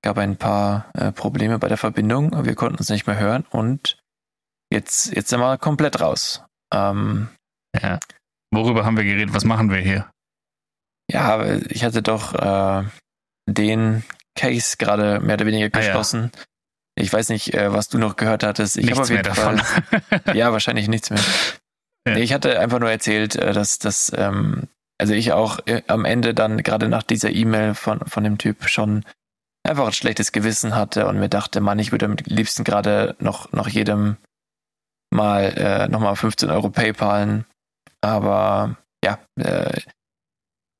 [0.05, 3.97] gab ein paar äh, Probleme bei der Verbindung, wir konnten uns nicht mehr hören und
[4.73, 6.43] jetzt, jetzt sind wir komplett raus.
[6.73, 7.29] Ähm,
[7.81, 7.99] Ja.
[8.53, 9.35] Worüber haben wir geredet?
[9.35, 10.09] Was machen wir hier?
[11.11, 12.85] ja, ich hatte doch äh,
[13.49, 14.05] den
[14.39, 15.87] Case gerade mehr oder weniger Ah, ja.
[15.89, 16.31] geschlossen.
[16.97, 18.77] Ich weiß nicht, äh, was du noch gehört hattest.
[18.77, 19.59] Ich habe Nichts mehr davon.
[19.59, 20.21] Fall.
[20.37, 21.21] Ja, wahrscheinlich nichts mehr.
[22.07, 22.15] Ja.
[22.15, 26.05] Nee, ich hatte einfach nur erzählt, äh, dass, dass ähm, also ich auch äh, am
[26.05, 29.05] Ende dann gerade nach dieser E-Mail von, von dem Typ schon
[29.65, 33.51] einfach ein schlechtes Gewissen hatte und mir dachte, Mann, ich würde am liebsten gerade noch,
[33.53, 34.17] noch jedem
[35.11, 37.47] mal äh, nochmal 15 Euro PayPalen.
[38.01, 39.81] Aber ja, äh,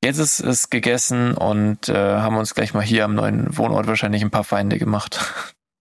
[0.03, 4.21] jetzt ist es gegessen und äh, haben uns gleich mal hier am neuen Wohnort wahrscheinlich
[4.21, 5.33] ein paar Feinde gemacht.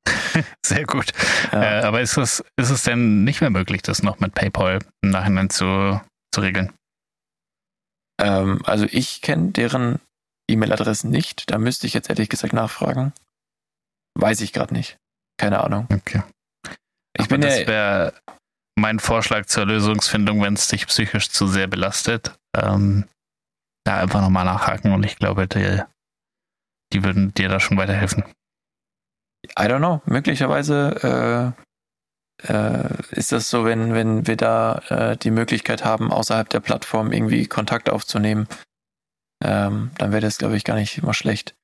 [0.67, 1.13] Sehr gut.
[1.53, 1.81] Ja.
[1.81, 5.11] Äh, aber ist es, ist es denn nicht mehr möglich, das noch mit PayPal im
[5.11, 6.01] Nachhinein zu,
[6.33, 6.73] zu regeln?
[8.21, 10.01] Ähm, also ich kenne deren
[10.49, 11.51] E-Mail-Adressen nicht.
[11.51, 13.13] Da müsste ich jetzt ehrlich gesagt nachfragen.
[14.15, 14.99] Weiß ich gerade nicht.
[15.39, 15.89] Keine Ahnung.
[15.93, 16.23] Okay.
[17.19, 18.13] Ich bin das wäre
[18.77, 22.37] mein Vorschlag zur Lösungsfindung, wenn es dich psychisch zu sehr belastet.
[22.57, 23.05] Ähm,
[23.85, 25.83] da einfach nochmal nachhaken und ich glaube, die,
[26.93, 28.25] die würden dir da schon weiterhelfen.
[29.59, 30.01] I don't know.
[30.07, 31.55] Möglicherweise
[32.43, 36.61] äh, äh, ist das so, wenn, wenn wir da äh, die Möglichkeit haben, außerhalb der
[36.61, 38.49] Plattform irgendwie Kontakt aufzunehmen,
[39.43, 41.55] ähm, dann wäre das, glaube ich, gar nicht immer schlecht.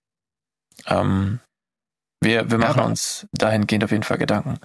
[0.87, 1.41] Ähm,
[2.23, 4.59] wir, wir Ja, machen aber- uns dahingehend auf jeden Fall Gedanken.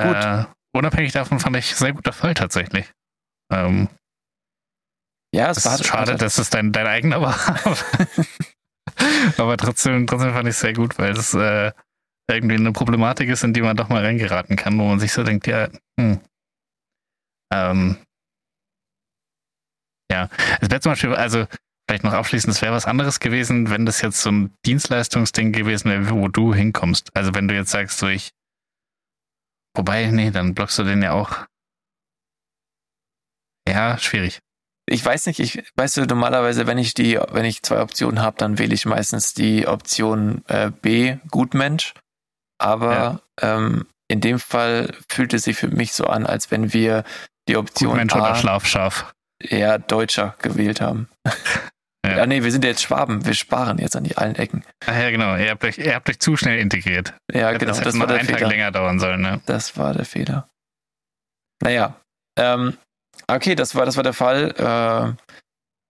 [0.00, 0.16] Gut.
[0.16, 2.90] Äh, unabhängig davon fand ich sehr guter Fall tatsächlich.
[3.52, 3.88] Ähm,
[5.34, 7.36] Ja, es es war ist schade, dass es dein, dein eigener war.
[9.38, 11.72] Aber trotzdem, trotzdem fand ich es sehr gut, weil es äh,
[12.30, 15.22] irgendwie eine Problematik ist, in die man doch mal reingeraten kann, wo man sich so
[15.24, 15.68] denkt, ja,
[15.98, 16.20] hm.
[17.52, 17.98] Ähm,
[20.10, 20.28] ja,
[20.60, 21.46] es wäre zum Beispiel, also
[21.92, 25.90] vielleicht noch abschließend, es wäre was anderes gewesen, wenn das jetzt so ein Dienstleistungsding gewesen
[25.90, 27.14] wäre, wo du hinkommst.
[27.14, 28.30] Also wenn du jetzt sagst, so ich,
[29.76, 31.44] wobei, nee, dann blockst du den ja auch.
[33.68, 34.38] Ja, schwierig.
[34.86, 38.38] Ich weiß nicht, ich weißt du, normalerweise, wenn ich die, wenn ich zwei Optionen habe,
[38.38, 41.92] dann wähle ich meistens die Option äh, B, Gutmensch.
[42.58, 47.04] Aber ähm, in dem Fall fühlt es sich für mich so an, als wenn wir
[47.48, 49.12] die Option Gut Mensch A oder Schlafschaf.
[49.38, 51.10] eher Deutscher gewählt haben.
[52.04, 52.16] Ja.
[52.18, 52.26] Ja.
[52.26, 54.64] nee, wir sind ja jetzt Schwaben, wir sparen jetzt an die allen Ecken.
[54.86, 55.36] Ach ja, genau.
[55.36, 57.14] Ihr habt euch, ihr habt euch zu schnell integriert.
[57.32, 58.50] Ja, genau, das noch war der einen Tag Fehler.
[58.50, 59.40] länger dauern sollen, ne?
[59.46, 60.48] Das war der Fehler.
[61.62, 62.00] Naja,
[62.36, 62.76] ähm,
[63.28, 65.16] okay, das war, das war der Fall.
[65.18, 65.22] Äh,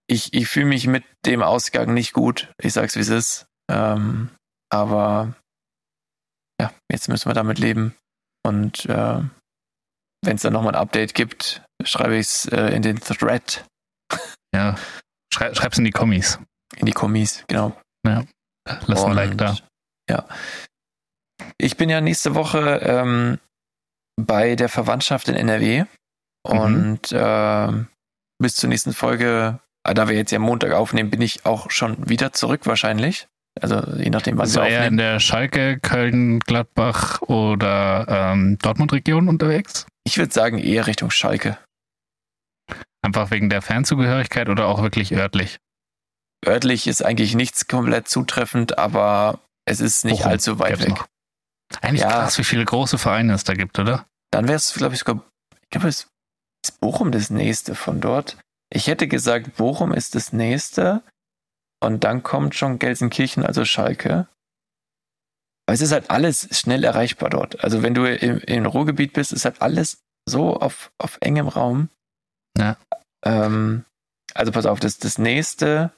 [0.07, 2.53] ich ich fühle mich mit dem Ausgang nicht gut.
[2.61, 3.47] Ich sag's, wie es ist.
[3.71, 4.29] Ähm,
[4.71, 5.35] aber
[6.61, 7.95] ja, jetzt müssen wir damit leben.
[8.45, 9.21] Und äh,
[10.25, 13.65] wenn es dann nochmal ein Update gibt, schreibe ich es äh, in den Thread,
[14.55, 14.77] Ja.
[15.33, 16.39] Schrei, schreib's in die Kommis.
[16.77, 17.77] in die Kommis, genau.
[18.87, 19.57] Lass ein Like da.
[20.09, 20.27] Ja.
[21.59, 23.39] Ich bin ja nächste Woche ähm,
[24.21, 25.85] bei der Verwandtschaft in NRW
[26.49, 26.59] Mhm.
[26.59, 27.87] und ähm,
[28.41, 32.09] bis zur nächsten Folge, äh, da wir jetzt ja Montag aufnehmen, bin ich auch schon
[32.09, 33.29] wieder zurück wahrscheinlich.
[33.61, 34.97] Also je nachdem, Also wir eher in aufnehmen.
[34.97, 39.87] der Schalke, Köln, Gladbach oder ähm, Dortmund-Region unterwegs?
[40.05, 41.59] Ich würde sagen eher Richtung Schalke.
[43.03, 45.59] Einfach wegen der Fernzugehörigkeit oder auch wirklich örtlich?
[46.47, 50.89] Örtlich ist eigentlich nichts komplett zutreffend, aber es ist nicht Bochum allzu weit weg.
[50.91, 51.07] noch.
[51.81, 52.11] Eigentlich Ja.
[52.11, 54.07] krass, wie viele große Vereine es da gibt, oder?
[54.31, 55.23] Dann wäre es, glaube ich, sogar,
[55.63, 56.09] ich glaube, es
[56.65, 58.37] ist Bochum das nächste von dort.
[58.71, 61.03] Ich hätte gesagt, Bochum ist das nächste
[61.83, 64.29] und dann kommt schon Gelsenkirchen, also Schalke.
[65.67, 67.63] Aber es ist halt alles schnell erreichbar dort.
[67.63, 69.99] Also wenn du im, im Ruhrgebiet bist, ist halt alles
[70.29, 71.89] so auf, auf engem Raum.
[72.59, 72.77] Ja.
[73.25, 73.85] Ähm,
[74.35, 75.93] also pass auf, das, das nächste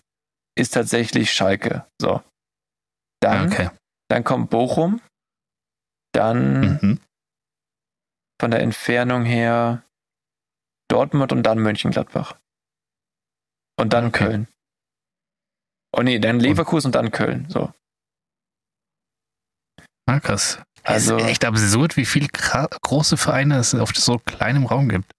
[0.57, 1.87] ist tatsächlich Schalke.
[2.01, 2.23] So.
[3.21, 3.71] Dann, okay.
[4.09, 5.01] dann kommt Bochum.
[6.13, 7.01] Dann Mhm.
[8.41, 9.83] von der Entfernung her
[10.89, 12.37] Dortmund und dann Mönchengladbach.
[13.77, 14.25] Und dann Okay.
[14.25, 14.49] Köln.
[15.97, 17.49] Oh nee, dann Leverkusen und dann Köln.
[17.49, 17.73] So.
[20.07, 20.61] Ah, krass.
[20.83, 25.11] Also- Also, ist echt absurd, wie viele große Vereine es auf so kleinem Raum gibt.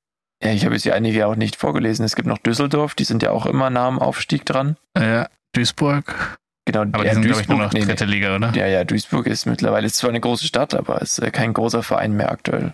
[0.44, 2.06] Ja, ich habe jetzt hier einige auch nicht vorgelesen.
[2.06, 4.78] Es gibt noch Düsseldorf, die sind ja auch immer nah am Aufstieg dran.
[4.98, 6.38] Ja, Duisburg.
[6.68, 7.86] Genau, Aber die sind, glaube ich, nur noch nee.
[7.86, 8.52] dritte Liga, oder?
[8.56, 11.84] Ja, ja, Duisburg ist mittlerweile ist zwar eine große Stadt, aber ist äh, kein großer
[11.84, 12.74] Verein mehr aktuell.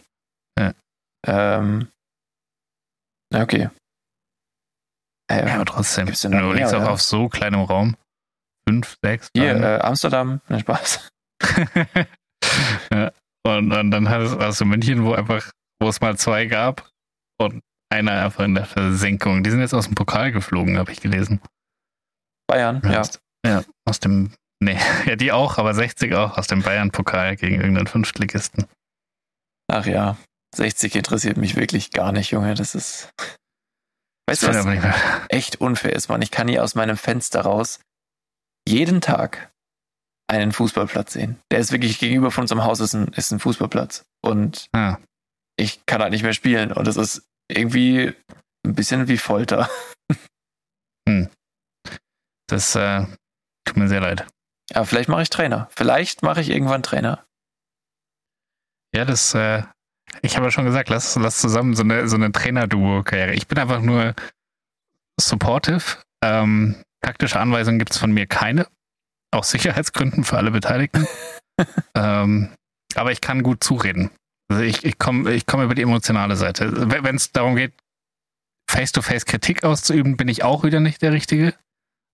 [0.57, 0.73] Ja.
[1.27, 1.89] Ähm,
[3.33, 3.69] okay.
[5.29, 6.05] Äh, Ja, aber trotzdem.
[6.05, 7.95] Gibt's denn du liegst auch auf so kleinem Raum.
[8.67, 9.29] Fünf, sechs.
[9.35, 11.09] hier, äh, Amsterdam, ne Spaß.
[12.93, 13.11] ja.
[13.43, 15.51] und, und dann hast, hast du München, wo einfach,
[15.81, 16.90] wo es mal zwei gab
[17.45, 17.61] und
[17.91, 19.43] einer einfach in der Versenkung.
[19.43, 21.41] Die sind jetzt aus dem Pokal geflogen, habe ich gelesen.
[22.47, 23.03] Bayern, ja.
[23.45, 27.87] Ja, aus dem, nee, ja, die auch, aber 60 auch, aus dem Bayern-Pokal gegen irgendeinen
[27.87, 28.65] Fünftligisten.
[29.67, 30.17] Ach ja,
[30.55, 32.53] 60 interessiert mich wirklich gar nicht, Junge.
[32.55, 33.09] Das ist.
[34.27, 34.95] Weißt du, Das was nicht mehr.
[35.29, 36.21] echt unfair ist, Mann?
[36.21, 37.79] Ich kann hier aus meinem Fenster raus
[38.67, 39.51] jeden Tag
[40.29, 41.39] einen Fußballplatz sehen.
[41.51, 44.03] Der ist wirklich gegenüber von unserem Haus ist ein, ist ein Fußballplatz.
[44.23, 44.97] Und Ah,
[45.57, 46.71] ich kann halt nicht mehr spielen.
[46.71, 47.23] Und das ist
[47.55, 48.13] irgendwie
[48.65, 49.69] ein bisschen wie Folter.
[52.47, 53.05] das äh,
[53.65, 54.27] tut mir sehr leid.
[54.73, 55.69] Aber vielleicht mache ich Trainer.
[55.75, 57.25] Vielleicht mache ich irgendwann Trainer.
[58.93, 59.63] Ja, das, äh,
[60.21, 63.33] ich habe ja schon gesagt, lass, lass zusammen so eine, so eine Trainer-Duo-Karriere.
[63.33, 64.13] Ich bin einfach nur
[65.19, 65.97] supportive.
[66.23, 68.67] Ähm, taktische Anweisungen gibt es von mir keine.
[69.33, 71.07] Aus Sicherheitsgründen für alle Beteiligten.
[71.95, 72.53] ähm,
[72.95, 74.11] aber ich kann gut zureden.
[74.51, 76.71] Also ich, ich komme ich komm über die emotionale Seite.
[76.73, 77.73] Wenn es darum geht,
[78.69, 81.53] face-to-face Kritik auszuüben, bin ich auch wieder nicht der Richtige.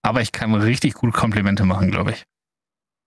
[0.03, 2.25] Aber ich kann richtig gut Komplimente machen, glaube ich.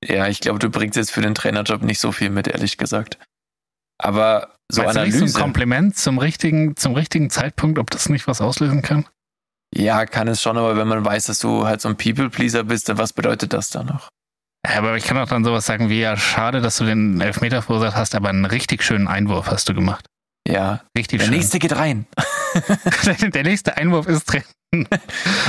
[0.05, 3.19] Ja, ich glaube, du bringst jetzt für den Trainerjob nicht so viel mit, ehrlich gesagt.
[3.99, 5.39] Aber so Meinst du nicht, so Analyse.
[5.39, 9.07] ein Kompliment zum richtigen, zum richtigen Zeitpunkt, ob das nicht was auslösen kann?
[9.73, 12.89] ja, kann es schon, aber wenn man weiß, dass du halt so ein People-Pleaser bist,
[12.89, 14.09] dann was bedeutet das dann noch?
[14.67, 17.63] Ja, aber ich kann auch dann sowas sagen wie, ja, schade, dass du den Elfmeter
[17.63, 20.05] verursacht hast, aber einen richtig schönen Einwurf hast du gemacht.
[20.49, 21.35] Ja, Richtig der schön.
[21.37, 22.07] nächste geht rein.
[23.35, 24.43] der nächste Einwurf ist drin.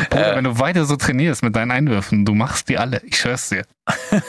[0.09, 0.35] Bruder, Äh.
[0.35, 3.01] wenn du weiter so trainierst mit deinen Einwürfen, du machst die alle.
[3.03, 3.65] Ich schwör's dir.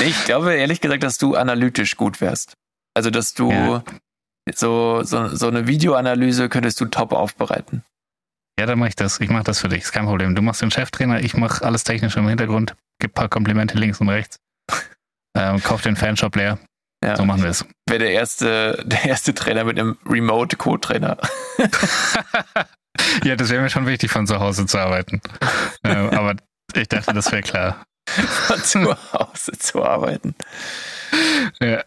[0.00, 2.54] Ich glaube ehrlich gesagt, dass du analytisch gut wärst.
[2.94, 3.84] Also, dass du Ja.
[4.54, 7.84] so, so, so eine Videoanalyse könntest du top aufbereiten.
[8.62, 9.18] Ja, dann mach ich das.
[9.18, 9.82] Ich mach das für dich.
[9.82, 10.36] Ist kein Problem.
[10.36, 14.00] Du machst den Cheftrainer, ich mach alles technisch im Hintergrund, gib ein paar Komplimente links
[14.00, 14.38] und rechts.
[15.34, 16.58] Ähm, kauf den Fanshop leer.
[17.02, 17.16] Ja.
[17.16, 17.64] So machen wir es.
[17.88, 21.16] Wäre der erste, der erste Trainer mit einem Remote-Code-Trainer.
[23.24, 25.22] ja, das wäre mir schon wichtig, von zu Hause zu arbeiten.
[25.84, 26.34] ähm, aber
[26.74, 27.82] ich dachte, das wäre klar.
[28.06, 30.34] von zu Hause zu arbeiten.
[31.62, 31.82] Ja.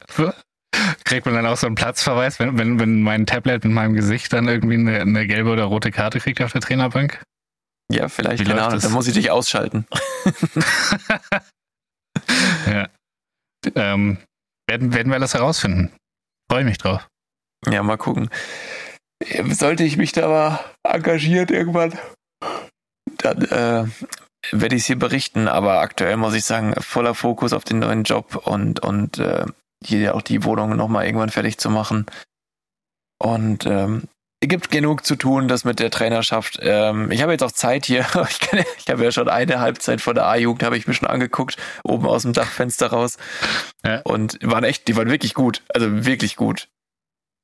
[1.03, 4.33] Kriegt man dann auch so einen Platzverweis, wenn, wenn, wenn mein Tablet mit meinem Gesicht
[4.33, 7.21] dann irgendwie eine, eine gelbe oder rote Karte kriegt auf der Trainerbank?
[7.91, 8.83] Ja, vielleicht, Wie keine Ahnung, das?
[8.83, 9.85] dann muss ich dich ausschalten.
[12.67, 12.87] Ja.
[13.75, 14.17] Ähm,
[14.67, 15.91] werden, werden wir alles herausfinden.
[16.49, 17.07] Freue mich drauf.
[17.67, 18.29] Ja, mal gucken.
[19.49, 21.97] Sollte ich mich da mal engagieren irgendwann,
[23.17, 23.85] dann äh,
[24.51, 25.47] werde ich es hier berichten.
[25.47, 29.45] Aber aktuell muss ich sagen, voller Fokus auf den neuen Job und, und äh,
[29.83, 32.05] hier auch die Wohnung nochmal irgendwann fertig zu machen.
[33.17, 34.03] Und ähm,
[34.41, 36.59] es gibt genug zu tun, das mit der Trainerschaft.
[36.61, 38.05] Ähm, ich habe jetzt auch Zeit hier.
[38.29, 41.07] Ich, kann, ich habe ja schon eine Halbzeit von der A-Jugend, habe ich mir schon
[41.07, 43.17] angeguckt, oben aus dem Dachfenster raus.
[43.83, 44.01] Ja.
[44.01, 45.63] Und die waren echt, die waren wirklich gut.
[45.69, 46.67] Also wirklich gut.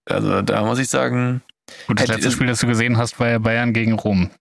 [0.05, 1.41] Also da muss ich sagen,
[1.87, 4.31] Gut, das letzte Spiel, das du gesehen hast, war ja Bayern gegen Rom.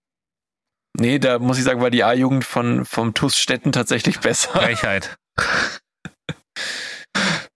[0.98, 4.50] nee, da muss ich sagen, war die A-Jugend von vom TuS Stetten tatsächlich besser.
[4.50, 5.16] Frechheit.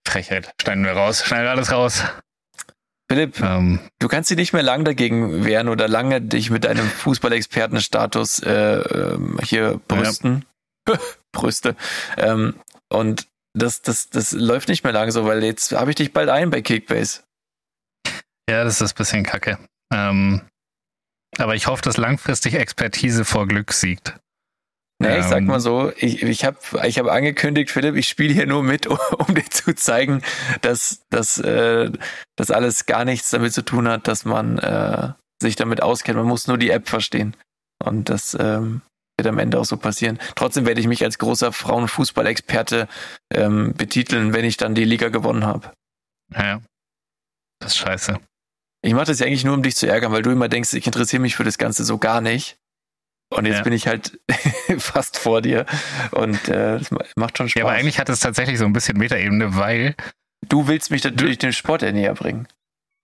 [0.07, 0.53] Frechheit.
[0.61, 1.25] Schneiden wir raus.
[1.25, 2.03] Schneiden wir alles raus.
[3.11, 6.89] Philipp, Ähm, du kannst dich nicht mehr lang dagegen wehren oder lange dich mit deinem
[6.89, 10.47] Fußballexpertenstatus äh, ähm, hier brüsten.
[11.33, 11.77] Brüste.
[12.17, 12.55] Ähm,
[12.89, 16.29] und das, das, das läuft nicht mehr lang so, weil jetzt habe ich dich bald
[16.29, 17.23] ein bei Kickbase.
[18.49, 19.59] ja, das ist ein bisschen kacke.
[19.93, 20.43] Ähm,
[21.39, 24.17] aber ich hoffe, dass langfristig Expertise vor Glück siegt.
[25.01, 25.47] Nee, ich sag Ähm.
[25.47, 28.99] mal so, ich, ich habe ich hab angekündigt, Philipp, ich spiele hier nur mit, um,
[29.19, 30.23] um dir zu zeigen,
[30.61, 31.91] dass, dass äh,
[32.37, 35.13] das alles gar nichts damit zu tun hat, dass man äh,
[35.43, 36.17] sich damit auskennt.
[36.17, 37.37] Man muss nur die App verstehen.
[37.85, 38.83] Und das ähm,
[39.19, 40.19] wird am Ende auch so passieren.
[40.37, 42.89] Trotzdem werde ich mich als großer Frauenfußball-Experte
[43.33, 45.73] ähm, betiteln, wenn ich dann die Liga gewonnen habe.
[46.33, 46.61] Ja.
[47.61, 48.19] Das ist scheiße.
[48.83, 50.87] Ich mache das ja eigentlich nur, um dich zu ärgern, weil du immer denkst, ich
[50.87, 52.57] interessiere mich für das Ganze so gar nicht.
[53.37, 53.63] Und jetzt Ja.
[53.65, 54.19] bin ich halt
[54.79, 55.67] fast vor dir.
[56.13, 57.59] Und äh, das ma- macht schon Spaß.
[57.61, 59.95] Ja, aber eigentlich hat es tatsächlich so ein bisschen Metaebene, weil
[60.49, 62.47] du willst mich natürlich dem Sport ja näher bringen.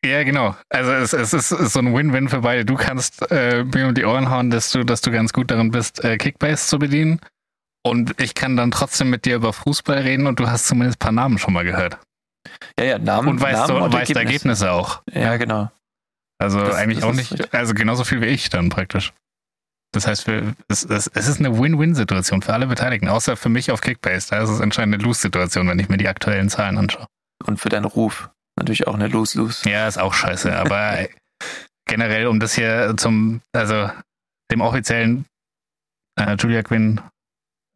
[0.05, 0.57] Ja, genau.
[0.71, 2.65] Also es, es ist so ein Win-Win für beide.
[2.65, 5.71] Du kannst äh, mir um die Ohren hauen, dass du, dass du ganz gut darin
[5.73, 7.21] bist, äh, Kickbase zu bedienen.
[7.83, 11.05] Und ich kann dann trotzdem mit dir über Fußball reden und du hast zumindest ein
[11.05, 11.99] paar Namen schon mal gehört.
[12.79, 14.67] Ja, ja, Namen, Und weißt, Namen so, und weißt Ergebnisse.
[14.67, 15.03] Ergebnisse auch.
[15.13, 15.71] Ja, genau.
[16.39, 19.13] Also Das- eigentlich das auch nicht, also genauso viel wie ich dann praktisch.
[19.93, 23.71] Das heißt, wir, es, es, es ist eine Win-Win-Situation für alle Beteiligten, außer für mich
[23.73, 24.29] auf Kickbase.
[24.31, 27.07] Da ist es anscheinend eine Lose-Situation, wenn ich mir die aktuellen Zahlen anschaue.
[27.45, 28.31] Und für deinen Ruf.
[28.57, 29.69] Natürlich auch eine Lose-Lose.
[29.69, 31.09] Ja, ist auch scheiße, aber
[31.89, 33.91] generell, um das hier zum, also
[34.53, 35.25] dem offiziellen
[36.21, 37.01] äh, Julia Quinn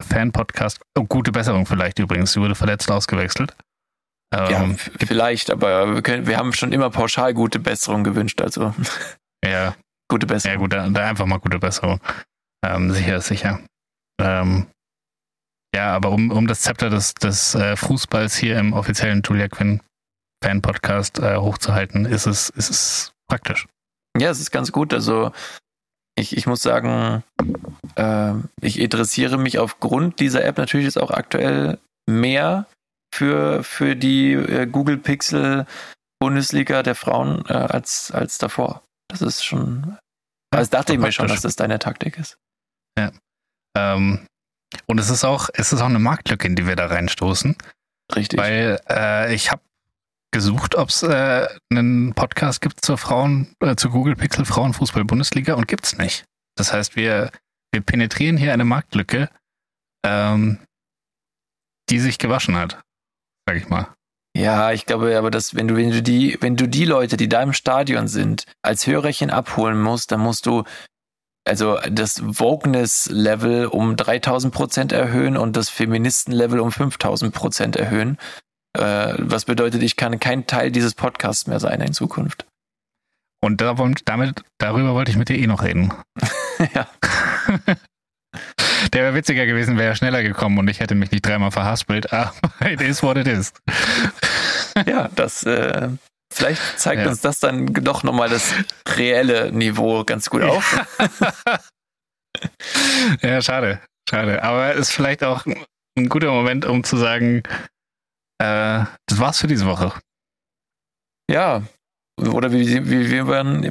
[0.02, 3.54] Fan-Podcast, oh, gute Besserung vielleicht übrigens, sie wurde verletzt ausgewechselt.
[4.32, 8.40] Ja, Ähm, f- vielleicht, aber wir, können, wir haben schon immer pauschal gute Besserung gewünscht.
[8.42, 8.74] Also
[9.44, 9.74] ja,
[10.14, 10.58] gute ja Besserung.
[10.58, 12.00] gut, da, da einfach mal gute Besserung.
[12.64, 13.60] Ähm, sicher ist sicher.
[14.20, 14.66] Ähm,
[15.74, 19.80] ja, aber um, um das Zepter des, des äh, Fußballs hier im offiziellen Julia Quinn
[20.42, 23.66] Fan-Podcast äh, hochzuhalten, ist es, ist es praktisch.
[24.16, 24.94] Ja, es ist ganz gut.
[24.94, 25.32] Also
[26.16, 27.24] ich, ich muss sagen,
[27.96, 31.78] äh, ich interessiere mich aufgrund dieser App natürlich jetzt auch aktuell
[32.08, 32.66] mehr
[33.12, 35.66] für, für die äh, Google Pixel
[36.20, 38.82] Bundesliga der Frauen äh, als, als davor.
[39.08, 39.98] Das ist schon.
[40.56, 42.38] Also dachte ich mir schon, dass das deine Taktik ist.
[43.76, 44.26] Ähm,
[44.86, 47.56] und es ist auch, es ist auch eine Marktlücke, in die wir da reinstoßen,
[48.14, 48.38] Richtig.
[48.38, 49.62] weil äh, ich habe
[50.32, 55.54] gesucht, ob es äh, einen Podcast gibt zur Frauen, äh, zu Google Pixel Frauenfußball Bundesliga
[55.54, 56.24] und gibt's nicht.
[56.56, 57.30] Das heißt, wir,
[57.72, 59.28] wir penetrieren hier eine Marktlücke,
[60.04, 60.58] ähm,
[61.90, 62.80] die sich gewaschen hat,
[63.46, 63.88] sag ich mal.
[64.36, 67.28] Ja, ich glaube aber, dass wenn du, wenn du die, wenn du die Leute, die
[67.28, 70.64] da im Stadion sind, als Hörerchen abholen musst, dann musst du
[71.46, 78.18] also das Wokeness-Level um 3000 Prozent erhöhen und das Feministen-Level um 5000 Prozent erhöhen.
[78.76, 82.46] Äh, was bedeutet, ich kann kein Teil dieses Podcasts mehr sein in Zukunft.
[83.40, 83.74] Und da,
[84.06, 85.92] damit, darüber wollte ich mit dir eh noch reden.
[86.74, 86.88] ja.
[88.92, 92.12] Der wäre witziger gewesen, wäre er schneller gekommen und ich hätte mich nicht dreimal verhaspelt,
[92.12, 93.52] aber it is what it is.
[94.86, 95.88] ja, das äh,
[96.32, 97.08] vielleicht zeigt Ja.
[97.08, 98.52] uns das dann doch nochmal das
[98.96, 100.78] reelle Niveau ganz gut auf.
[103.22, 104.42] Ja, schade, schade.
[104.42, 105.44] Aber ist vielleicht auch
[105.96, 107.42] ein guter Moment, um zu sagen,
[108.38, 109.92] äh, das war's für diese Woche.
[111.30, 111.62] Ja.
[112.20, 113.26] Oder wie, wie, wie, wir,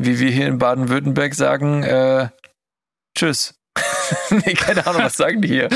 [0.06, 2.30] wie wir hier in Baden-Württemberg sagen, äh,
[3.18, 3.56] tschüss.
[4.30, 5.70] nee, keine Ahnung, was sagen die hier?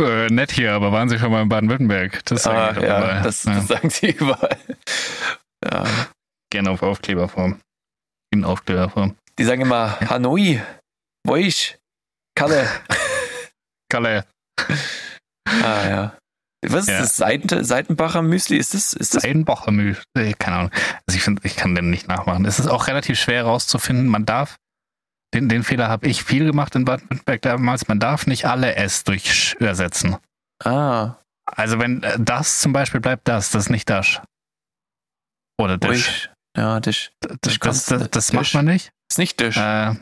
[0.00, 2.24] Äh, nett hier, aber waren Sie schon mal in Baden-Württemberg?
[2.24, 3.22] Das Ah, doch ja, überall.
[3.22, 4.56] das, Ja, das sagen sie überall.
[5.64, 5.84] Ja.
[6.50, 7.60] Gerne auf Aufkleberform.
[8.32, 9.16] In Aufkleberform.
[9.38, 10.62] Die sagen immer Hanoi,
[11.26, 11.76] Voisch,
[12.36, 12.66] Kalle.
[13.90, 14.24] Kalle.
[15.46, 16.16] Ah ja.
[16.66, 17.00] Was ist Ja.
[17.00, 17.16] das?
[17.16, 18.56] Seiten, Seitenbacher Müsli?
[18.56, 19.70] Ist das, ist das Seidenbacher.
[20.16, 20.70] Äh, Keine Ahnung.
[21.06, 22.46] Also ich finde, ich kann den nicht nachmachen.
[22.46, 24.06] Es ist auch relativ schwer herauszufinden.
[24.06, 24.56] Man darf,
[25.34, 29.04] den, den Fehler habe ich viel gemacht in Baden-Württemberg damals, man darf nicht alle S
[29.04, 30.16] durch ersetzen.
[30.64, 34.20] Ah, Also wenn äh, das zum Beispiel bleibt das, das ist nicht das.
[35.60, 36.30] Oder Dish.
[36.56, 37.12] Ja, Dish.
[37.20, 38.92] Das, das, das, das macht man nicht.
[39.10, 39.56] Ist nicht Dish.
[39.56, 39.94] Äh,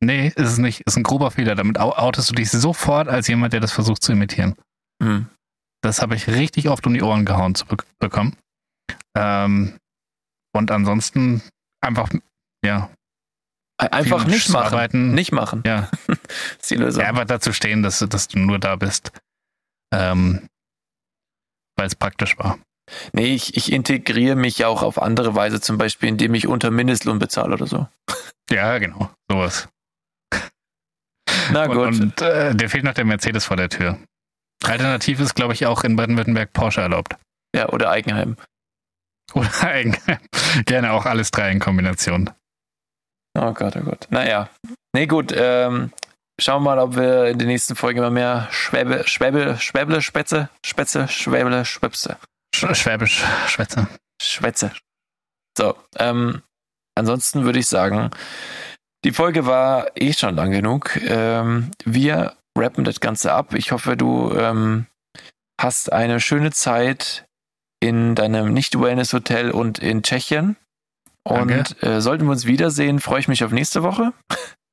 [0.00, 0.82] nee, ist es nicht.
[0.82, 1.54] Ist ein grober Fehler.
[1.54, 4.54] Damit outest du dich sofort als jemand, der das versucht zu imitieren.
[5.02, 5.26] Hm.
[5.82, 8.36] Das habe ich richtig oft um die Ohren gehauen zu be bekommen.
[9.16, 9.76] Ähm,
[10.54, 11.42] und ansonsten
[11.82, 12.08] einfach,
[12.64, 12.90] ja,
[13.78, 14.66] Einfach nicht machen.
[14.66, 15.14] arbeiten.
[15.14, 15.62] Nicht machen.
[15.66, 15.90] ja,
[16.60, 17.02] ist die Lösung.
[17.02, 19.10] ja einfach dazu stehen, dass, du- dass du nur da bist.
[19.92, 20.46] Ähm,
[21.76, 22.58] weil es praktisch war.
[23.12, 26.70] Nee, ich, ich integriere mich ja auch auf andere Weise, zum Beispiel, indem ich unter
[26.70, 27.88] Mindestlohn bezahle oder so.
[28.50, 29.10] Ja, genau.
[29.30, 29.68] Sowas.
[31.50, 31.76] Na gut.
[31.78, 33.98] Und, und äh, der fehlt noch der Mercedes vor der Tür.
[34.64, 37.16] Alternativ ist, glaube ich, auch in Baden-Württemberg Porsche erlaubt.
[37.56, 38.36] ja, oder Eigenheim.
[39.32, 40.18] Oder Eigenheim.
[40.66, 42.30] Gerne auch alles drei in Kombination.
[43.36, 44.06] Oh Gott, oh Gott.
[44.10, 44.48] Naja.
[44.94, 45.32] Nee, gut.
[45.36, 45.92] Ähm,
[46.40, 50.48] schauen wir mal, ob wir in den nächsten Folgen immer mehr Schwäbe, Schwäbe, Schwäble, Spätze,
[50.64, 52.16] Spätze, Schwäble, Schwäpse,
[52.54, 53.88] Sch Schwäbisch, Schwätze.
[54.22, 54.72] Schwätze.
[55.58, 56.42] So, ähm,
[56.94, 58.10] ansonsten würde ich sagen,
[59.04, 60.96] die Folge war eh schon lang genug.
[61.02, 63.54] Ähm, wir rappen das Ganze ab.
[63.54, 64.86] Ich hoffe, du ähm,
[65.60, 67.26] hast eine schöne Zeit
[67.80, 70.56] in deinem Nicht-Wellness-Hotel und in Tschechien.
[71.26, 74.12] Und äh, sollten wir uns wiedersehen, freue ich mich auf nächste Woche.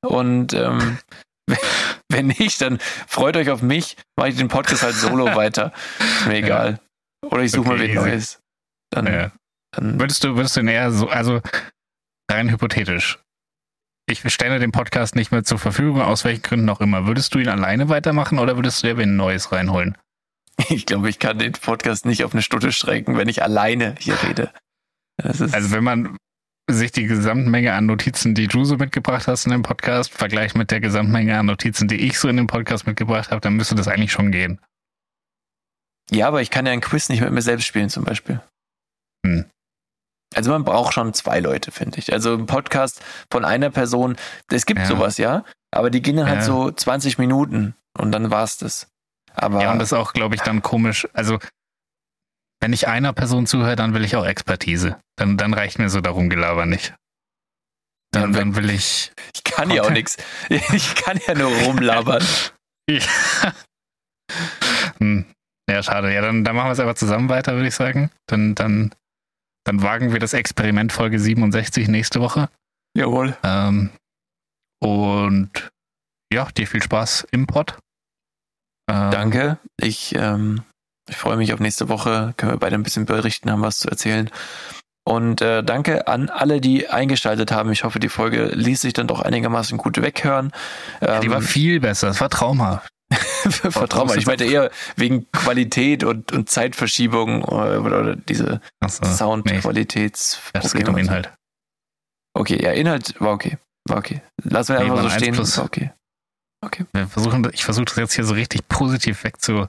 [0.05, 0.97] Und ähm,
[2.09, 5.71] wenn nicht, dann freut euch auf mich, mache ich den Podcast halt solo weiter.
[5.99, 6.79] Ist mir egal.
[7.25, 8.09] Oder ich suche mal Okay, wieder easy.
[8.09, 8.39] Neues.
[8.91, 9.31] Dann, Ja.
[9.75, 11.41] dann Würdest du, würdest du eher so, also
[12.29, 13.19] rein hypothetisch.
[14.09, 17.05] ich stelle den Podcast nicht mehr zur Verfügung, aus welchen Gründen auch immer.
[17.07, 19.97] Würdest du ihn alleine weitermachen oder würdest du dir ein neues reinholen?
[20.69, 24.21] Ich glaube, ich kann den Podcast nicht auf eine Stunde strecken, wenn ich alleine hier
[24.21, 24.51] rede.
[25.23, 26.17] also wenn man
[26.73, 30.71] sich die Gesamtmenge an Notizen, die du so mitgebracht hast in dem Podcast, vergleicht mit
[30.71, 33.87] der Gesamtmenge an Notizen, die ich so in dem Podcast mitgebracht habe, dann müsste das
[33.87, 34.59] eigentlich schon gehen.
[36.09, 38.41] Ja, aber ich kann ja ein Quiz nicht mit mir selbst spielen zum Beispiel.
[39.25, 39.45] Hm.
[40.35, 42.13] Also man braucht schon zwei Leute, finde ich.
[42.13, 44.15] Also ein Podcast von einer Person,
[44.49, 44.85] es gibt ja.
[44.85, 46.45] sowas, ja, aber die gehen dann halt ja.
[46.45, 48.87] so 20 Minuten und dann war's das.
[49.33, 51.07] Aber ja, und das ist auch, glaube ich, dann komisch.
[51.13, 51.39] Also
[52.61, 54.97] wenn ich einer Person zuhöre, dann will ich auch Expertise.
[55.17, 56.93] Dann, dann reicht mir so darum Gelaber nicht.
[58.11, 59.11] Dann, dann will ich.
[59.33, 60.17] Ich kann ja auch nichts.
[60.49, 62.23] Ich kann ja nur rumlabern.
[62.89, 63.01] ja.
[64.99, 65.25] Hm.
[65.69, 66.13] ja, schade.
[66.13, 68.11] Ja, dann, dann machen wir es einfach zusammen weiter, würde ich sagen.
[68.27, 68.93] Dann, dann,
[69.65, 72.49] dann wagen wir das Experiment Folge 67 nächste Woche.
[72.95, 73.35] Jawohl.
[73.43, 73.89] Ähm,
[74.81, 75.71] und
[76.31, 77.77] ja, dir viel Spaß im Pod.
[78.89, 79.57] Ähm, Danke.
[79.77, 80.63] Ich ähm,
[81.11, 82.33] ich freue mich auf nächste Woche.
[82.37, 84.29] Können wir beide ein bisschen berichten, haben was zu erzählen.
[85.03, 87.71] Und äh, danke an alle, die eingeschaltet haben.
[87.71, 90.51] Ich hoffe, die Folge ließ sich dann doch einigermaßen gut weghören.
[91.01, 92.09] Ja, die ähm, war viel besser.
[92.09, 92.87] Es war traumhaft.
[93.63, 94.19] war traumhaft.
[94.19, 100.65] Ich meinte eher wegen Qualität und, und Zeitverschiebung oder, oder diese so, Soundqualitätsprobleme.
[100.65, 101.33] Es geht um Inhalt.
[102.33, 103.57] Okay, ja, Inhalt war okay.
[103.89, 104.21] War okay.
[104.43, 105.33] Lassen wir nee, einfach so stehen.
[105.33, 105.57] Plus.
[105.57, 105.91] War okay.
[106.63, 106.85] Okay.
[106.93, 109.67] Wir versuchen, ich versuche das jetzt hier so richtig positiv wegzu,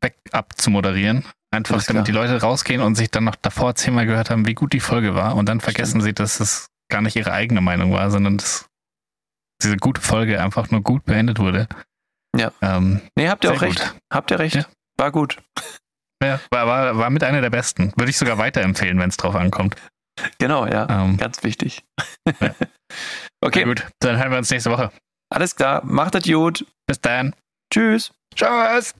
[0.00, 1.24] Backup zu moderieren.
[1.50, 4.74] Einfach, damit die Leute rausgehen und sich dann noch davor zehnmal gehört haben, wie gut
[4.74, 5.34] die Folge war.
[5.34, 6.04] Und dann vergessen Stimmt.
[6.04, 8.66] sie, dass es gar nicht ihre eigene Meinung war, sondern dass
[9.62, 11.66] diese gute Folge einfach nur gut beendet wurde.
[12.36, 12.52] Ja.
[12.60, 13.80] Ähm, nee, habt ihr auch recht.
[13.80, 13.94] Gut.
[14.12, 14.56] Habt ihr recht.
[14.56, 14.66] Ja.
[14.98, 15.38] War gut.
[16.22, 17.92] Ja, war, war, war mit einer der besten.
[17.96, 19.76] Würde ich sogar weiterempfehlen, wenn es drauf ankommt.
[20.38, 20.86] Genau, ja.
[20.90, 21.84] Ähm, Ganz wichtig.
[22.26, 22.34] Ja.
[23.40, 23.60] okay.
[23.60, 24.90] Na gut, dann hören wir uns nächste Woche.
[25.30, 25.84] Alles klar.
[25.84, 26.66] Macht das gut.
[26.86, 27.34] Bis dann.
[27.72, 28.12] Tschüss.
[28.34, 28.94] Tschüss.